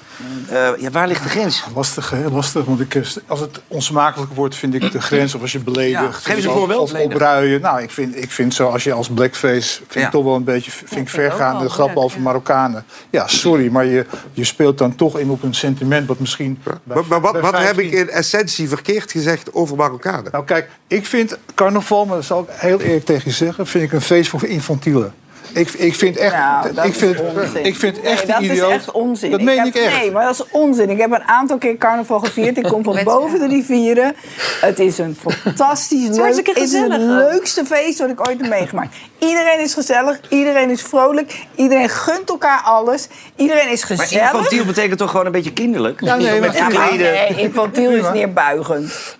Ja. 0.51 0.75
ja, 0.79 0.89
waar 0.91 1.07
ligt 1.07 1.23
de 1.23 1.29
grens? 1.29 1.63
Lastig, 1.75 2.09
hè? 2.09 2.29
Lastig. 2.29 2.65
Want 2.65 2.79
ik, 2.79 2.95
eh, 2.95 3.01
als 3.27 3.39
het 3.39 3.61
onsmakelijk 3.67 4.31
wordt, 4.33 4.55
vind 4.55 4.73
ik 4.73 4.91
de 4.91 5.01
grens. 5.01 5.35
Of 5.35 5.41
als 5.41 5.51
je 5.51 5.59
beledigt. 5.59 5.91
Ja, 6.01 6.11
geef 6.11 6.35
eens 6.35 6.43
een 6.43 6.49
of- 6.51 6.57
voorbeeld. 6.57 6.93
Of 6.93 6.99
opruien. 6.99 7.61
Nou, 7.61 7.81
ik 7.81 7.91
vind, 7.91 8.15
ik 8.23 8.31
vind 8.31 8.53
zo, 8.53 8.67
als 8.69 8.83
je 8.83 8.93
als 8.93 9.07
blackface... 9.09 9.75
vind 9.75 9.93
Ja. 9.93 10.05
ik 10.05 10.11
toch 10.11 10.23
wel 10.23 10.35
een 10.35 10.43
beetje 10.43 10.71
vind 10.71 11.01
ik 11.01 11.09
vergaande 11.09 11.69
grappen 11.69 12.01
over 12.01 12.21
Marokkanen. 12.21 12.85
Ja, 13.09 13.27
sorry, 13.27 13.71
maar 13.71 13.85
je, 13.85 14.05
je 14.33 14.43
speelt 14.43 14.77
dan 14.77 14.95
toch 14.95 15.19
in 15.19 15.29
op 15.29 15.43
een 15.43 15.53
sentiment... 15.53 16.07
wat 16.07 16.19
misschien... 16.19 16.61
Maar, 16.63 16.97
maar 17.09 17.21
wat, 17.21 17.39
wat 17.39 17.51
heb 17.51 17.75
15 17.75 17.85
ik 17.85 17.91
in 17.91 18.09
essentie 18.09 18.67
verkeerd 18.67 19.11
gezegd 19.11 19.53
over 19.53 19.75
Marokkanen? 19.75 20.31
Nou 20.31 20.45
kijk, 20.45 20.69
ik 20.87 21.05
vind 21.05 21.37
carnaval, 21.55 22.05
maar 22.05 22.15
dat 22.15 22.25
zal 22.25 22.41
ik 22.41 22.47
heel 22.49 22.79
eerlijk 22.79 23.05
tegen 23.05 23.23
je 23.25 23.35
zeggen... 23.35 23.67
vind 23.67 23.83
ik 23.83 23.91
een 23.91 24.01
feest 24.01 24.29
voor 24.29 24.45
infantielen. 24.45 25.13
Ik, 25.53 25.69
ik 25.69 25.95
vind 25.95 26.17
echt... 26.17 26.33
Nou, 26.35 26.73
dat 26.73 26.85
ik, 26.85 26.93
vind, 26.95 27.15
is 27.15 27.21
onzin. 27.21 27.65
ik 27.65 27.75
vind 27.75 28.01
echt 28.01 28.27
nee, 28.27 28.35
dat 28.35 28.41
idioot. 28.43 28.69
is 28.69 28.75
echt 28.75 28.91
onzin. 28.91 29.31
Dat 29.31 29.41
meen 29.41 29.57
heb- 29.57 29.67
ik 29.67 29.75
echt. 29.75 29.97
Nee, 29.99 30.11
maar 30.11 30.23
dat 30.25 30.33
is 30.33 30.43
onzin. 30.51 30.89
Ik 30.89 30.97
heb 30.99 31.11
een 31.11 31.23
aantal 31.23 31.57
keer 31.57 31.77
carnaval 31.77 32.19
gevierd. 32.19 32.57
Ik 32.57 32.63
kom 32.63 32.83
van 32.83 32.99
boven 33.03 33.39
de 33.39 33.47
rivieren. 33.47 34.15
Het 34.61 34.79
is 34.79 34.97
een 34.97 35.17
fantastisch 35.43 36.09
is 36.09 36.17
leuk... 36.17 36.47
Het 36.47 36.57
is 36.57 36.73
het 36.73 36.81
gezellig 36.81 36.93
ook. 37.01 37.31
leukste 37.31 37.65
feest 37.65 37.99
wat 37.99 38.09
ik 38.09 38.27
ooit 38.27 38.41
heb 38.41 38.49
meegemaakt. 38.49 38.95
Iedereen 39.19 39.59
is 39.59 39.73
gezellig. 39.73 40.19
Iedereen 40.29 40.69
is 40.69 40.81
vrolijk. 40.81 41.39
Iedereen 41.55 41.89
gunt 41.89 42.29
elkaar 42.29 42.61
alles. 42.63 43.07
Iedereen 43.35 43.69
is 43.71 43.87
Maar 43.89 43.97
gezellig. 43.97 44.31
infantiel 44.33 44.65
betekent 44.65 44.97
toch 44.97 45.11
gewoon 45.11 45.25
een 45.25 45.31
beetje 45.31 45.53
kinderlijk? 45.53 46.01
Ja, 46.01 46.15
nee, 46.15 46.39
Met 46.39 46.47
maar- 46.49 46.55
Ja, 46.57 46.61
maar 46.69 46.71
verkleden. 46.87 47.11
nee, 47.13 47.35
infantiel 47.43 47.89
is 47.91 48.05
neerbuigend. 48.13 49.17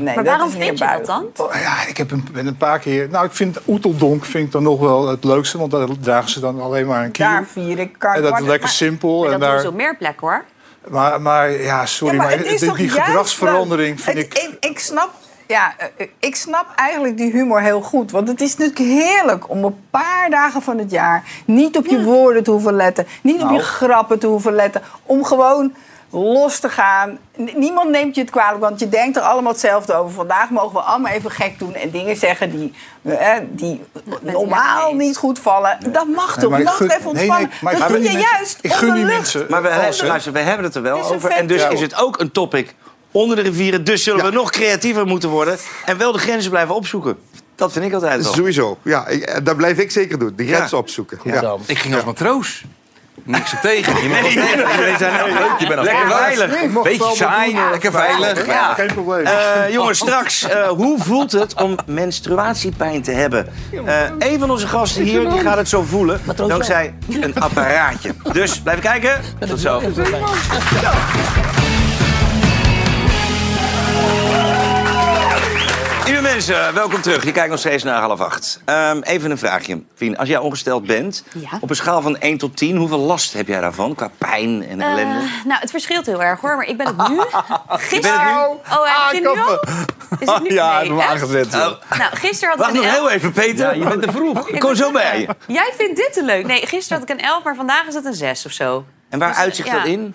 Nee, 0.00 0.14
Maar 0.14 0.24
waarom 0.24 0.50
vind 0.50 0.78
je 0.78 0.86
dat 0.86 1.06
dan? 1.06 1.26
Oh, 1.36 1.54
Ja, 1.54 1.86
ik 1.86 1.96
heb 1.96 2.10
een, 2.10 2.28
ben 2.32 2.46
een 2.46 2.56
paar 2.56 2.78
keer... 2.78 3.08
Nou, 3.10 3.26
ik 3.26 3.32
vind 3.32 3.58
Oeteldonk 3.66 4.24
vind 4.24 4.46
ik 4.46 4.52
dan 4.52 4.62
nog 4.62 4.80
wel 4.80 5.08
het 5.08 5.24
leukste. 5.24 5.58
Want 5.58 5.70
daar 5.70 5.86
dragen 6.00 6.30
ze 6.30 6.40
dan 6.40 6.60
alleen 6.60 6.86
maar 6.86 7.04
een 7.04 7.10
kiel. 7.10 7.26
Daar 7.26 7.44
vier 7.46 7.78
ik 7.78 7.92
En 7.92 7.98
carnaval. 7.98 8.30
dat 8.30 8.40
is 8.40 8.44
lekker 8.46 8.60
Maar- 8.66 8.70
simpel. 8.70 9.16
Maar 9.22 9.24
En 9.24 9.30
dat 9.30 9.40
doen 9.40 9.50
daar, 9.50 9.60
ze 9.60 9.68
op 9.68 9.74
meer 9.74 9.96
plekken 9.96 10.26
hoor. 10.26 10.44
maar, 10.88 11.20
maar 11.20 11.50
ja, 11.50 11.86
sorry, 11.86 12.14
Ja, 12.16 12.22
maar, 12.22 12.38
die, 12.76 12.88
gedragsverandering 12.88 14.00
vind 14.00 14.16
Het- 14.16 14.26
ik... 14.26 14.34
ik... 14.60 14.70
Ik 14.70 14.78
snap... 14.78 15.10
Ja, 15.48 15.74
eh, 15.96 16.06
ik 16.18 16.36
snap 16.36 16.66
eigenlijk 16.76 17.16
die 17.16 17.30
humor 17.32 17.60
heel 17.60 17.80
goed. 17.80 18.10
Want 18.10 18.28
het 18.28 18.40
is 18.40 18.56
natuurlijk 18.56 18.78
heerlijk 18.78 19.50
om 19.50 19.64
een 19.64 19.76
paar 19.90 20.26
dagen 20.30 20.62
van 20.62 20.78
het 20.78 20.90
jaar... 20.90 21.24
niet 21.44 21.76
op 21.76 21.86
je 21.86 22.02
woorden 22.02 22.42
te 22.42 22.50
hoeven 22.50 22.74
letten. 22.74 23.06
Niet 23.22 23.34
op 23.36 23.40
Nou. 23.42 23.54
je 23.54 23.60
grappen 23.62 24.18
te 24.18 24.26
hoeven 24.26 24.52
letten. 24.54 24.82
Om 25.02 25.24
gewoon 25.24 25.74
los 26.10 26.58
te 26.58 26.68
gaan. 26.68 27.18
Niemand 27.54 27.90
neemt 27.90 28.14
je 28.14 28.20
het 28.20 28.30
kwalijk, 28.30 28.60
want 28.60 28.80
je 28.80 28.88
denkt 28.88 29.16
er 29.16 29.22
allemaal 29.22 29.52
hetzelfde 29.52 29.94
over. 29.94 30.14
Vandaag 30.14 30.50
mogen 30.50 30.72
we 30.72 30.80
allemaal 30.80 31.12
even 31.12 31.30
gek 31.30 31.58
doen 31.58 31.74
en 31.74 31.90
dingen 31.90 32.16
zeggen 32.16 32.50
die, 32.50 32.72
eh, 33.02 33.30
die 33.50 33.82
normaal 34.20 34.94
niet 34.94 35.16
goed 35.16 35.38
vallen. 35.38 35.78
Dat 35.92 36.06
mag 36.08 36.36
Nee, 36.36 36.44
toch? 36.48 36.58
ik 36.58 36.64
mag 36.64 36.76
gun- 36.76 36.90
even 36.90 37.00
nee, 37.02 37.08
ontspannen. 37.12 37.48
nee, 37.48 37.58
maar 37.60 37.72
dat 37.72 37.82
gun 37.82 37.92
doe 37.92 38.02
je 38.02 38.12
mensen- 38.12 38.30
juist 38.36 38.58
ik 38.60 38.72
gun 38.72 38.94
die 38.94 39.04
mensen- 39.04 39.46
Maar 39.48 39.62
we, 39.62 39.70
Alles, 39.70 40.00
hè? 40.00 40.06
luister, 40.06 40.32
we 40.32 40.38
hebben 40.38 40.64
het 40.64 40.74
er 40.74 40.82
wel 40.82 40.96
Het 40.98 41.12
over. 41.12 41.30
En 41.30 41.46
dus 41.46 41.62
Ja. 41.62 41.68
is 41.68 41.80
het 41.80 41.94
ook 42.00 42.20
een 42.20 42.30
topic 42.32 42.74
onder 43.10 43.36
de 43.36 43.42
rivieren. 43.42 43.84
Dus 43.84 44.02
zullen 44.02 44.24
we 44.24 44.30
nog 44.30 44.50
creatiever 44.50 45.06
moeten 45.06 45.28
worden. 45.28 45.58
En 45.84 45.98
wel 45.98 46.12
de 46.12 46.18
grenzen 46.18 46.50
blijven 46.50 46.74
opzoeken. 46.74 47.18
Dat 47.54 47.72
vind 47.72 47.84
ik 47.84 47.92
altijd 47.92 48.22
wel. 48.22 48.32
Sowieso. 48.32 48.78
Ja, 48.82 49.06
ik- 49.06 49.22
en 49.22 49.44
dat 49.44 49.56
blijf 49.56 49.78
ik 49.78 49.90
zeker 49.90 50.18
doen. 50.18 50.32
Ja. 50.36 50.56
grens 50.56 50.72
opzoeken. 50.72 51.18
Ja. 51.24 51.56
Ik 51.66 51.78
ging 51.78 51.94
als 51.94 52.04
matroos. 52.04 52.64
Niks 53.24 53.52
er 53.52 53.60
tegen. 53.60 54.02
Je 54.02 54.08
mag 54.08 54.18
tegen. 54.18 55.10
Leuk, 55.32 55.58
je 55.58 55.66
bent 55.66 55.82
Lekker 55.82 56.08
veilig. 56.10 56.82
Beetje 56.82 57.12
saai, 57.14 57.52
doen, 57.52 57.62
eh, 57.64 57.70
lekker 57.70 57.92
veilig. 57.92 58.18
veilig. 58.18 58.46
Ja, 58.46 58.52
Ja. 58.52 58.74
Geen 58.74 58.86
probleem. 58.86 59.24
Eh, 59.26 59.72
jongens, 59.72 59.98
straks, 59.98 60.42
eh, 60.48 60.68
hoe 60.68 60.98
voelt 61.02 61.32
het 61.32 61.54
om 61.62 61.76
menstruatiepijn 61.86 63.02
te 63.02 63.10
hebben? 63.10 63.46
Eh 63.86 63.94
een 64.18 64.38
van 64.38 64.50
onze 64.50 64.66
gasten 64.66 65.02
hier 65.02 65.28
die 65.30 65.40
gaat 65.40 65.56
het 65.56 65.68
zo 65.68 65.82
voelen, 65.82 66.20
dankzij 66.36 66.94
een 67.22 67.40
apparaatje. 67.40 68.14
Dus 68.32 68.60
blijf 68.60 68.80
kijken. 68.80 69.20
Tot 69.48 69.60
zo. 69.60 69.80
Mensen, 76.36 76.74
welkom 76.74 77.00
terug. 77.02 77.24
Je 77.24 77.32
kijkt 77.32 77.50
nog 77.50 77.58
steeds 77.58 77.82
naar 77.82 78.00
half 78.00 78.20
acht. 78.20 78.60
Ehm, 78.64 79.00
even 79.02 79.30
een 79.30 79.38
vraagje. 79.38 79.82
Fien, 79.94 80.16
als 80.18 80.28
jij 80.28 80.38
ongesteld 80.38 80.86
bent, 80.86 81.24
Ja. 81.34 81.58
op 81.60 81.70
een 81.70 81.76
schaal 81.76 82.02
van 82.02 82.16
1 82.20 82.38
tot 82.38 82.56
10, 82.56 82.76
hoeveel 82.76 82.98
last 82.98 83.32
heb 83.32 83.46
jij 83.48 83.60
daarvan? 83.60 83.94
Qua 83.94 84.10
pijn 84.18 84.68
en 84.68 84.80
ellende? 84.80 85.14
Eh, 85.24 85.44
nou, 85.44 85.60
het 85.60 85.70
verschilt 85.70 86.06
heel 86.06 86.22
erg 86.22 86.40
hoor, 86.40 86.56
maar 86.56 86.66
ik 86.66 86.76
ben 86.76 86.86
het 86.86 87.08
nu. 87.08 87.20
Gisteren. 87.68 88.26
nu? 88.26 88.74
Oh, 88.76 89.08
je 89.12 89.20
nu 89.20 89.26
al? 89.26 89.60
Is 90.18 90.28
het 90.32 90.42
nu? 90.48 90.54
Ja, 90.54 90.70
Nee, 90.70 90.78
heb 90.78 90.88
hem 90.88 90.98
echt? 90.98 91.08
aangezet. 91.08 91.52
joh. 91.52 91.60
Oh, 91.66 91.98
Nou, 91.98 92.16
gisteren 92.16 92.48
had 92.48 92.58
wacht 92.58 92.70
ik 92.70 92.76
nog 92.76 92.84
een 92.84 92.90
heel 92.90 93.02
elf. 93.02 93.12
even, 93.12 93.32
Peter. 93.32 93.76
je 93.76 93.84
bent 93.84 94.02
te 94.02 94.12
vroeg. 94.12 94.48
Ik 94.48 94.60
kom 94.60 94.74
zo 94.74 94.90
bij 94.90 95.20
je. 95.20 95.28
Jij 95.46 95.72
vindt 95.76 95.96
dit 95.96 96.12
te 96.12 96.24
leuk. 96.24 96.46
Nee, 96.46 96.66
gisteren 96.66 97.00
had 97.00 97.10
ik 97.10 97.18
een 97.18 97.24
11, 97.24 97.44
maar 97.44 97.54
vandaag 97.54 97.86
is 97.86 97.94
het 97.94 98.04
een 98.04 98.14
6 98.14 98.46
of 98.46 98.52
zo. 98.52 98.84
En 99.10 99.18
waar 99.18 99.28
Dus, 99.28 99.38
uitzicht 99.38 99.68
ja. 99.68 99.74
dat 99.74 99.86
in? 99.86 100.14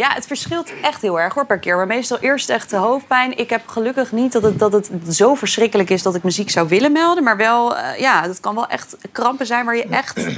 Ja, 0.00 0.12
het 0.14 0.26
verschilt 0.26 0.72
echt 0.82 1.02
heel 1.02 1.20
erg 1.20 1.34
hoor 1.34 1.46
per 1.46 1.58
keer. 1.58 1.76
Maar 1.76 1.86
meestal 1.86 2.18
eerst 2.18 2.50
echt 2.50 2.70
de 2.70 2.76
hoofdpijn. 2.76 3.38
Ik 3.38 3.50
heb 3.50 3.66
gelukkig 3.66 4.12
niet 4.12 4.32
dat 4.32 4.42
het, 4.42 4.58
dat 4.58 4.72
het 4.72 4.90
zo 5.10 5.34
verschrikkelijk 5.34 5.90
is 5.90 6.02
dat 6.02 6.14
ik 6.14 6.22
muziek 6.22 6.50
zou 6.50 6.68
willen 6.68 6.92
melden. 6.92 7.24
Maar 7.24 7.36
wel, 7.36 7.76
eh, 7.76 7.98
ja, 7.98 8.22
het 8.22 8.40
kan 8.40 8.54
wel 8.54 8.66
echt 8.66 8.96
krampen 9.12 9.46
zijn 9.46 9.64
waar 9.64 9.76
je 9.76 9.82
echt... 9.82 10.20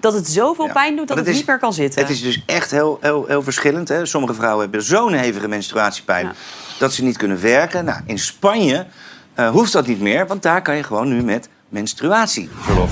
dat 0.00 0.12
het 0.12 0.28
zoveel 0.28 0.70
pijn 0.72 0.96
doet 0.96 1.08
dat 1.08 1.16
het 1.16 1.26
niet 1.26 1.46
meer 1.46 1.58
kan 1.58 1.72
zitten. 1.72 2.00
Het 2.00 2.10
is 2.10 2.22
dus 2.22 2.42
echt 2.46 2.70
heel, 2.70 2.98
heel, 3.00 3.24
heel 3.26 3.42
verschillend. 3.42 3.88
Hè? 3.88 4.06
Sommige 4.06 4.34
vrouwen 4.34 4.62
hebben 4.62 4.82
zo'n 4.82 5.12
hevige 5.12 5.48
menstruatiepijn 5.48 6.32
dat 6.78 6.92
ze 6.92 7.04
niet 7.04 7.16
kunnen 7.16 7.40
werken. 7.40 7.84
Nou, 7.84 8.00
in 8.06 8.18
Spanje 8.18 8.86
eh, 9.34 9.50
hoeft 9.50 9.72
dat 9.72 9.86
niet 9.86 10.00
meer, 10.00 10.26
want 10.26 10.42
daar 10.42 10.62
kan 10.62 10.76
je 10.76 10.82
gewoon 10.82 11.08
nu 11.08 11.22
met 11.22 11.48
menstruatieverlof. 11.68 12.90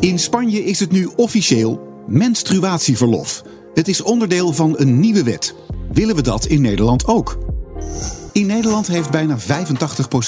In 0.00 0.18
Spanje 0.18 0.64
is 0.64 0.80
het 0.80 0.90
nu 0.90 1.10
officieel 1.16 2.02
menstruatieverlof. 2.06 3.42
Het 3.78 3.88
is 3.88 4.02
onderdeel 4.02 4.52
van 4.52 4.74
een 4.78 5.00
nieuwe 5.00 5.22
wet. 5.22 5.54
Willen 5.92 6.16
we 6.16 6.22
dat 6.22 6.46
in 6.46 6.60
Nederland 6.60 7.06
ook? 7.06 7.38
In 8.32 8.46
Nederland 8.46 8.86
heeft 8.86 9.10
bijna 9.10 9.38
85% 9.38 9.42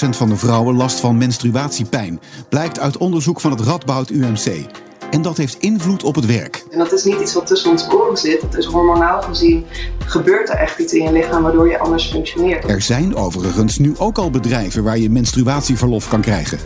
van 0.09 0.29
de 0.29 0.35
vrouwen 0.35 0.75
last 0.75 0.99
van 0.99 1.17
menstruatiepijn. 1.17 2.19
Blijkt 2.49 2.79
uit 2.79 2.97
onderzoek 2.97 3.41
van 3.41 3.51
het 3.51 3.59
Radboud 3.59 4.09
UMC. 4.09 4.65
En 5.09 5.21
dat 5.21 5.37
heeft 5.37 5.57
invloed 5.59 6.03
op 6.03 6.15
het 6.15 6.25
werk. 6.25 6.65
En 6.69 6.77
dat 6.77 6.91
is 6.91 7.03
niet 7.03 7.19
iets 7.21 7.33
wat 7.33 7.47
tussen 7.47 7.71
ons 7.71 7.89
oren 7.89 8.17
zit. 8.17 8.41
Dat 8.41 8.57
is 8.57 8.65
hormonaal 8.65 9.21
gezien 9.21 9.65
gebeurt 10.05 10.49
er 10.49 10.55
echt 10.55 10.79
iets 10.79 10.93
in 10.93 11.03
je 11.03 11.11
lichaam 11.11 11.43
waardoor 11.43 11.69
je 11.69 11.79
anders 11.79 12.07
functioneert. 12.07 12.69
Er 12.69 12.81
zijn 12.81 13.15
overigens 13.15 13.77
nu 13.77 13.93
ook 13.97 14.17
al 14.17 14.29
bedrijven 14.29 14.83
waar 14.83 14.97
je 14.97 15.09
menstruatieverlof 15.09 16.09
kan 16.09 16.21
krijgen. 16.21 16.59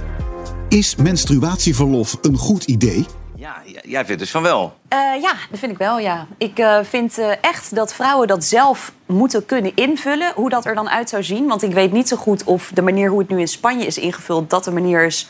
Is 0.70 0.96
menstruatieverlof 0.96 2.18
een 2.22 2.38
goed 2.38 2.64
idee? 2.64 3.06
Ja, 3.46 3.62
jij 3.84 4.06
vindt 4.06 4.22
dus 4.22 4.32
van 4.32 4.42
wel. 4.42 4.74
Eh, 4.88 5.00
ja, 5.22 5.34
dat 5.50 5.60
vind 5.60 5.72
ik 5.72 5.78
wel, 5.78 6.00
ja. 6.00 6.28
Ik 6.38 6.60
eh, 6.60 6.80
vind 6.84 7.18
eh, 7.18 7.32
echt 7.42 7.76
dat 7.76 7.94
vrouwen 7.94 8.28
dat 8.28 8.44
zelf 8.44 8.92
moeten 9.06 9.46
kunnen 9.46 9.76
invullen. 9.76 10.32
Hoe 10.36 10.50
dat 10.50 10.66
er 10.66 10.76
dan 10.76 10.90
uit 10.90 11.10
zou 11.10 11.24
zien. 11.24 11.48
Want 11.48 11.64
ik 11.64 11.74
weet 11.74 11.92
niet 11.92 12.08
zo 12.08 12.18
goed 12.18 12.44
of 12.44 12.72
de 12.74 12.82
manier 12.82 13.10
hoe 13.10 13.20
het 13.20 13.30
nu 13.30 13.40
in 13.40 13.48
Spanje 13.48 13.86
is 13.86 13.98
ingevuld... 13.98 14.50
dat 14.50 14.64
de 14.64 14.72
manier 14.72 15.06
is 15.06 15.30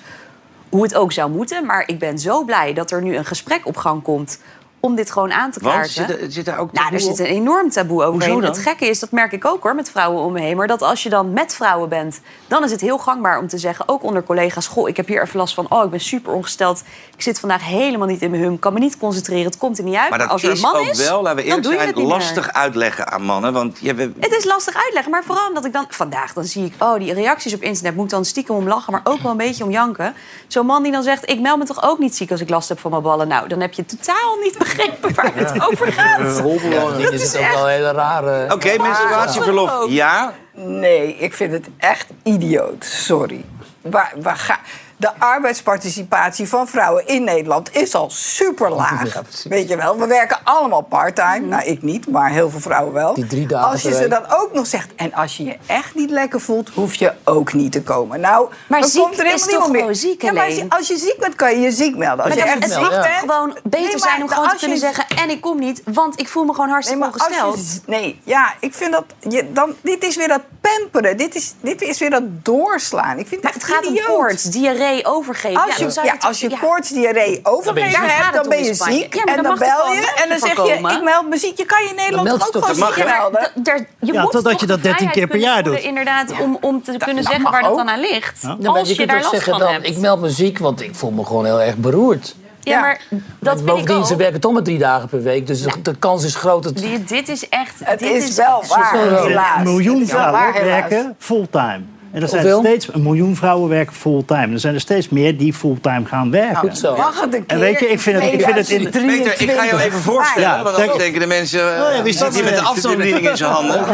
hoe 0.69 0.84
het 0.84 0.95
ook 0.95 1.12
zou 1.12 1.32
moeten. 1.32 1.65
Maar 1.65 1.88
ik 1.88 1.99
ben 1.99 2.19
zo 2.19 2.43
blij 2.43 2.73
dat 2.73 2.91
er 2.91 3.01
nu 3.01 3.15
een 3.15 3.25
gesprek 3.25 3.65
op 3.65 3.78
gang 3.78 4.04
komt... 4.04 4.39
om 4.86 4.95
dit 4.95 5.12
gewoon 5.12 5.32
aan 5.32 5.52
te 5.52 5.60
Want 5.60 5.76
kaarten. 5.76 5.93
zit 5.93 6.21
er, 6.21 6.32
zit 6.32 6.48
er 6.48 6.58
ook 6.58 6.71
Nou, 6.71 6.93
er 6.93 7.00
zit 7.00 7.19
een 7.19 7.26
enorm 7.26 7.69
taboe 7.69 8.04
overheen. 8.04 8.41
Dan? 8.41 8.50
Het 8.50 8.58
gekke 8.58 8.88
is, 8.88 9.00
dat 9.00 9.12
merk 9.12 9.32
ik 9.32 9.45
ook 9.45 9.63
hoor, 9.63 9.76
met 9.76 9.91
vrouwen 9.91 10.24
om 10.24 10.32
me 10.32 10.39
heen. 10.39 10.58
Maar 10.58 10.67
dat 10.67 10.82
als 10.82 11.04
je 11.04 11.10
dan 11.10 11.34
met 11.34 11.56
vrouwen 11.56 11.89
bent, 11.89 12.19
dan 12.48 12.63
is 12.63 12.71
het 12.71 12.82
heel 12.82 12.98
gangbaar 12.98 13.39
om 13.39 13.48
te 13.48 13.58
zeggen... 13.58 13.88
ook 13.88 14.04
onder 14.04 14.24
collega's, 14.24 14.67
goh, 14.67 14.89
ik 14.89 14.98
heb 14.98 15.08
hier 15.08 15.21
even 15.21 15.38
last 15.38 15.54
van... 15.54 15.65
oh, 15.69 15.84
ik 15.84 15.89
ben 15.89 16.00
super 16.00 16.34
ongesteld, 16.34 16.84
ik 17.15 17.21
zit 17.21 17.39
vandaag 17.39 17.63
helemaal 17.65 18.08
niet 18.08 18.21
in 18.21 18.32
mijn 18.32 18.43
hum... 18.43 18.60
kan 18.60 18.74
me 18.74 18.80
niet 18.80 18.98
concentreren, 18.98 19.45
het 19.45 19.58
komt 19.58 19.78
er 19.78 19.84
niet 19.84 19.95
uit. 19.95 20.10
Maar 20.10 20.19
dat 20.19 20.30
als 20.30 20.43
er 20.43 20.50
een 20.50 20.56
is 20.56 20.62
man 20.62 20.76
ook 20.76 20.86
is, 20.86 21.08
wel, 21.08 21.21
laten 21.21 21.38
we 21.38 21.43
eerlijk 21.43 21.67
je 21.67 21.78
zijn, 21.78 21.95
meer. 21.95 22.06
lastig 22.06 22.54
uitleggen 22.54 23.12
aan 23.12 23.24
mannen. 23.24 23.54
Want 23.54 23.78
je. 23.82 23.93
Het 24.19 24.32
is 24.32 24.45
lastig 24.45 24.76
uitleggen, 24.84 25.12
maar 25.12 25.24
vooral 25.24 25.48
omdat 25.48 25.65
ik 25.65 25.74
dan... 25.74 25.86
Vandaag 25.89 26.34
dan 26.34 26.43
zie 26.43 26.65
ik, 26.65 26.74
oh, 26.80 27.00
die 27.00 27.13
reacties 27.13 27.54
op 27.54 27.62
internet 27.62 27.95
moet 27.95 28.10
dan 28.10 28.26
stiekem 28.26 28.56
om 28.56 28.67
lachen... 28.67 28.91
maar 28.91 29.02
ook 29.04 29.21
wel 29.21 29.32
een 29.32 29.38
beetje 29.38 29.63
om 29.63 29.71
janken. 29.71 30.15
Zo'n 30.48 30.65
man 30.65 30.84
die 30.84 30.91
dan 30.91 31.04
zegt, 31.04 31.30
ik 31.30 31.39
meld 31.39 31.60
me 31.60 31.65
toch 31.65 31.84
ook 31.84 32.00
niet 32.00 32.15
ziek 32.15 32.32
als 32.32 32.41
ik 32.41 32.50
last 32.50 32.69
heb 32.69 32.80
van 32.80 32.91
mijn 32.91 33.04
ballen. 33.04 33.28
Nou, 33.28 33.48
dan 33.48 33.60
heb 33.60 33.74
je 33.74 33.86
totaal 33.86 34.36
niet 34.43 34.58
begrepen 34.58 34.75
waar 35.16 35.32
het 35.36 35.70
over 35.70 35.92
gaat. 35.92 36.40
Rolbewoning 36.40 37.10
is 37.10 37.34
het 37.34 37.42
ook 37.42 37.54
wel 37.54 37.64
een 37.64 37.74
hele 37.74 37.92
rare... 37.92 38.54
Oké, 38.54 38.78
menstruatieverlof, 38.82 39.90
ja. 39.90 40.34
Nee, 40.54 41.16
ik 41.16 41.34
vind 41.34 41.52
het 41.52 41.68
echt 41.78 42.08
idioot. 42.24 42.86
Sorry. 42.86 43.46
Waar, 43.82 44.14
waar 44.16 44.38
ga... 44.38 44.60
De 44.98 45.10
arbeidsparticipatie 45.20 46.48
van 46.48 46.68
vrouwen 46.68 47.08
in 47.08 47.24
Nederland 47.24 47.76
is 47.76 47.96
al 47.96 48.10
super 48.10 48.70
laag. 48.72 49.22
Weet 49.44 49.70
je 49.70 49.76
wel, 49.78 49.98
we 50.00 50.08
werken 50.08 50.38
allemaal 50.44 50.82
part-time. 50.82 51.40
Nou, 51.48 51.64
ik 51.64 51.82
niet, 51.82 52.08
maar 52.08 52.30
heel 52.30 52.50
veel 52.50 52.60
vrouwen 52.60 52.94
wel. 52.94 53.14
Die 53.14 53.28
drie 53.28 53.48
dagen 53.48 53.70
als 53.72 53.82
je 53.82 53.94
ze 53.94 54.08
dan 54.08 54.24
ook 54.30 54.50
nog 54.54 54.68
zegt... 54.68 54.96
en 54.96 55.14
als 55.14 55.38
je 55.38 55.44
je 55.44 55.58
echt 55.66 55.96
niet 55.96 56.10
lekker 56.10 56.42
voelt, 56.42 56.70
hoef 56.70 56.96
je 56.96 57.14
ook 57.24 57.54
niet 57.54 57.72
te 57.72 57.82
komen. 57.82 58.20
Nou, 58.20 58.50
Maar 58.68 58.80
dan 58.80 58.90
ziek 58.90 59.02
komt 59.02 59.20
er 59.20 59.26
is 59.26 59.32
helemaal 59.32 59.48
toch 59.48 59.50
niemand 59.52 59.72
meer. 59.72 59.80
gewoon 59.82 59.96
ziek, 59.96 60.22
ja, 60.22 60.32
maar 60.32 60.46
als, 60.46 60.56
je, 60.56 60.66
als 60.70 60.88
je 60.88 60.98
ziek 60.98 61.18
bent, 61.20 61.36
kan 61.36 61.52
je 61.52 61.60
je 61.60 61.72
ziek 61.72 61.96
melden. 61.98 62.26
Als 62.26 62.36
Maar 62.36 62.44
je 62.44 62.52
echt 62.52 62.64
het 62.64 62.74
ziek 62.74 62.90
bent... 62.90 63.06
gewoon 63.20 63.58
beter 63.64 63.80
Nee, 63.90 63.98
zijn 64.00 64.22
om 64.22 64.28
gewoon 64.30 64.48
te 64.48 64.54
je- 64.54 64.60
kunnen 64.60 64.78
zeggen... 64.78 65.06
en 65.18 65.30
ik 65.30 65.42
kom 65.42 65.60
niet, 65.60 65.82
want 65.86 66.20
ik 66.20 66.28
voel 66.28 66.44
me 66.44 66.54
gewoon 66.54 66.70
hartstikke 66.70 67.04
Nee, 67.04 67.14
ongesteld. 67.14 67.58
je, 67.74 67.80
nee, 67.92 68.22
ja, 68.24 68.54
ik 68.60 68.74
vind 68.74 68.92
dat... 68.92 69.04
Je, 69.30 69.52
dan, 69.54 69.76
dit 69.82 70.04
is 70.04 70.16
weer 70.16 70.28
dat 70.28 70.42
pamperen. 70.62 71.18
Dit 71.18 71.36
is, 71.36 71.54
dit 71.62 71.82
is 71.82 72.00
weer 72.00 72.10
dat 72.10 72.24
doorslaan. 72.26 73.18
Ik 73.20 73.28
vind 73.28 73.44
Maar 73.44 73.54
het 73.54 73.62
het 73.62 73.72
gaat 73.72 73.88
om 73.88 74.00
koorts, 74.06 74.44
diarree, 74.44 74.84
overgeven. 75.04 75.62
Als 75.62 75.76
Ja, 75.78 75.86
je, 75.86 75.91
ja, 75.95 76.04
je 76.04 76.17
toch- 76.19 76.28
als 76.28 76.39
je 76.39 76.50
ja. 76.50 76.58
koorts, 76.60 76.89
diarree, 76.89 77.39
overgeven 77.43 78.02
hebt, 78.08 78.34
dan 78.36 78.50
ben 78.50 78.63
je 78.63 78.74
ziek. 78.74 79.13
Ja, 79.15 79.24
en 79.24 79.43
dan 79.43 79.58
bel 79.58 79.91
je 79.91 80.13
en 80.24 80.30
dan 80.30 80.39
zeg 80.39 80.56
je, 80.56 80.74
ik 80.74 81.04
meld 81.04 81.30
me 81.30 81.38
ziek. 81.38 81.58
Je 81.58 81.65
kan 81.65 81.84
je 81.84 81.89
in 81.89 81.95
Nederland 81.95 82.32
ook 82.56 82.65
gewoon 82.65 82.93
ziek 82.95 83.06
melden? 83.06 83.50
Je 83.63 84.13
Ja, 84.13 84.21
moet 84.21 84.32
totdat 84.32 84.52
toch 84.52 84.62
je 84.62 84.67
dat 84.67 84.78
de 84.78 84.84
13 84.84 85.10
keer 85.12 85.28
per 85.28 85.39
jaar 85.39 85.63
doet. 85.63 85.80
Inderdaad, 85.80 86.32
om, 86.41 86.58
om 86.62 86.84
te 86.84 86.98
kunnen 86.98 87.24
zeggen 87.24 87.52
waar 87.52 87.62
dat 87.63 87.76
dan 87.76 87.89
aan 87.89 88.00
ligt. 88.00 88.41
Ja, 88.41 88.56
maar 88.60 88.80
Als 88.80 88.89
je 88.91 89.08
daar 89.08 89.17
last 89.17 89.30
zeggen 89.30 89.52
van 89.52 89.60
dan, 89.62 89.71
hebt. 89.74 89.88
ik 89.88 89.98
meld 89.98 90.21
me 90.21 90.30
ziek, 90.30 90.58
want 90.60 90.82
ik 90.82 90.95
voel 90.95 91.12
me 91.12 91.26
gewoon 91.26 91.45
heel 91.45 91.62
erg 91.62 91.76
beroerd. 91.76 92.36
Ja, 92.60 92.80
maar 92.80 93.02
dat 93.39 93.56
vind 93.58 93.60
ik 93.60 93.65
Bovendien, 93.76 94.06
ze 94.06 94.15
werken 94.15 94.39
toch 94.39 94.54
maar 94.54 94.63
drie 94.63 94.78
dagen 94.78 95.10
per 95.10 95.21
week, 95.24 95.48
dus 95.48 95.62
de, 95.62 95.82
de 95.82 95.95
kans 95.95 96.24
is 96.24 96.36
groot 96.36 96.63
dat... 96.63 96.78
Dit 97.08 97.30
is 97.30 97.50
echt... 97.50 97.74
Het 97.84 98.00
dit 98.00 98.24
is 98.24 98.36
wel 98.36 98.63
waar, 98.67 98.93
helaas. 99.24 99.58
Een 99.58 99.63
miljoen 99.63 100.02
is 100.02 100.10
vrouwen 100.10 100.54
werken 100.63 101.15
fulltime. 101.19 101.82
En 102.15 102.21
er 102.21 102.28
zijn 102.28 102.41
Hoeveel? 102.41 102.63
er 102.63 102.65
steeds 102.65 102.93
een 102.93 103.04
miljoen 103.04 103.36
vrouwen 103.36 103.69
werken 103.69 103.95
fulltime. 103.95 104.54
Er 104.54 104.60
zijn 104.60 104.73
er 104.73 104.80
steeds 104.80 105.10
meer 105.10 105.38
die 105.38 105.54
fulltime 105.54 106.06
gaan 106.06 106.32
werken. 106.32 106.58
Goed 106.58 106.78
zo. 106.78 106.95
Mag 106.95 107.21
het 107.21 107.34
een 107.34 107.43
En 107.47 107.60
weet 107.60 107.80
je, 107.80 107.88
ik 107.88 107.99
vind 107.99 108.21
het, 108.21 108.34
ik 108.34 108.41
vind 108.41 108.56
het 108.56 108.69
in, 108.69 108.89
Peter, 108.89 109.41
ik 109.41 109.51
ga 109.51 109.65
jou 109.65 109.80
even 109.80 109.99
voorstellen. 109.99 110.49
Ja, 110.49 110.63
want 110.63 110.78
dan 110.78 110.97
denken 110.97 111.19
de 111.19 111.28
mensen... 111.28 111.60
Oh 111.60 111.65
ja, 111.65 111.97
Uh, 111.97 112.04
wie 112.04 112.13
zit 112.13 112.36
hier 112.36 112.43
met 112.43 112.56
de 112.56 112.62
afstandsbediening 112.62 113.30
in 113.30 113.38
zijn 113.38 113.51
handen. 113.51 113.86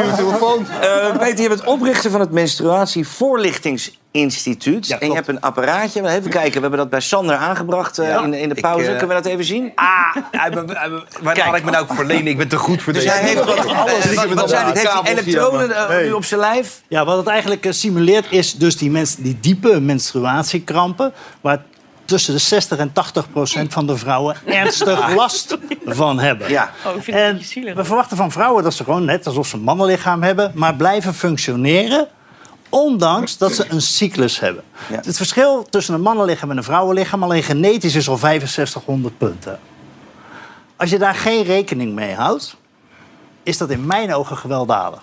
Eh, 0.82 1.18
Peter, 1.18 1.42
je 1.42 1.48
bent 1.48 1.64
oprichter 1.64 2.12
van 2.12 2.20
het 2.20 2.32
Menstruatievoorlichtingsinstituut. 4.12 4.98
en 5.00 5.08
je 5.08 5.14
hebt 5.14 5.28
een 5.28 5.42
apparaatje. 5.42 6.08
Even 6.10 6.30
kijken, 6.30 6.54
we 6.54 6.60
hebben 6.60 6.80
dat 6.80 6.90
bij 6.90 7.00
Sander 7.00 7.36
aangebracht 7.36 7.98
eh, 7.98 8.16
in, 8.24 8.32
de- 8.32 8.40
in 8.42 8.50
de 8.50 8.56
pauze. 8.62 8.84
eh, 8.92 8.98
Kunnen 8.98 9.08
we 9.16 9.22
dat 9.24 9.32
even 9.32 9.46
zien? 9.46 9.72
Ah, 9.76 10.16
waar 11.22 11.40
haal 11.40 11.56
ik 11.56 11.64
me 11.64 11.72
nou 11.72 11.84
ook 11.84 11.94
voor 11.94 12.06
lenen? 12.06 12.28
Ik 12.28 12.38
ben 12.38 12.48
te 12.48 12.58
goed 12.58 12.82
voor 12.82 12.94
Dus 12.94 13.04
deze. 13.04 13.16
hij 13.16 13.24
heeft 13.28 13.44
wat, 13.46 13.66
Alles 13.66 14.14
wat, 14.16 14.28
wat 14.34 14.50
zijn 14.50 14.66
het? 14.66 14.78
Heeft 14.78 14.92
hij 15.02 15.12
elektronen 15.12 15.90
eh, 15.90 16.06
nu 16.06 16.12
op 16.12 16.26
zijn 16.26 16.40
lijf? 16.40 16.82
Ja, 16.88 17.06
wat 17.06 17.18
het 17.18 17.28
eigenlijk 17.28 17.66
eh, 17.66 17.72
simuleert 17.72 18.26
is 18.30 18.54
dus 18.56 18.78
die, 18.78 18.92
mensen, 18.92 19.24
die 19.24 19.38
diepe 19.42 19.80
menstruatiekrampen... 19.80 21.14
waar 21.42 21.62
tussen 22.06 22.34
de 22.34 22.40
60 22.40 22.78
en 22.78 22.94
80 22.94 23.32
procent 23.32 23.74
van 23.74 23.88
de 23.88 23.98
vrouwen 23.98 24.36
ernstig 24.46 25.16
last 25.16 25.58
van 25.86 26.20
hebben. 26.20 26.50
Ja. 26.50 26.72
Oh, 26.86 26.96
ik 26.96 27.04
vind 27.04 27.18
het 27.18 27.26
en 27.26 27.30
een 27.30 27.36
beetje 27.38 27.52
zielig. 27.52 27.76
we 27.76 27.84
verwachten 27.86 28.18
van 28.18 28.32
vrouwen 28.32 28.64
dat 28.64 28.74
ze 28.74 28.84
gewoon 28.84 29.06
net 29.06 29.28
alsof 29.28 29.48
ze 29.48 29.56
een 29.56 29.62
mannenlichaam 29.62 30.24
hebben... 30.24 30.52
maar 30.56 30.76
blijven 30.76 31.14
functioneren 31.14 32.08
ondanks 32.72 33.38
dat 33.38 33.54
ze 33.54 33.66
een 33.70 33.82
cyclus 33.82 34.40
hebben. 34.40 34.64
Ja. 34.90 35.00
Het 35.02 35.18
verschil 35.18 35.66
tussen 35.70 35.94
een 35.94 36.02
mannenlichaam 36.02 36.52
en 36.52 36.58
een 36.58 36.64
vrouwenlichaam... 36.64 37.24
alleen 37.24 37.44
genetisch 37.44 37.96
is 37.96 38.10
al 38.10 38.18
6500 38.18 39.18
punten. 39.18 39.60
Als 40.76 40.90
je 40.90 40.98
daar 40.98 41.16
geen 41.16 41.44
rekening 41.44 41.94
mee 41.94 42.14
houdt... 42.14 42.56
is 43.44 43.58
dat 43.58 43.70
in 43.70 43.86
mijn 43.86 44.14
ogen 44.14 44.38
gewelddadig. 44.38 45.02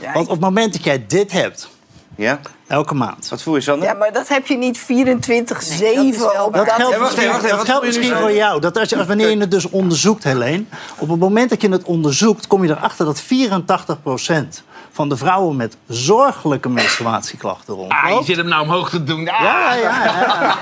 Ja, 0.00 0.12
Want 0.12 0.24
op 0.24 0.32
het 0.32 0.40
moment 0.40 0.72
dat 0.72 0.84
jij 0.84 1.04
dit 1.06 1.32
hebt, 1.32 1.68
Ja? 2.16 2.40
elke 2.66 2.94
maand... 2.94 3.28
Wat 3.28 3.42
voel 3.42 3.54
je, 3.54 3.60
Sander? 3.60 3.88
Ja, 3.88 3.94
maar 3.94 4.12
dat 4.12 4.28
heb 4.28 4.46
je 4.46 4.56
niet 4.56 4.80
24-7 4.80 4.84
op 4.84 6.54
Dat 6.54 6.66
dat 6.66 6.72
geldt, 6.72 6.96
wacht 6.96 7.26
wacht 7.26 7.42
dat 7.42 7.50
Wat 7.50 7.64
geldt 7.64 7.86
misschien 7.86 8.16
voor 8.16 8.32
jou. 8.32 8.60
Dat 8.60 8.78
als 8.78 8.88
je, 8.88 8.96
als 8.96 9.06
wanneer 9.06 9.30
je 9.30 9.36
het 9.36 9.50
dus 9.50 9.70
onderzoekt, 9.70 10.24
Helene... 10.24 10.64
op 10.98 11.08
het 11.08 11.18
moment 11.18 11.50
dat 11.50 11.62
je 11.62 11.68
het 11.68 11.84
onderzoekt... 11.84 12.46
kom 12.46 12.64
je 12.64 12.70
erachter 12.70 13.06
dat 13.06 13.20
84 13.20 13.98
van 14.94 15.08
de 15.08 15.16
vrouwen 15.16 15.56
met 15.56 15.76
zorgelijke 15.88 16.68
menstruatieklachten 16.68 17.74
rondloopt. 17.74 18.04
Ah, 18.04 18.18
je 18.18 18.24
zit 18.24 18.36
hem 18.36 18.48
nou 18.48 18.62
omhoog 18.62 18.90
te 18.90 19.04
doen. 19.04 19.28
Ah. 19.28 19.40
Ja, 19.40 19.74
ja, 19.74 20.04
ja. 20.04 20.58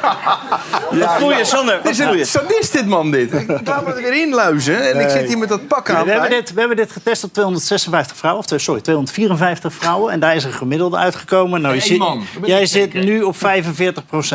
Wat 1.06 1.12
voel 1.18 1.32
je, 1.32 1.44
Sander? 1.44 1.74
Dit 1.82 1.98
Wat 1.98 2.14
is 2.14 2.20
een 2.20 2.26
sadist, 2.26 2.72
dit 2.72 2.86
man, 2.86 3.10
dit. 3.10 3.32
Ik 3.32 3.66
laat 3.66 3.86
me 3.86 3.92
er 3.92 4.02
weer 4.02 4.22
inluizen 4.22 4.90
en 4.90 5.00
ik 5.00 5.08
zit 5.08 5.28
hier 5.28 5.38
met 5.38 5.48
dat 5.48 5.66
pak 5.68 5.90
aan. 5.90 6.04
We 6.04 6.10
hebben, 6.10 6.30
dit, 6.30 6.52
we 6.52 6.58
hebben 6.58 6.76
dit 6.76 6.92
getest 6.92 7.24
op 7.24 7.32
256 7.32 8.16
vrouwen, 8.16 8.44
of 8.44 8.60
sorry, 8.60 8.80
254 8.80 9.72
vrouwen. 9.72 10.12
En 10.12 10.20
daar 10.20 10.34
is 10.34 10.44
een 10.44 10.52
gemiddelde 10.52 10.96
uitgekomen. 10.96 11.60
Nou, 11.60 11.74
je 11.74 11.80
zit, 11.80 11.98
man. 11.98 12.24
Jij 12.44 12.66
zit 12.66 12.94
nu 12.94 13.22
op 13.22 13.36
45% 13.36 13.38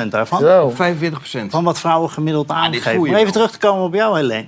daarvan. 0.10 0.40
Zo. 0.40 0.70
45 0.76 1.20
procent. 1.20 1.52
Van 1.52 1.64
wat 1.64 1.80
vrouwen 1.80 2.10
gemiddeld 2.10 2.48
dit 2.48 2.58
aangeven. 2.58 2.94
voel 2.94 3.06
je 3.06 3.12
Om 3.12 3.18
even 3.18 3.34
terug 3.34 3.52
te 3.52 3.58
komen 3.58 3.84
op 3.86 3.94
jou, 3.94 4.16
Helene. 4.18 4.46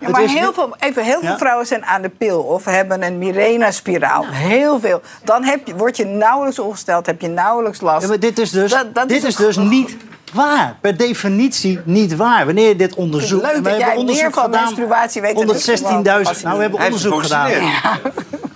Ja, 0.00 0.08
maar 0.08 0.22
is 0.22 0.32
heel 0.32 0.52
veel, 0.52 0.76
even, 0.78 1.04
heel 1.04 1.20
veel 1.20 1.28
Ja? 1.28 1.38
vrouwen 1.38 1.66
zijn 1.66 1.84
aan 1.84 2.02
de 2.02 2.08
pil 2.08 2.40
of 2.40 2.64
hebben 2.64 3.02
een 3.02 3.18
Mirena-spiraal. 3.18 4.24
Heel 4.26 4.80
veel. 4.80 5.00
Dan 5.24 5.44
heb 5.44 5.66
je, 5.66 5.76
word 5.76 5.96
je 5.96 6.04
nauwelijks 6.04 6.58
ongesteld, 6.58 7.06
heb 7.06 7.20
je 7.20 7.28
nauwelijks 7.28 7.80
last. 7.80 8.02
Ja, 8.02 8.08
maar 8.08 8.20
dit 8.20 8.38
is 8.38 8.50
dus, 8.50 8.70
Dat- 8.70 8.94
dat 8.94 9.08
dit 9.08 9.24
is 9.24 9.36
dus 9.36 9.56
niet 9.56 9.96
waar. 10.32 10.76
Per 10.80 10.96
definitie 10.96 11.80
niet 11.84 12.16
waar. 12.16 12.46
Wanneer 12.46 12.68
je 12.68 12.76
dit 12.76 12.94
onderzoekt... 12.94 13.42
leuk 13.42 13.54
dat 13.54 13.62
we 13.62 13.70
jij 13.70 13.78
hebben 13.78 13.98
onderzoek 13.98 14.22
meer 14.22 14.32
van 14.32 14.42
gedaan 14.44 14.62
menstruatie 14.64 15.20
weet 15.20 15.32
dan 15.34 15.40
onder 15.40 15.56
ik, 15.56 15.80
want 15.80 16.06
16.000... 16.06 16.28
als 16.28 16.38
je 16.38 16.44
Nou, 16.44 16.56
we 16.56 16.62
hebben 16.62 16.80
onderzoek 16.84 17.22
gedaan. 17.22 17.50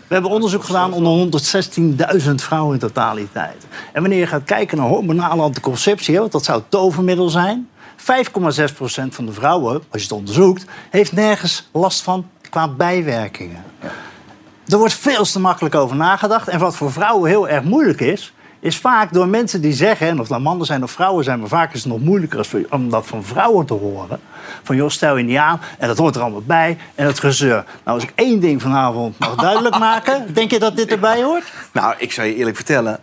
We 0.09 0.21
hebben 0.21 0.31
onderzoek 0.31 0.65
gedaan 0.65 0.93
onder 0.93 1.41
116.000 2.23 2.35
vrouwen 2.35 2.73
in 2.75 2.79
totaliteit. 2.81 3.67
En 3.93 4.01
wanneer 4.01 4.19
je 4.19 4.27
gaat 4.27 4.45
kijken 4.45 4.79
naar 4.79 4.87
hormonale 4.87 5.43
anticonceptie... 5.43 6.19
want 6.19 6.33
dat 6.33 6.45
zou 6.45 6.59
het 6.59 6.71
tovermiddel 6.71 7.29
zijn... 7.29 7.69
5,6% 8.05 9.09
van 9.09 9.27
de 9.27 9.33
vrouwen, 9.33 9.73
als 9.75 10.03
je 10.03 10.09
het 10.09 10.13
onderzoekt... 10.13 10.65
heeft 10.91 11.13
nergens 11.13 11.69
last 11.73 12.03
van 12.03 12.29
qua 12.51 12.69
bijwerkingen. 12.69 13.65
Er 14.67 14.79
wordt 14.79 14.95
veel 14.95 15.25
te 15.25 15.41
makkelijk 15.41 15.75
over 15.75 15.97
nagedacht. 15.97 16.49
En 16.49 16.59
wat 16.59 16.77
voor 16.77 16.93
vrouwen 16.93 17.31
heel 17.31 17.49
erg 17.49 17.65
moeilijk 17.65 18.01
is... 18.01 18.33
is 18.61 18.77
vaak 18.77 19.13
door 19.13 19.29
mensen 19.29 19.61
die 19.61 19.73
zeggen... 19.73 20.09
en 20.09 20.21
of 20.21 20.29
dat 20.29 20.41
mannen 20.41 20.67
zijn 20.67 20.83
of 20.83 20.91
vrouwen 20.91 21.25
zijn... 21.25 21.39
maar 21.39 21.49
vaak 21.49 21.75
is 21.75 21.83
het 21.83 21.93
nog 21.93 22.01
moeilijker 22.01 22.67
om 22.71 22.91
dat 22.91 23.07
van 23.07 23.25
vrouwen 23.25 23.67
te 23.67 23.75
horen. 23.75 24.21
Van 24.63 24.77
joh, 24.77 24.89
stel 24.89 25.17
je 25.17 25.25
niet 25.25 25.37
aan 25.37 25.61
en 25.79 25.89
dat 25.89 25.99
hoort 25.99 26.15
er 26.15 26.23
allemaal 26.23 26.43
bij. 26.47 26.79
En 26.95 27.07
het 27.07 27.19
gezeur. 27.19 27.65
Nou, 27.85 27.99
als 27.99 28.03
ik 28.03 28.13
één 28.15 28.41
ding 28.41 28.63
vanavond 28.63 29.19
mag 29.19 29.35
duidelijk 29.35 29.79
maken... 29.79 30.35
denk 30.35 30.51
je 30.51 30.59
dat 30.59 30.77
dit 30.77 30.91
erbij 30.91 31.23
hoort? 31.23 31.53
Nou, 31.73 31.95
ik 31.99 32.13
zal 32.13 32.25
je 32.25 32.35
eerlijk 32.35 32.57
vertellen. 32.57 33.01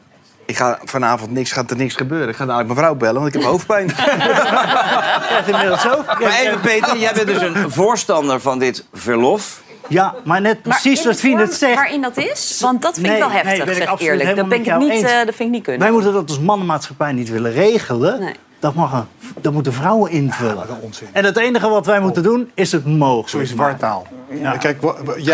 Ik 0.52 0.58
ga 0.58 0.80
vanavond 0.84 1.32
niks, 1.32 1.52
gaat 1.52 1.72
er 1.72 1.78
niks 1.78 1.96
gebeuren. 1.96 2.30
Ik 2.30 2.36
ga 2.36 2.46
dadelijk 2.46 2.68
mijn 2.68 2.80
vrouw 2.80 2.96
bellen, 2.96 3.22
want 3.22 3.36
ik 3.36 3.42
heb 3.42 3.50
hoofdpijn. 3.50 3.88
Krijgt 5.28 5.48
inmiddels 5.48 5.88
ook. 5.90 6.20
Maar 6.20 6.40
even, 6.40 6.60
Peter, 6.60 6.98
jij 6.98 7.14
bent 7.14 7.28
dus 7.28 7.42
een 7.42 7.72
voorstander 7.72 8.40
van 8.42 8.60
dit 8.60 8.86
verlof. 8.94 9.62
Ja, 9.88 10.16
maar 10.24 10.42
net 10.42 10.62
precies 10.62 11.04
wat 11.04 11.14
de 11.14 11.20
Fien 11.20 11.38
het 11.38 11.54
zegt. 11.54 11.76
Waarin 11.76 12.02
dat 12.02 12.18
is? 12.18 12.58
Want 12.62 12.82
dat 12.82 12.94
vind 12.94 13.08
Nee, 13.08 13.16
ik 13.16 13.22
wel 13.22 13.30
nee, 13.30 13.38
heftig, 13.38 13.66
ben 13.66 13.76
ik 13.76 13.82
zeg 13.82 14.00
eerlijk. 14.00 14.36
Dat, 14.36 14.50
ben 14.50 14.60
ik 14.66 14.78
niet, 14.78 15.04
eh, 15.04 15.26
dat 15.26 15.36
vind 15.36 15.40
ik 15.40 15.50
niet 15.50 15.64
kunnen. 15.64 15.82
Wij 15.82 15.92
moeten 15.92 16.14
dat 16.14 16.30
als 16.30 16.40
mannenmaatschappij 16.40 17.12
niet 17.12 17.30
willen 17.30 17.52
regelen. 17.52 18.20
Nee. 18.20 18.36
Dat, 18.62 18.76
mag 18.76 18.94
een, 18.94 19.06
dat 19.42 19.54
moeten 19.54 19.74
vrouwen 19.74 20.12
invullen. 20.12 20.68
En 21.12 21.26
het 21.26 21.38
enige 21.38 21.70
wat 21.70 21.86
wij 21.86 22.00
moeten 22.00 22.24
doen 22.24 22.52
is 22.54 22.72
het 22.72 22.86
mogelijk 22.86 23.30
Zo 23.30 23.40
is 23.40 23.54
wartaal. 23.54 24.08
Kijk, 24.60 24.82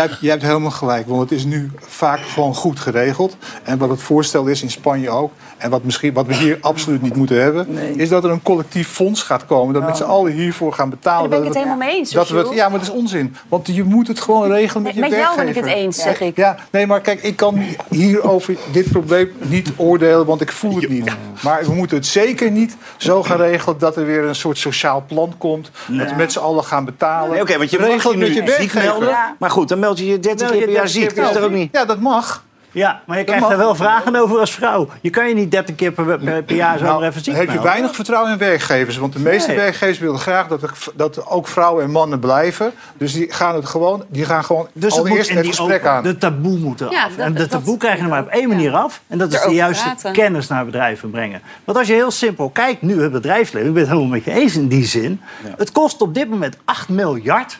hebt- 0.02 0.20
jij 0.20 0.30
hebt 0.30 0.42
helemaal 0.42 0.70
gelijk. 0.70 1.06
Want 1.06 1.20
het 1.20 1.32
is 1.32 1.44
nu 1.44 1.70
vaak 1.78 2.20
gewoon 2.20 2.54
goed 2.54 2.80
geregeld. 2.80 3.36
En 3.62 3.78
wat 3.78 3.88
het 3.88 4.02
voorstel 4.02 4.46
is 4.46 4.62
in 4.62 4.70
Spanje 4.70 5.10
ook... 5.10 5.32
en 5.58 5.70
wat, 5.70 5.84
misschien, 5.84 6.12
wat 6.12 6.26
we 6.26 6.34
hier 6.34 6.58
absoluut 6.70 7.02
niet 7.02 7.16
moeten 7.16 7.42
hebben... 7.42 7.68
is 7.96 8.08
dat 8.08 8.24
er 8.24 8.30
een 8.30 8.42
collectief 8.42 8.88
fonds 8.88 9.22
gaat 9.22 9.46
komen... 9.46 9.74
dat 9.74 9.84
met 9.84 9.96
z'n 9.96 10.02
allen 10.02 10.32
hiervoor 10.32 10.72
gaan 10.72 10.90
betalen. 10.90 11.30
Daar 11.30 11.38
ben 11.38 11.48
ik 11.48 11.54
het 11.54 11.54
helemaal 11.64 11.76
mee 11.88 11.96
eens, 11.96 12.10
Dat 12.10 12.28
we 12.28 12.36
het, 12.36 12.44
Jules. 12.44 12.60
ja, 12.60 12.68
maar 12.68 12.78
dat 12.78 12.88
is 12.88 12.94
onzin. 12.94 13.36
Want 13.48 13.66
je 13.66 13.84
moet 13.84 14.08
het 14.08 14.20
gewoon 14.20 14.50
regelen 14.52 14.82
met 14.82 14.94
je 14.94 15.00
Met 15.00 15.10
jou 15.10 15.20
werkgever. 15.36 15.54
ben 15.54 15.62
ik 15.62 15.68
het 15.68 15.84
eens, 15.84 16.02
zeg 16.02 16.20
ik. 16.20 16.36
Ja, 16.36 16.56
nee, 16.70 16.86
maar 16.86 17.00
kijk, 17.00 17.22
ik 17.22 17.36
kan 17.36 17.62
hier 17.88 18.22
over 18.30 18.56
dit 18.72 18.90
probleem 18.90 19.30
niet 19.38 19.70
oordelen... 19.76 20.26
want 20.26 20.40
ik 20.40 20.52
voel 20.52 20.74
het 20.76 20.88
niet. 20.88 21.10
Maar 21.42 21.64
we 21.64 21.72
moeten 21.74 21.96
het 21.96 22.06
zeker 22.06 22.50
niet 22.50 22.76
zo 22.96 23.22
gaan 23.22 23.36
regelen... 23.38 23.78
dat 23.78 23.96
er 23.96 24.06
weer 24.06 24.24
een 24.24 24.34
soort 24.34 24.58
sociaal 24.58 25.04
plan 25.06 25.34
komt... 25.38 25.70
dat 25.88 26.10
we 26.10 26.16
met 26.16 26.32
z'n 26.32 26.38
allen 26.38 26.64
gaan 26.64 26.84
betalen. 26.84 27.30
Nee, 27.30 27.40
Oké, 27.40 27.58
want 27.58 27.70
je 27.70 27.76
Regel 27.76 27.94
mag 27.94 28.12
je 28.12 28.18
nu 28.18 28.26
je 28.26 28.32
ziek 28.34 28.46
werkgever. 28.46 28.82
melden. 28.82 29.16
Maar 29.38 29.50
goed, 29.50 29.68
dan 29.68 29.78
meld 29.78 29.98
je 29.98 30.06
je 30.06 30.20
30 30.20 30.50
keer 30.50 30.64
per 30.64 30.70
jaar 30.70 30.88
ziek. 30.88 31.16
Dat 31.16 31.28
is 31.28 31.34
toch 31.36 31.42
ook 31.44 31.50
niet... 31.50 31.68
Ja, 31.72 31.84
dat 31.84 32.00
mag. 32.00 32.46
Ja, 32.78 33.02
maar 33.06 33.18
je 33.18 33.24
Dat 33.24 33.34
krijgt 33.34 33.52
er 33.52 33.58
wel 33.58 33.74
vragen 33.74 34.16
over 34.16 34.38
als 34.38 34.52
vrouw. 34.54 34.88
Je 35.00 35.10
kan 35.10 35.28
je 35.28 35.34
niet 35.34 35.50
30 35.50 35.74
keer 35.74 35.92
per, 35.92 36.18
per, 36.18 36.42
per 36.42 36.56
jaar 36.56 36.78
zo 36.78 36.84
Nou, 36.84 36.98
maar 37.00 37.08
even 37.08 37.22
ziek 37.24 37.34
heb 37.34 37.42
je 37.42 37.48
melden. 37.48 37.66
weinig 37.70 37.94
vertrouwen 37.94 38.32
in 38.32 38.38
werkgevers. 38.38 38.96
Want 38.96 39.12
de 39.12 39.18
meeste 39.18 39.48
Nee. 39.48 39.56
werkgevers 39.56 39.98
willen 39.98 40.18
graag 40.18 40.46
dat, 40.48 40.62
er, 40.62 40.72
dat 40.94 41.26
ook 41.26 41.48
vrouwen 41.48 41.84
en 41.84 41.90
mannen 41.90 42.18
blijven. 42.18 42.72
Dus 42.96 43.12
die 43.12 43.32
gaan, 43.32 43.54
het 43.54 43.66
gewoon, 43.66 44.04
die 44.08 44.24
gaan 44.24 44.44
gewoon 44.44 44.68
Dus 44.72 44.94
het 44.94 45.00
allereerst 45.04 45.30
het 45.30 45.42
die 45.42 45.48
gesprek 45.52 45.78
open- 45.78 45.90
aan. 45.90 46.02
De 46.02 46.16
taboe 46.18 46.58
moet 46.58 46.80
eraf. 46.80 46.92
Ja, 46.92 47.08
dat- 47.08 47.16
en 47.26 47.32
de 47.32 47.38
dat- 47.38 47.50
taboe 47.50 47.76
krijg 47.76 47.96
je 47.96 48.02
er 48.02 48.08
maar 48.08 48.22
op 48.22 48.28
één 48.28 48.48
manier 48.48 48.72
af. 48.74 49.00
En 49.06 49.18
dat 49.18 49.32
is 49.32 49.40
de 49.42 49.54
juiste 49.54 49.84
praten. 49.84 50.12
kennis 50.12 50.48
naar 50.48 50.64
bedrijven 50.64 51.10
brengen. 51.10 51.40
Want 51.64 51.78
als 51.78 51.86
je 51.86 51.92
heel 51.92 52.10
simpel 52.10 52.48
kijkt 52.50 52.82
nu 52.82 53.02
het 53.02 53.12
bedrijfsleven... 53.12 53.68
ik 53.68 53.74
ben 53.74 53.82
het 53.82 53.90
helemaal 53.92 54.10
met 54.12 54.24
je 54.24 54.32
eens 54.32 54.56
in 54.56 54.68
die 54.68 54.84
zin... 54.86 55.20
het 55.56 55.72
kost 55.72 56.02
op 56.02 56.14
dit 56.14 56.28
moment 56.30 56.56
8 56.64 56.88
miljard... 56.88 57.58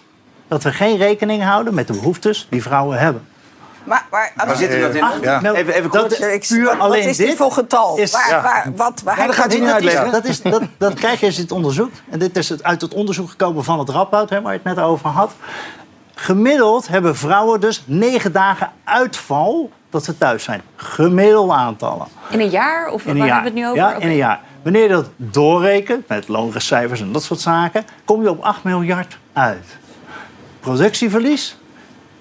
dat 0.48 0.62
we 0.62 0.72
geen 0.72 0.96
rekening 0.96 1.42
houden 1.42 1.74
met 1.74 1.86
de 1.86 1.92
behoeftes 1.92 2.46
die 2.50 2.62
vrouwen 2.62 2.98
hebben. 2.98 3.22
Maar, 3.88 4.06
maar, 4.10 4.32
Waar 4.46 4.56
zit 4.56 4.68
hem 4.68 4.80
dat 4.80 4.94
in? 4.94 5.04
Mil- 5.42 5.54
Even, 5.54 5.74
even 5.74 5.90
dat 5.90 6.00
kort. 6.18 6.20
is 6.20 6.48
puur 6.48 6.64
wat, 6.64 6.78
alleen 6.78 7.00
wat 7.00 7.10
is 7.10 7.16
dit 7.16 7.26
dit 7.26 7.36
voor 7.36 7.52
getal? 7.52 7.96
is- 7.98 8.12
waar, 8.12 8.28
ja. 8.30 8.42
waar, 8.42 8.72
wat, 8.76 9.02
waar 9.04 9.18
Ja, 9.18 9.26
dat 9.26 9.34
gaat 9.34 9.50
dat, 9.50 9.60
is, 9.60 9.66
uitleggen. 9.68 10.10
dat, 10.10 10.24
is, 10.24 10.42
dat, 10.42 10.62
dat 10.78 10.94
krijg 10.94 11.20
je 11.20 11.26
als 11.26 11.34
je 11.36 11.42
het 11.42 11.52
onderzoekt. 11.52 12.02
En 12.10 12.18
dit 12.18 12.36
is 12.36 12.48
het, 12.48 12.62
uit 12.62 12.80
het 12.80 12.94
onderzoek 12.94 13.30
gekomen 13.30 13.64
van 13.64 13.78
het 13.78 13.88
Radboud, 13.88 14.30
hè, 14.30 14.40
waar 14.42 14.52
je 14.52 14.60
het 14.64 14.76
net 14.76 14.84
over 14.84 15.08
had. 15.08 15.32
Gemiddeld 16.14 16.88
hebben 16.88 17.16
vrouwen 17.16 17.60
dus 17.60 17.82
negen 17.86 18.32
dagen 18.32 18.70
uitval 18.84 19.70
dat 19.90 20.04
ze 20.04 20.18
thuis 20.18 20.44
zijn. 20.44 20.62
Gemiddelde 20.76 21.52
aantallen. 21.52 22.06
In 22.30 22.40
een 22.40 22.48
jaar? 22.50 22.88
Of 22.90 23.04
In 23.04 23.18
waar 23.18 23.26
jaar. 23.26 23.34
hebben 23.42 23.52
we 23.54 23.58
het 23.60 23.74
nu 23.76 23.82
over? 23.82 23.92
Ja, 23.96 24.00
in 24.02 24.08
een 24.08 24.16
jaar. 24.16 24.40
Wanneer 24.62 24.82
je 24.82 24.88
dat 24.88 25.08
doorrekent, 25.16 26.08
met 26.08 26.28
looncijfers 26.28 27.00
en 27.00 27.12
dat 27.12 27.22
soort 27.22 27.40
zaken... 27.40 27.84
kom 28.04 28.22
je 28.22 28.30
op 28.30 28.42
8 28.42 28.62
miljard 28.64 29.18
uit. 29.32 29.64
Productieverlies, 30.60 31.56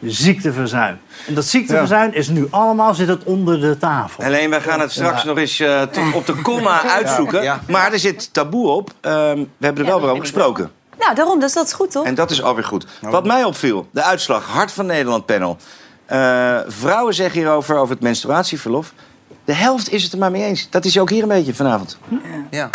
ziekteverzuim. 0.04 0.98
En 1.28 1.34
dat 1.34 1.46
ziekteverzuim 1.46 2.12
is 2.14 2.28
nu 2.28 2.48
allemaal 2.50 2.94
zit 2.94 3.08
het 3.08 3.24
onder 3.24 3.62
de 3.62 3.78
tafel. 3.78 4.24
Alleen, 4.24 4.50
wij 4.50 4.62
gaan 4.62 4.80
het 4.80 4.92
straks 4.92 5.22
Ja. 5.22 5.28
nog 5.28 5.38
eens 5.38 5.60
eh, 5.60 5.82
tot 5.82 6.14
op 6.14 6.26
de 6.26 6.42
komma 6.42 6.82
uitzoeken. 6.98 7.44
Ja. 7.44 7.54
Maar 7.68 7.82
Maar 7.82 7.94
er 7.94 8.00
zit 8.00 8.34
taboe 8.34 8.68
op. 8.70 8.92
Ehm, 9.02 9.38
we 9.58 9.66
hebben 9.66 9.84
er 9.84 9.90
wel 9.90 10.00
weer 10.02 10.10
over 10.10 10.22
gesproken. 10.22 10.72
Nou, 11.00 11.16
daarom, 11.16 11.40
dus 11.40 11.54
dat 11.54 11.66
is 11.66 11.74
goed, 11.74 11.92
toch? 11.92 12.06
En 12.06 12.16
dat 12.16 12.32
is 12.32 12.42
alweer 12.42 12.64
goed. 12.64 12.86
Wat 13.02 13.26
mij 13.26 13.44
opviel, 13.44 13.88
de 13.92 14.04
uitslag, 14.04 14.46
Hart 14.46 14.72
van 14.72 14.86
Nederland 14.86 15.26
panel. 15.26 15.58
Eh, 16.06 16.58
vrouwen 16.68 17.14
zeggen 17.14 17.40
hierover, 17.40 17.78
over 17.78 17.94
het 17.94 18.04
menstruatieverlof. 18.04 18.94
De 19.48 19.54
helft 19.54 19.92
is 19.92 20.04
het 20.04 20.12
er 20.12 20.18
maar 20.18 20.32
mee 20.32 20.44
eens. 20.44 20.70
Dat 20.70 20.86
is 20.86 21.00
ook 21.00 21.10
hier 21.10 21.22
een 21.22 21.28
beetje 21.28 21.54
vanavond. 21.54 21.98
Ja. 22.50 22.70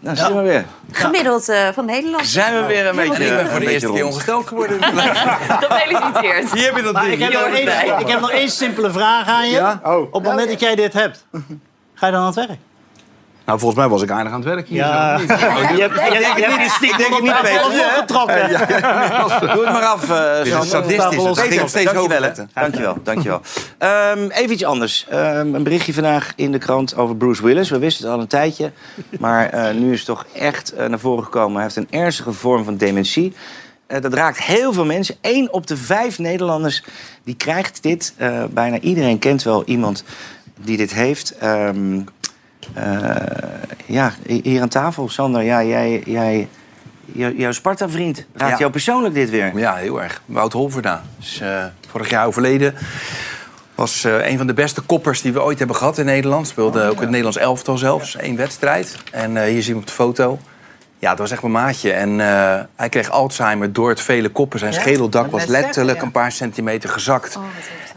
Nou, 0.00 0.16
zien 0.16 0.36
we 0.36 0.42
weer. 0.42 0.64
Gemiddeld 0.92 1.48
eh, 1.48 1.68
van 1.68 1.84
Nederland. 1.84 2.26
Zijn 2.26 2.60
we 2.60 2.66
weer 2.66 2.86
een 2.86 2.96
beetje 2.96 3.12
Ik 3.12 3.18
ben 3.18 3.38
een 3.38 3.46
voor 3.46 3.58
de 3.58 3.64
beetje 3.64 3.72
eerste 3.72 3.92
keer 3.92 4.04
ongesteld 4.04 4.46
geworden. 4.46 4.82
Gefeliciteerd. 5.62 6.52
Hier 6.52 6.64
heb 6.64 6.76
je 6.76 6.82
dat 6.82 6.92
Maar 6.92 7.02
ding. 7.02 7.14
ik 7.14 7.20
heb, 7.20 7.30
Hier 7.30 7.40
nog 7.40 7.58
één, 7.58 8.00
ik 8.00 8.08
heb 8.08 8.20
nog 8.20 8.30
één 8.30 8.50
simpele 8.50 8.90
vraag 8.90 9.26
aan 9.26 9.46
je. 9.46 9.52
Ja? 9.52 9.80
Op 9.84 10.12
het 10.12 10.22
moment 10.22 10.48
dat 10.48 10.60
jij 10.60 10.74
dit 10.74 10.92
hebt, 10.92 11.26
ga 11.94 12.06
je 12.06 12.12
dan 12.12 12.20
aan 12.20 12.26
het 12.26 12.34
werk? 12.34 12.58
Nou, 13.44 13.58
volgens 13.58 13.80
mij 13.80 13.88
was 13.90 14.02
ik 14.02 14.10
aardig 14.10 14.32
aan 14.32 14.40
het 14.40 14.48
werk 14.48 14.68
hier. 14.68 14.76
Ja. 14.78 15.18
Je 15.18 15.26
hebt- 15.26 16.00
het 16.00 17.22
niet, 17.22 17.32
op 17.32 17.38
Peter. 17.42 17.60
alles 17.60 17.80
opgetrokken. 17.98 18.48
Doe 19.54 19.64
het 19.64 19.72
maar 19.72 19.82
af, 19.82 20.10
eh 20.10 20.40
is 20.44 20.50
Sander. 20.50 20.68
sadistisch. 20.68 21.24
Dat 21.24 21.38
ging 21.38 21.60
nog 21.60 21.68
steeds 21.68 21.92
dankjewel, 21.92 22.18
hè. 22.18 22.24
zetten. 22.24 22.50
Dankjewel, 22.54 22.96
dankjewel. 23.02 23.40
Ehm, 23.78 24.28
even 24.30 24.52
iets 24.52 24.64
anders. 24.64 25.06
Ehm, 25.10 25.54
een 25.54 25.62
berichtje 25.62 25.94
vandaag 25.94 26.32
in 26.36 26.52
de 26.52 26.58
krant 26.58 26.96
over 26.96 27.16
Bruce 27.16 27.42
Willis. 27.42 27.70
We 27.70 27.78
wisten 27.78 28.04
het 28.04 28.14
al 28.14 28.20
een 28.20 28.26
tijdje. 28.26 28.72
Maar 29.20 29.48
eh, 29.48 29.74
nu 29.74 29.92
is 29.92 29.98
het 29.98 30.06
toch 30.06 30.26
echt 30.34 30.72
eh, 30.74 30.86
naar 30.86 30.98
voren 30.98 31.24
gekomen. 31.24 31.54
Hij 31.54 31.62
heeft 31.62 31.76
een 31.76 31.88
ernstige 32.00 32.32
vorm 32.32 32.64
van 32.64 32.76
dementie. 32.76 33.34
Eh, 33.86 34.00
dat 34.00 34.14
raakt 34.14 34.42
heel 34.42 34.72
veel 34.72 34.84
mensen. 34.84 35.16
Eén 35.20 35.52
op 35.52 35.66
de 35.66 35.76
vijf 35.76 36.18
Nederlanders 36.18 36.84
die 37.24 37.34
krijgt 37.36 37.82
dit. 37.82 38.14
Eh, 38.16 38.44
bijna 38.50 38.78
iedereen 38.78 39.18
kent 39.18 39.42
wel 39.42 39.64
iemand 39.64 40.04
die 40.56 40.76
dit 40.76 40.94
heeft. 40.94 41.36
Ehm, 41.38 41.94
eh, 41.94 42.00
ja, 43.86 44.12
hier 44.26 44.60
aan 44.62 44.68
tafel, 44.68 45.08
Sander. 45.08 45.42
Ja, 45.42 45.64
jij, 45.64 46.02
jij, 46.06 46.48
jou- 47.12 47.36
jouw 47.36 47.52
Sparta-vriend. 47.52 48.24
Raakt 48.34 48.52
Ja. 48.52 48.58
jou 48.58 48.70
persoonlijk 48.70 49.14
dit 49.14 49.30
weer? 49.30 49.58
Ja, 49.58 49.74
heel 49.74 50.02
erg. 50.02 50.22
Wout 50.26 50.52
Holverda 50.52 51.02
is 51.20 51.40
eh, 51.42 51.64
vorig 51.88 52.10
jaar 52.10 52.26
overleden. 52.26 52.74
Was 53.74 54.04
eh, 54.04 54.30
een 54.30 54.36
van 54.38 54.46
de 54.46 54.54
beste 54.54 54.80
koppers 54.80 55.22
die 55.22 55.32
we 55.32 55.42
ooit 55.42 55.58
hebben 55.58 55.76
gehad 55.76 55.98
in 55.98 56.04
Nederland. 56.04 56.46
Speelde 56.48 56.82
ook 56.84 56.92
in 56.94 56.98
het 57.00 57.08
Nederlands 57.08 57.38
elftal 57.38 57.78
zelfs. 57.78 58.16
één 58.16 58.36
wedstrijd. 58.36 58.96
En 59.12 59.36
eh, 59.36 59.44
hier 59.50 59.62
zien 59.62 59.74
we 59.74 59.80
op 59.80 59.86
de 59.86 59.92
foto. 59.92 60.38
Ja, 60.98 61.08
dat 61.10 61.18
was 61.18 61.30
echt 61.30 61.40
mijn 61.42 61.52
maatje. 61.54 61.92
En 61.92 62.20
eh, 62.20 62.60
hij 62.76 62.88
kreeg 62.88 63.10
Alzheimer 63.10 63.72
door 63.72 63.88
het 63.88 64.00
vele 64.00 64.28
koppen. 64.28 64.58
Zijn 64.58 64.72
Ja, 64.72 64.80
schedeldak 64.80 65.30
was 65.30 65.40
zeggen, 65.42 65.60
letterlijk 65.62 65.98
ja. 65.98 66.04
een 66.04 66.12
paar 66.12 66.32
centimeter 66.32 66.88
gezakt. 66.90 67.38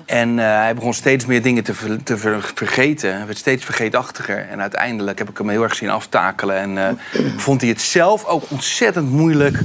En 0.05 0.39
eh, 0.39 0.45
hij 0.45 0.75
begon 0.75 0.93
steeds 0.93 1.25
meer 1.25 1.41
dingen 1.41 1.63
te, 1.63 1.73
ver- 1.73 2.03
te 2.03 2.17
ver- 2.17 2.51
vergeten. 2.55 3.15
Hij 3.17 3.25
werd 3.25 3.37
steeds 3.37 3.65
vergeetachtiger. 3.65 4.47
En 4.49 4.61
uiteindelijk 4.61 5.17
heb 5.17 5.29
ik 5.29 5.37
hem 5.37 5.49
heel 5.49 5.63
erg 5.63 5.75
zien 5.75 5.89
aftakelen. 5.89 6.57
En 6.57 6.77
eh, 6.77 7.21
vond 7.37 7.61
hij 7.61 7.69
het 7.69 7.81
zelf 7.81 8.25
ook 8.25 8.43
ontzettend 8.47 9.11
moeilijk... 9.11 9.59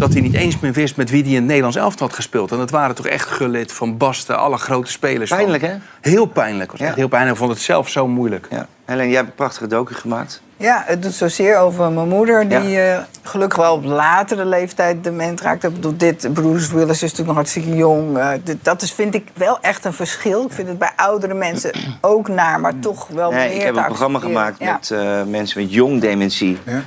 dat 0.00 0.12
hij 0.12 0.20
niet 0.22 0.34
eens 0.34 0.58
meer 0.60 0.72
wist 0.72 0.96
met 0.96 1.10
wie 1.10 1.20
hij 1.22 1.30
in 1.30 1.36
het 1.36 1.44
Nederlands 1.46 1.76
elftal 1.76 2.06
had 2.06 2.16
gespeeld. 2.16 2.50
En 2.52 2.58
dat 2.58 2.70
waren 2.70 2.94
toch 2.94 3.06
echt 3.06 3.28
Gullit, 3.28 3.72
Van 3.72 3.96
Basten, 3.96 4.38
alle 4.38 4.56
grote 4.56 4.90
spelers. 4.90 5.28
van- 5.28 5.38
Pijnlijk, 5.38 5.62
hè? 5.62 5.74
Heel 6.00 6.26
pijnlijk. 6.26 6.70
Was 6.70 6.80
Ja. 6.80 6.86
echt 6.86 6.96
heel 6.96 7.08
pijnlijk. 7.08 7.36
Vond 7.36 7.50
het 7.50 7.60
zelf 7.60 7.88
zo 7.88 8.08
moeilijk. 8.08 8.46
Ja. 8.50 8.66
Helen, 8.90 9.06
jij 9.06 9.16
hebt 9.16 9.28
een 9.28 9.34
prachtige 9.34 9.66
docu 9.66 9.94
gemaakt. 9.94 10.42
Ja, 10.56 10.82
het 10.86 11.02
doet 11.02 11.12
zozeer 11.12 11.56
over 11.58 11.90
mijn 11.92 12.08
moeder, 12.08 12.48
die 12.48 12.80
eh, 12.80 12.98
gelukkig 13.22 13.58
wel 13.58 13.74
op 13.74 13.84
latere 13.84 14.44
leeftijd 14.44 15.04
dement 15.04 15.40
raakt. 15.40 15.64
Ik 15.64 15.72
bedoel, 15.74 15.96
dit, 15.96 16.32
Bruce 16.32 16.74
Willis 16.74 16.90
is 16.94 17.00
natuurlijk 17.00 17.26
nog 17.26 17.36
hartstikke 17.36 17.76
jong. 17.76 18.18
Eh, 18.18 18.30
dit- 18.44 18.64
dat 18.64 18.82
is, 18.82 18.92
vind 18.92 19.14
ik 19.14 19.28
wel 19.34 19.58
echt 19.60 19.84
een 19.84 19.92
verschil. 19.92 20.44
Ik 20.44 20.52
vind 20.52 20.68
het 20.68 20.78
bij 20.78 20.90
oudere 20.96 21.34
mensen 21.34 21.70
ook 22.00 22.28
naar, 22.28 22.60
maar 22.60 22.78
toch 22.78 23.08
wel 23.08 23.30
Nee, 23.30 23.48
meer 23.48 23.56
ik 23.56 23.62
heb 23.62 23.76
een 23.76 23.84
programma 23.84 24.18
gemaakt 24.18 24.58
Ja. 24.58 24.72
met 24.72 24.90
eh, 24.90 25.22
mensen 25.24 25.60
met 25.60 25.72
jong 25.72 26.00
dementie. 26.00 26.58
Ja, 26.64 26.82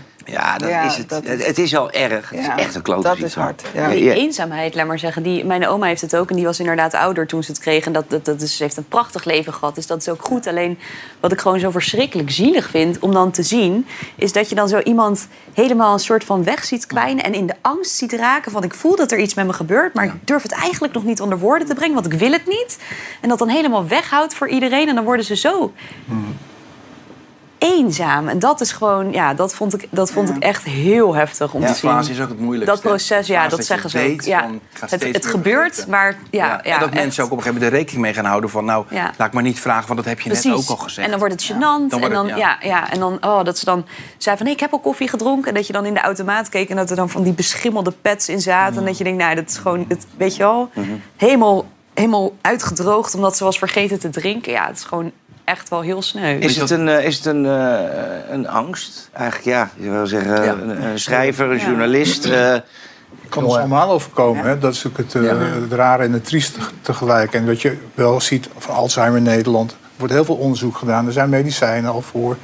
dat 0.58 0.70
Ja, 0.70 0.84
is 0.84 0.98
het. 0.98 1.10
dat 1.10 1.24
is- 1.24 1.30
het. 1.30 1.46
Het 1.46 1.58
is 1.58 1.76
al 1.76 1.92
erg. 1.92 2.30
Het 2.30 2.46
Ja, 2.46 2.56
is 2.58 2.64
echt 2.64 2.76
een 2.76 2.82
klote 2.82 3.08
dat 3.08 3.18
is 3.18 3.34
hard, 3.34 3.62
Ja, 3.74 3.90
Die 3.90 4.14
eenzaamheid, 4.14 4.76
laat 4.76 4.88
maar 4.88 5.00
zeggen. 5.00 5.24
Die, 5.24 5.46
mijn 5.46 5.68
oma 5.68 5.86
heeft 5.86 6.02
het 6.02 6.16
ook 6.16 6.30
en 6.30 6.36
die 6.36 6.46
was 6.46 6.60
inderdaad 6.60 6.94
ouder 6.94 7.28
toen 7.28 7.44
ze 7.44 7.52
het 7.52 7.60
kreeg. 7.62 7.86
En 7.86 7.94
dat, 7.94 8.10
dat, 8.10 8.26
dat, 8.26 8.40
dus 8.40 8.58
ze 8.58 8.64
heeft 8.64 8.78
een 8.78 8.88
prachtig 8.88 9.24
leven 9.24 9.54
gehad, 9.54 9.76
dus 9.76 9.88
dat 9.88 9.98
is 10.02 10.10
ook 10.10 10.26
goed. 10.26 10.48
Alleen 10.48 10.80
wat 11.20 11.32
ik 11.32 11.40
gewoon 11.42 11.60
zo 11.60 11.72
verschrikkelijk 11.72 12.32
zielig 12.32 12.70
vind 12.70 13.00
om 13.00 13.12
dan 13.14 13.32
te 13.32 13.44
zien... 13.44 13.88
is 14.16 14.32
dat 14.32 14.50
je 14.50 14.56
dan 14.56 14.68
zo 14.68 14.80
iemand 14.80 15.28
helemaal 15.54 15.94
een 15.94 16.00
soort 16.00 16.24
van 16.24 16.44
weg 16.44 16.64
ziet 16.64 16.86
kwijnen... 16.86 17.24
en 17.24 17.34
in 17.34 17.48
de 17.48 17.56
angst 17.62 17.92
ziet 17.96 18.14
raken 18.14 18.52
van 18.52 18.64
ik 18.64 18.74
voel 18.74 18.96
dat 18.96 19.12
er 19.12 19.20
iets 19.20 19.34
met 19.34 19.46
me 19.46 19.54
gebeurt... 19.54 19.94
maar 19.94 20.06
ik 20.06 20.14
durf 20.28 20.42
het 20.42 20.52
eigenlijk 20.52 20.94
nog 20.94 21.04
niet 21.04 21.22
onder 21.22 21.40
woorden 21.40 21.68
te 21.68 21.74
brengen, 21.74 21.94
want 21.94 22.14
ik 22.14 22.20
wil 22.20 22.32
het 22.32 22.48
niet. 22.48 22.78
En 23.22 23.30
dat 23.30 23.40
dan 23.40 23.50
helemaal 23.50 23.88
weghoudt 23.88 24.36
voor 24.36 24.48
iedereen 24.48 24.88
en 24.90 24.96
dan 24.96 25.04
worden 25.04 25.26
ze 25.26 25.36
zo 25.36 25.74
eenzaam. 27.64 28.28
En 28.28 28.40
dat 28.40 28.62
is 28.62 28.72
gewoon, 28.72 29.12
ja, 29.12 29.34
dat 29.34 29.56
vond 29.56 29.74
ik, 29.74 29.88
dat 29.92 30.12
vond 30.12 30.30
ik 30.30 30.38
echt 30.38 30.64
heel 30.64 31.16
heftig 31.16 31.54
om 31.54 31.62
Ja, 31.62 31.66
te 31.68 31.72
die 31.72 31.82
zien. 31.82 31.92
fase 31.92 32.12
is 32.12 32.22
ook 32.22 32.30
het 32.30 32.40
moeilijkste. 32.40 32.82
Dat 32.82 32.92
proces, 32.92 33.28
ja, 33.28 33.42
dat 33.42 33.52
dat 33.52 33.66
zeggen 33.66 33.90
ze 33.90 34.10
ook. 34.12 34.22
Ja. 34.22 34.50
Het, 34.90 35.04
het 35.14 35.26
gebeurt, 35.26 35.64
vergeten. 35.68 35.90
maar 35.92 36.18
ja, 36.32 36.46
ja, 36.48 36.62
en 36.64 36.80
dat 36.80 36.90
echt. 36.90 36.98
mensen 37.00 37.24
ook 37.24 37.32
op 37.32 37.38
een 37.38 37.44
gegeven 37.44 37.62
moment 37.64 37.72
er 37.74 37.78
rekening 37.80 38.02
mee 38.06 38.14
gaan 38.14 38.26
houden 38.26 38.50
van... 38.50 38.66
nou, 38.66 38.86
Ja. 38.90 39.12
laat 39.18 39.28
ik 39.28 39.34
maar 39.34 39.44
niet 39.44 39.60
vragen, 39.60 39.86
want 39.88 40.00
dat 40.00 40.08
heb 40.08 40.20
je 40.20 40.30
Precies. 40.30 40.46
net 40.46 40.56
ook 40.56 40.70
al 40.70 40.76
gezegd. 40.76 41.06
En 41.06 41.10
dan 41.12 41.20
wordt 41.20 41.34
het 41.34 41.52
gênant. 41.52 41.90
Dan 41.90 42.02
en 42.02 42.10
dan, 42.10 42.28
het- 42.30 42.38
ja. 42.38 42.58
Ja, 42.62 42.92
en 42.92 43.00
dan, 43.00 43.18
oh, 43.22 43.44
dat 43.44 43.58
ze 43.58 43.66
dan 43.66 43.86
zei 44.18 44.36
van, 44.38 44.46
nee, 44.46 44.56
ik 44.56 44.60
heb 44.62 44.72
al 44.74 44.80
koffie 44.80 45.08
gedronken. 45.10 45.48
En 45.50 45.54
dat 45.54 45.68
je 45.68 45.74
dan 45.74 45.86
in 45.86 45.94
de 45.94 46.02
automaat 46.02 46.50
keek 46.50 46.70
en 46.70 46.76
dat 46.76 46.90
er 46.90 46.96
dan 46.96 47.10
van 47.10 47.24
die 47.24 47.34
beschimmelde 47.34 47.92
pads 48.02 48.30
in 48.30 48.42
zaten. 48.42 48.78
En 48.78 48.86
dat 48.86 48.98
je 48.98 49.04
denkt, 49.04 49.20
nou, 49.24 49.36
dat 49.36 49.50
is 49.50 49.58
gewoon, 49.58 49.86
dat, 49.88 50.06
weet 50.18 50.36
je 50.36 50.44
wel, 50.44 50.70
Mhm. 50.74 50.88
helemaal, 51.18 51.66
helemaal 51.94 52.34
uitgedroogd 52.42 53.16
omdat 53.16 53.38
ze 53.38 53.44
was 53.44 53.58
vergeten 53.58 54.00
te 54.00 54.10
drinken. 54.10 54.52
Ja, 54.52 54.68
het 54.68 54.78
is 54.78 54.84
gewoon 54.84 55.12
echt 55.44 55.70
wel 55.70 55.82
heel 55.82 56.02
sneu. 56.02 56.38
Is 56.40 56.56
het 56.58 56.70
een, 56.70 56.88
eh, 56.90 57.06
is 57.06 57.16
het 57.18 57.26
een, 57.26 57.46
eh, 57.46 58.32
een 58.32 58.48
angst? 58.48 59.10
Eigenlijk 59.14 59.46
ja, 59.46 59.70
je 59.78 59.90
wil 59.90 60.08
zeggen, 60.08 60.44
Ja. 60.44 60.52
een, 60.52 60.84
een 60.84 61.00
schrijver, 61.00 61.52
een 61.52 61.58
Ja. 61.60 61.66
journalist. 61.66 62.26
eh, 62.26 62.56
kan 63.30 63.44
ons 63.44 63.56
allemaal 63.56 63.92
overkomen. 63.92 64.44
Hè? 64.46 64.58
Dat 64.60 64.74
is 64.74 64.84
natuurlijk 64.84 65.14
het, 65.14 65.24
eh, 65.24 65.30
Ja. 65.30 65.62
het 65.62 65.72
rare 65.74 66.04
en 66.04 66.14
het 66.14 66.26
trieste 66.26 66.60
tegelijk. 66.82 67.34
En 67.34 67.46
wat 67.46 67.62
je 67.62 67.78
wel 67.94 68.22
ziet 68.22 68.50
van 68.58 68.76
Alzheimer 68.76 69.18
in 69.18 69.24
Nederland... 69.24 69.76
er 69.94 70.00
wordt 70.00 70.14
heel 70.14 70.26
veel 70.26 70.36
onderzoek 70.36 70.78
gedaan. 70.78 71.06
Er 71.06 71.12
zijn 71.12 71.30
medicijnen 71.30 71.92
al 71.92 72.02
voor. 72.02 72.38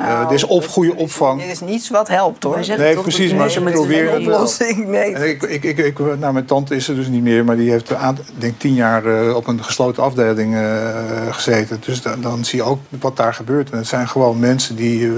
Eh, 0.00 0.20
er 0.20 0.32
is 0.32 0.44
op, 0.44 0.66
goede 0.68 0.96
opvang. 0.96 1.40
Dit 1.40 1.50
is 1.50 1.60
niets 1.60 1.90
wat 1.90 2.08
helpt, 2.08 2.42
hoor. 2.42 2.58
Nee, 2.78 2.96
precies, 2.96 3.32
maar 3.32 3.50
ze 3.50 3.60
proberen 3.60 4.12
het 4.12 4.24
wel. 4.24 4.34
oplossing. 4.34 4.88
Nee. 4.88 5.14
En 5.14 5.28
Ik, 5.28 5.42
ik, 5.42 5.64
ik, 5.64 5.78
ik, 5.78 5.98
nou, 5.98 6.32
mijn 6.32 6.44
tante 6.44 6.74
is 6.76 6.88
er 6.88 6.94
dus 6.94 7.08
niet 7.08 7.22
meer, 7.22 7.44
maar 7.44 7.56
die 7.56 7.70
heeft 7.70 7.92
denk 8.38 8.58
tien 8.58 8.74
jaar 8.74 9.06
eh, 9.06 9.36
op 9.36 9.46
een 9.46 9.64
gesloten 9.64 10.02
afdeling 10.02 10.54
eh, 10.54 10.88
gezeten. 11.30 11.82
Dus 11.84 12.02
dan, 12.02 12.20
dan 12.20 12.44
zie 12.44 12.58
je 12.58 12.64
ook 12.64 12.80
wat 13.00 13.16
daar 13.16 13.34
gebeurt. 13.34 13.70
En 13.70 13.78
het 13.78 13.86
zijn 13.86 14.08
gewoon 14.08 14.38
mensen 14.38 14.76
die 14.76 15.10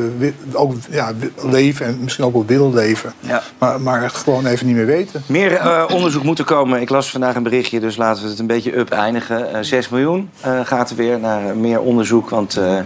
ook 0.53 0.72
ja, 0.91 1.12
leven 1.43 1.87
en 1.87 1.99
misschien 2.03 2.24
ook 2.24 2.32
wel 2.32 2.47
willen 2.47 2.74
leven, 2.74 3.12
Ja. 3.20 3.43
maar, 3.59 3.80
maar 3.80 4.03
het 4.03 4.12
gewoon 4.12 4.47
even 4.47 4.66
niet 4.66 4.76
meer 4.76 4.87
weten. 4.87 5.22
Meer 5.26 5.55
eh, 5.55 5.84
onderzoek 5.93 6.22
moet 6.22 6.39
er 6.39 6.45
komen. 6.45 6.80
Ik 6.80 6.89
las 6.89 7.11
vandaag 7.11 7.34
een 7.34 7.43
berichtje, 7.43 7.80
dus 7.80 7.97
laten 7.97 8.22
we 8.22 8.28
het 8.28 8.39
een 8.39 8.47
beetje 8.47 8.78
up 8.78 8.91
eindigen. 8.91 9.55
Eh 9.55 9.62
6 9.62 9.89
miljoen 9.89 10.30
eh, 10.41 10.61
gaat 10.64 10.91
er 10.91 10.97
weer 10.97 11.18
naar 11.20 11.49
eh, 11.49 11.55
meer 11.76 11.88
onderzoek. 11.88 12.30
Want 12.30 12.56
eh, 12.56 12.78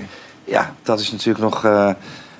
ja, 0.45 0.74
dat 0.82 1.01
is 1.01 1.11
natuurlijk 1.11 1.45
nog 1.45 1.64
eh, 1.64 1.91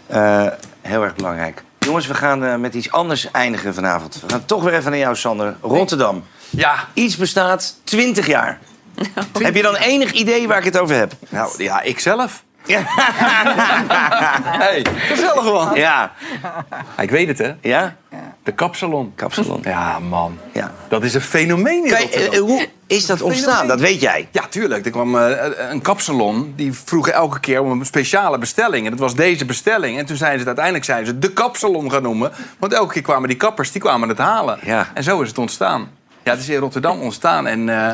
eh, 0.07 0.53
heel 0.81 1.03
erg 1.03 1.15
belangrijk. 1.15 1.63
Jongens, 1.79 2.07
we 2.07 2.15
gaan 2.15 2.61
met 2.61 2.75
iets 2.75 2.93
anders 2.93 3.31
eindigen 3.31 3.75
vanavond. 3.75 4.21
We 4.21 4.29
gaan 4.29 4.45
toch 4.45 4.63
weer 4.63 4.75
even 4.75 4.91
naar 4.91 5.01
jou, 5.01 5.17
Sander. 5.17 5.57
Rotterdam. 5.61 6.25
Ja. 6.51 6.89
Iets 6.95 7.17
bestaat 7.17 7.77
20 7.85 8.27
jaar. 8.27 8.59
Heb 9.39 9.55
je 9.55 9.63
dan 9.63 9.77
enig 9.77 10.13
idee 10.13 10.49
waar 10.49 10.59
ik 10.59 10.65
het 10.65 10.79
over 10.79 10.97
heb? 10.97 11.13
Nou, 11.29 11.63
ja, 11.63 11.83
ik 11.83 12.01
zelf. 12.01 12.45
Ja. 12.67 12.83
hey, 14.65 14.87
gezellig 14.99 15.45
man. 15.45 15.75
Ja. 15.75 16.13
Ja, 16.43 17.03
Ik 17.03 17.11
weet 17.11 17.29
het, 17.29 17.39
hè? 17.39 17.53
Ja? 17.61 17.97
De 18.43 18.53
kapsalon. 18.53 19.13
Kapsalon. 19.15 19.61
Ja, 19.65 19.99
man. 19.99 20.39
Ja. 20.53 20.73
Dat 20.89 21.05
is 21.05 21.15
een 21.15 21.21
fenomeen 21.21 21.85
in 21.85 21.91
Kijk, 21.91 22.03
Rotterdam. 22.03 22.33
eh, 22.33 22.39
eh, 22.39 22.43
hoe 22.45 22.69
is 22.87 23.07
dat 23.07 23.23
ontstaan? 23.23 23.67
Dat 23.67 23.81
weet 23.81 24.01
jij. 24.01 24.29
Ja, 24.31 24.43
tuurlijk. 24.49 24.85
Er 24.85 24.91
kwam 24.91 25.19
eh, 25.19 25.31
een 25.71 25.81
kapsalon. 25.83 26.53
Die 26.57 26.73
vroegen 26.73 27.13
elke 27.13 27.41
keer 27.41 27.63
om 27.63 27.81
een 27.81 27.87
speciale 27.87 28.39
bestelling. 28.39 28.85
En 28.85 28.91
dat 28.91 29.01
was 29.01 29.15
deze 29.15 29.45
bestelling. 29.45 29.99
En 29.99 30.07
toen 30.07 30.17
zeiden 30.17 30.41
ze 30.41 30.49
het 30.49 30.59
uiteindelijk 30.59 30.85
zijn 30.85 31.07
ze 31.07 31.19
de 31.19 31.33
kapsalon 31.33 31.91
gaan 31.91 32.03
noemen. 32.03 32.33
Want 32.59 32.73
elke 32.73 32.93
keer 32.93 33.03
kwamen 33.03 33.29
die 33.29 33.37
kappers 33.39 33.73
die 33.73 33.81
kwamen 33.81 34.09
het 34.09 34.19
halen. 34.19 34.59
Ja. 34.63 34.89
En 34.95 35.03
zo 35.03 35.21
is 35.21 35.29
het 35.29 35.39
ontstaan. 35.39 35.91
Ja, 36.23 36.31
het 36.31 36.41
is 36.41 36.49
in 36.49 36.59
Rotterdam 36.59 37.01
ontstaan. 37.01 37.47
En 37.47 37.69
eh, 37.69 37.93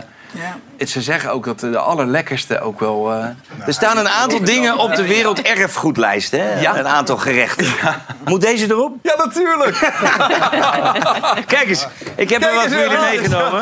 het, 0.77 0.91
ze 0.91 1.03
zeggen 1.03 1.31
ook 1.33 1.45
dat 1.45 1.61
de 1.61 1.79
allerlekkerste 1.79 2.61
ook 2.61 2.81
wel... 2.81 3.13
eh, 3.13 3.25
Er 3.67 3.73
staan 3.73 3.99
een 3.99 4.09
aantal 4.09 4.45
dingen 4.45 4.79
op 4.79 4.95
de 4.95 5.07
werelderfgoedlijst, 5.07 6.31
hè? 6.31 6.61
Ja. 6.61 6.79
Een 6.79 6.87
aantal 6.89 7.17
gerechten. 7.17 7.67
Moet 8.27 8.41
deze 8.41 8.67
erop? 8.71 8.93
Ja, 9.03 9.15
natuurlijk. 9.17 9.77
Kijk 11.47 11.69
eens, 11.69 11.87
ik 12.17 12.31
heb 12.31 12.43
er 12.45 12.55
wat 12.55 12.63
voor 12.67 12.79
jullie 12.81 12.99
meegenomen. 12.99 13.61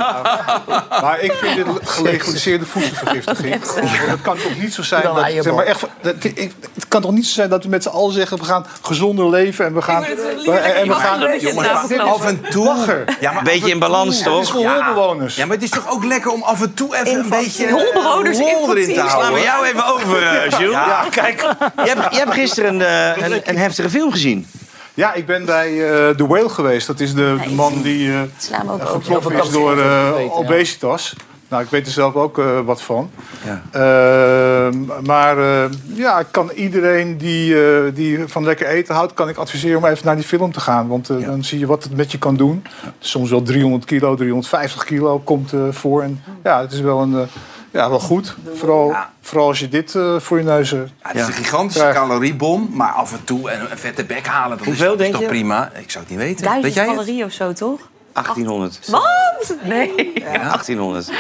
Maar 1.01 1.21
ik 1.21 1.33
vind 1.33 1.57
dit 1.57 1.67
gelegaliseerde 1.85 2.65
voedselvergiftiging. 2.67 3.65
Want 3.65 3.91
Het 3.91 4.21
kan 4.23 4.37
toch 4.37 4.59
niet 4.59 4.75
zo 4.75 4.83
zijn 4.83 5.03
dat, 5.03 5.25
zeg 5.41 5.55
maar 5.55 5.65
echt, 5.65 5.81
dat- 6.01 6.15
ik- 6.25 6.53
het 6.75 6.89
kan 6.89 7.03
toch 7.03 7.11
niet 7.13 7.27
zo 7.27 7.33
zijn 7.33 7.49
dat 7.49 7.63
we 7.65 7.69
met 7.71 7.83
z'n 7.83 7.89
allen 7.89 8.13
zeggen 8.13 8.39
we 8.39 8.45
gaan 8.45 8.67
gezonder 8.83 9.31
leven 9.31 9.65
en 9.67 9.75
we 9.75 9.83
gaan 9.83 10.01
we- 10.03 10.51
en 10.53 10.89
we 10.89 10.95
gaan 10.95 11.39
Jongens, 11.41 11.69
af 12.01 12.25
en 12.27 12.41
toe. 12.51 12.65
lachen. 12.65 13.05
Ja, 13.21 13.31
maar 13.31 13.39
Een 13.39 13.45
beetje 13.45 13.71
in 13.71 13.79
balans, 13.79 14.17
toe. 14.17 14.25
toch? 14.25 14.35
Het 14.37 14.45
is 14.45 14.51
voor 14.51 14.61
Ja. 14.61 14.85
holbewoners. 14.85 15.37
Ja, 15.37 15.47
maar 15.47 15.55
het 15.55 15.65
is 15.65 15.71
toch 15.71 15.91
ook 15.91 16.05
lekker 16.05 16.31
om 16.31 16.43
af 16.43 16.63
en 16.63 16.75
toe 16.75 16.97
even 16.97 17.19
een 17.19 17.29
beetje 17.29 17.71
Holbewoners 17.71 18.39
erin 18.39 18.55
te 18.95 19.01
houden. 19.01 19.11
Slaan 19.11 19.33
we 19.33 19.41
jou 19.41 19.67
even 19.67 19.87
over, 19.87 20.23
eh, 20.27 20.59
Jules. 20.59 20.71
Ja. 20.75 21.05
kijk. 21.11 21.41
Je 21.85 21.89
hebt, 21.95 22.13
je 22.15 22.19
hebt 22.19 22.33
gisteren 22.33 22.75
een, 22.81 23.17
eh, 23.17 23.27
een, 23.29 23.41
een 23.45 23.57
heftige 23.59 23.91
film 23.91 24.11
gezien. 24.13 24.47
Ja, 24.95 25.15
ik 25.15 25.27
ben 25.27 25.45
bij 25.45 25.69
eh 25.69 26.17
The 26.17 26.27
Whale 26.27 26.49
geweest. 26.49 26.87
Dat 26.87 27.01
is 27.01 27.15
de, 27.15 27.37
de 27.45 27.55
man 27.55 27.83
die 27.83 28.13
eh 28.13 28.71
over. 28.71 28.87
getroffen 28.87 29.33
is 29.33 29.51
door 29.51 29.79
eh, 29.79 30.39
obesitas. 30.39 31.15
Nou, 31.49 31.63
ik 31.63 31.71
weet 31.71 31.87
er 31.87 31.93
zelf 31.93 32.15
ook 32.15 32.39
eh, 32.39 32.61
wat 32.61 32.83
van. 32.83 33.11
Ja. 33.45 33.63
Ehm, 33.71 35.05
maar 35.05 35.39
eh, 35.39 35.71
ja, 35.95 36.19
ik 36.19 36.27
kan 36.31 36.51
iedereen 36.51 37.17
die, 37.19 37.65
eh, 37.67 37.95
die 37.95 38.19
van 38.27 38.45
lekker 38.45 38.67
eten 38.67 38.95
houdt... 38.95 39.15
kan 39.15 39.29
ik 39.29 39.37
adviseren 39.37 39.79
om 39.79 39.85
even 39.85 40.07
naar 40.07 40.17
die 40.17 40.25
film 40.25 40.53
te 40.53 40.61
gaan. 40.61 40.89
Want 40.89 41.07
dan 41.07 41.45
zie 41.45 41.59
je 41.59 41.67
wat 41.67 41.83
het 41.85 41.97
met 41.97 42.13
je 42.13 42.19
kan 42.19 42.37
doen. 42.37 42.65
Soms 42.99 43.31
wel 43.31 43.43
300 43.43 43.85
kilo, 43.85 44.15
350 44.15 44.85
kilo 44.85 45.19
komt 45.19 45.53
eh, 45.53 45.61
voor. 45.71 46.03
En 46.03 46.23
ja, 46.45 46.61
het 46.61 46.73
is 46.73 46.81
wel, 46.81 47.01
een, 47.01 47.29
ja, 47.75 47.89
wel 47.91 48.01
goed. 48.01 48.37
Vooral, 48.55 48.95
vooral 49.21 49.47
als 49.49 49.59
je 49.61 49.69
dit 49.69 49.95
eh, 49.95 50.21
voor 50.21 50.39
je 50.39 50.45
neus... 50.45 50.73
eh, 50.73 50.79
Ja, 50.79 50.87
het 51.03 51.17
is 51.17 51.27
een 51.27 51.33
gigantische 51.33 51.81
Krijg. 51.81 51.95
caloriebom, 51.97 52.69
maar 52.73 52.91
af 52.93 53.13
en 53.13 53.25
toe 53.25 53.51
een, 53.53 53.71
een 53.71 53.79
vette 53.79 54.05
bek 54.05 54.27
halen, 54.27 54.57
dat 54.57 54.67
Hoeveel, 54.67 54.93
is, 54.93 54.99
denk 54.99 55.09
is 55.09 55.15
toch 55.15 55.21
je? 55.23 55.29
prima. 55.29 55.71
Ik 55.75 55.91
zou 55.91 56.05
het 56.05 56.13
niet 56.15 56.23
weten. 56.23 56.43
Duizend 56.45 56.65
Weet 56.65 56.75
jij 56.75 56.85
het? 56.85 56.93
calorieën 56.95 57.25
of 57.25 57.33
zo, 57.33 57.53
toch? 57.53 57.81
1800. 58.15 58.79
Wat? 58.91 59.55
Nee. 59.63 60.13
Ja, 60.15 60.39
1800. 60.39 61.11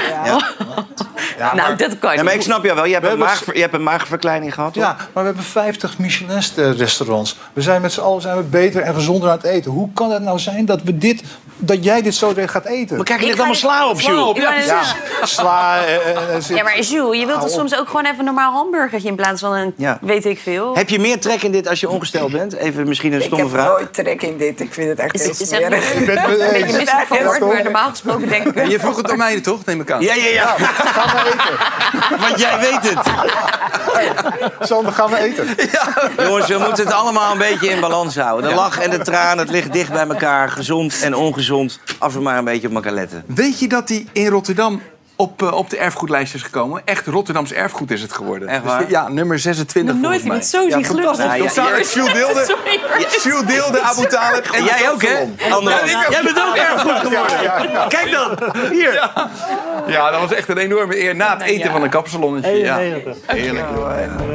Ja. 1.38 1.54
nou, 1.54 1.76
dat 1.76 1.98
kan 1.98 2.10
je 2.12 2.16
Ja, 2.18 2.22
maar 2.24 2.34
ik 2.34 2.42
snap 2.42 2.64
jou 2.64 2.74
wel. 2.76 2.84
Je 2.84 2.92
hebt, 2.92 3.06
een, 3.06 3.18
maag, 3.18 3.54
je 3.54 3.60
hebt 3.60 3.74
een 3.74 3.82
maagverkleining 3.82 4.54
gehad, 4.54 4.72
toch? 4.72 4.82
Ja, 4.82 4.96
maar 5.12 5.22
we 5.22 5.28
hebben 5.28 5.44
50 5.44 5.98
Michelin-restaurants. 5.98 7.36
We 7.52 7.62
zijn 7.62 7.80
met 7.80 7.92
z'n 7.92 8.00
allen 8.00 8.22
zijn 8.22 8.36
we 8.36 8.42
beter 8.42 8.82
en 8.82 8.94
gezonder 8.94 9.28
aan 9.30 9.36
het 9.36 9.46
eten. 9.46 9.70
Hoe 9.70 9.88
kan 9.94 10.10
het 10.10 10.22
nou 10.22 10.38
zijn 10.38 10.64
dat, 10.64 10.82
we 10.82 10.98
dit, 10.98 11.22
dat 11.56 11.84
jij 11.84 12.02
dit 12.02 12.14
zo 12.14 12.32
gaat 12.46 12.64
eten? 12.64 12.96
Maar 12.96 13.04
kijk, 13.04 13.18
je 13.20 13.24
Ik 13.24 13.30
ligt 13.30 13.38
allemaal 13.38 13.54
sla 13.56 13.88
op, 13.88 14.00
Jules. 14.00 14.36
ja, 14.36 14.54
Ja, 15.20 15.26
sla... 15.26 15.78
eh, 15.84 15.94
eh, 15.94 16.34
eh, 16.34 16.40
zit- 16.42 16.56
Ja, 16.56 16.62
maar 16.62 16.80
Jules, 16.80 17.18
je 17.20 17.26
wilt 17.26 17.40
toch 17.40 17.50
soms 17.50 17.78
ook 17.78 17.86
gewoon 17.86 18.04
even 18.04 18.18
een 18.18 18.24
normaal 18.24 18.52
hamburgertje 18.52 19.08
in 19.08 19.16
plaats 19.16 19.40
van 19.40 19.52
een 19.54 19.74
Ja. 19.76 19.98
weet 20.00 20.24
ik 20.24 20.38
veel. 20.38 20.74
Heb 20.76 20.88
je 20.88 20.98
meer 20.98 21.20
trek 21.20 21.42
in 21.42 21.52
dit 21.52 21.68
als 21.68 21.80
je 21.80 21.88
ongesteld 21.88 22.32
bent? 22.32 22.52
Even 22.54 22.88
misschien 22.88 23.12
een 23.12 23.18
Ik 23.20 23.24
stomme 23.26 23.44
heb 23.44 23.54
vraag. 23.54 23.68
nooit 23.68 23.94
trek 23.94 24.22
in 24.22 24.36
dit. 24.36 24.60
Ik 24.60 24.72
vind 24.72 24.88
het 24.88 24.98
echt 24.98 25.22
heel 25.22 25.34
smerig. 25.34 26.83
Ik 26.88 27.06
ben 27.08 27.32
het 27.32 27.40
maar 27.40 27.62
normaal 27.62 27.90
gesproken 27.90 28.28
denk 28.28 28.46
ik... 28.46 28.54
Ja, 28.54 28.62
je 28.62 28.80
vroeg 28.80 28.96
het 28.96 29.10
aan 29.10 29.18
mij 29.18 29.40
toch, 29.40 29.64
neem 29.64 29.80
ik 29.80 29.90
aan. 29.90 30.00
Ja, 30.00 30.14
ja, 30.14 30.26
ja. 30.26 30.46
Gaan 30.58 31.16
we 31.16 31.32
eten. 31.32 32.18
Want 32.18 32.40
jij 32.40 32.58
weet 32.58 32.90
het. 32.90 33.06
Sander, 34.60 34.92
gaan 34.92 35.10
we 35.10 35.18
eten. 35.18 35.46
Jongens, 36.26 36.46
we 36.46 36.58
moeten 36.58 36.84
het 36.84 36.94
allemaal 36.94 37.32
een 37.32 37.38
beetje 37.38 37.68
in 37.68 37.80
balans 37.80 38.16
houden. 38.16 38.50
De 38.50 38.56
lach 38.56 38.80
en 38.80 38.90
de 38.90 38.98
traan, 38.98 39.38
het 39.38 39.50
ligt 39.50 39.72
dicht 39.72 39.92
bij 39.92 40.08
elkaar. 40.08 40.48
Gezond 40.48 41.02
en 41.02 41.14
ongezond. 41.14 41.80
Als 41.98 42.14
we 42.14 42.20
maar 42.20 42.38
een 42.38 42.44
beetje 42.44 42.68
op 42.68 42.74
elkaar 42.74 42.92
letten. 42.92 43.24
Weet 43.26 43.58
je 43.58 43.68
dat 43.68 43.88
die 43.88 44.08
in 44.12 44.26
Rotterdam 44.26 44.82
op, 45.16 45.42
eh, 45.42 45.52
op 45.52 45.70
de 45.70 45.76
erfgoedlijst 45.78 46.34
is 46.34 46.42
gekomen? 46.42 46.82
Echt 46.84 47.06
Rotterdams 47.06 47.52
erfgoed 47.52 47.90
is 47.90 48.02
het 48.02 48.12
geworden. 48.12 48.48
Echt 48.48 48.62
Dus 48.62 48.70
waar? 48.72 48.90
ja, 48.90 49.08
nummer 49.08 49.38
26 49.38 49.94
Nog 49.94 50.02
nooit 50.02 50.20
volgens 50.22 50.52
iemand 50.52 50.52
mij. 50.52 50.60
zo 50.62 50.76
zien 50.76 50.84
glunderen. 50.84 51.26
Ja, 51.26 51.34
ja, 51.34 52.12
deelde. 52.20 52.56
Jules 53.22 53.44
deelde, 53.46 53.80
Abu 53.80 54.06
Talib 54.06 54.44
en 54.44 54.64
jij 54.64 54.90
ook, 54.90 55.02
hè? 55.02 55.08
Jij 55.08 56.22
bent 56.22 56.42
ook 56.48 56.56
erfgoed 56.56 56.98
geworden. 56.98 57.88
Kijk 57.88 58.10
dan. 58.10 58.38
Hier. 58.70 59.10
Ja, 59.86 60.10
dat 60.10 60.20
was 60.20 60.32
echt 60.34 60.48
een 60.48 60.58
enorme 60.58 61.00
eer 61.02 61.16
na 61.16 61.30
het 61.36 61.42
eten 61.42 61.70
van 61.70 61.82
een 61.82 61.90
kapsalonnetje. 61.90 62.50
Ja. 62.50 62.76
Heerlijk. 63.26 63.66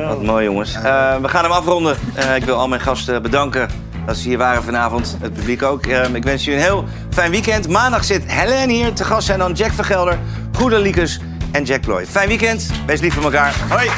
Wat 0.07 0.21
mooi, 0.23 0.43
jongens. 0.45 0.73
Eh, 0.75 1.15
we 1.21 1.27
gaan 1.27 1.43
hem 1.43 1.51
afronden. 1.53 1.97
Eh, 2.15 2.35
ik 2.35 2.43
wil 2.43 2.55
al 2.55 2.67
mijn 2.67 2.81
gasten 2.81 3.21
bedanken 3.21 3.69
dat 4.05 4.17
ze 4.17 4.27
hier 4.27 4.37
waren 4.37 4.63
vanavond. 4.63 5.17
Het 5.21 5.33
publiek 5.33 5.63
ook. 5.63 5.85
Eh, 5.85 6.13
ik 6.13 6.23
wens 6.23 6.45
jullie 6.45 6.59
een 6.59 6.65
heel 6.65 6.85
fijn 7.09 7.31
weekend. 7.31 7.67
Maandag 7.67 8.03
zit 8.03 8.23
Helen 8.25 8.69
hier. 8.69 8.93
Te 8.93 9.03
gast 9.03 9.25
zijn 9.25 9.39
dan 9.39 9.53
Jack 9.53 9.71
Vergelder, 9.71 10.19
Goede 10.53 10.79
Liekes 10.79 11.19
en 11.51 11.63
Jack 11.63 11.81
Ploy. 11.81 12.05
Fijn 12.05 12.27
weekend. 12.27 12.69
Wees 12.85 12.99
lief 12.99 13.13
voor 13.13 13.23
elkaar. 13.23 13.53
Hoi. 13.69 13.89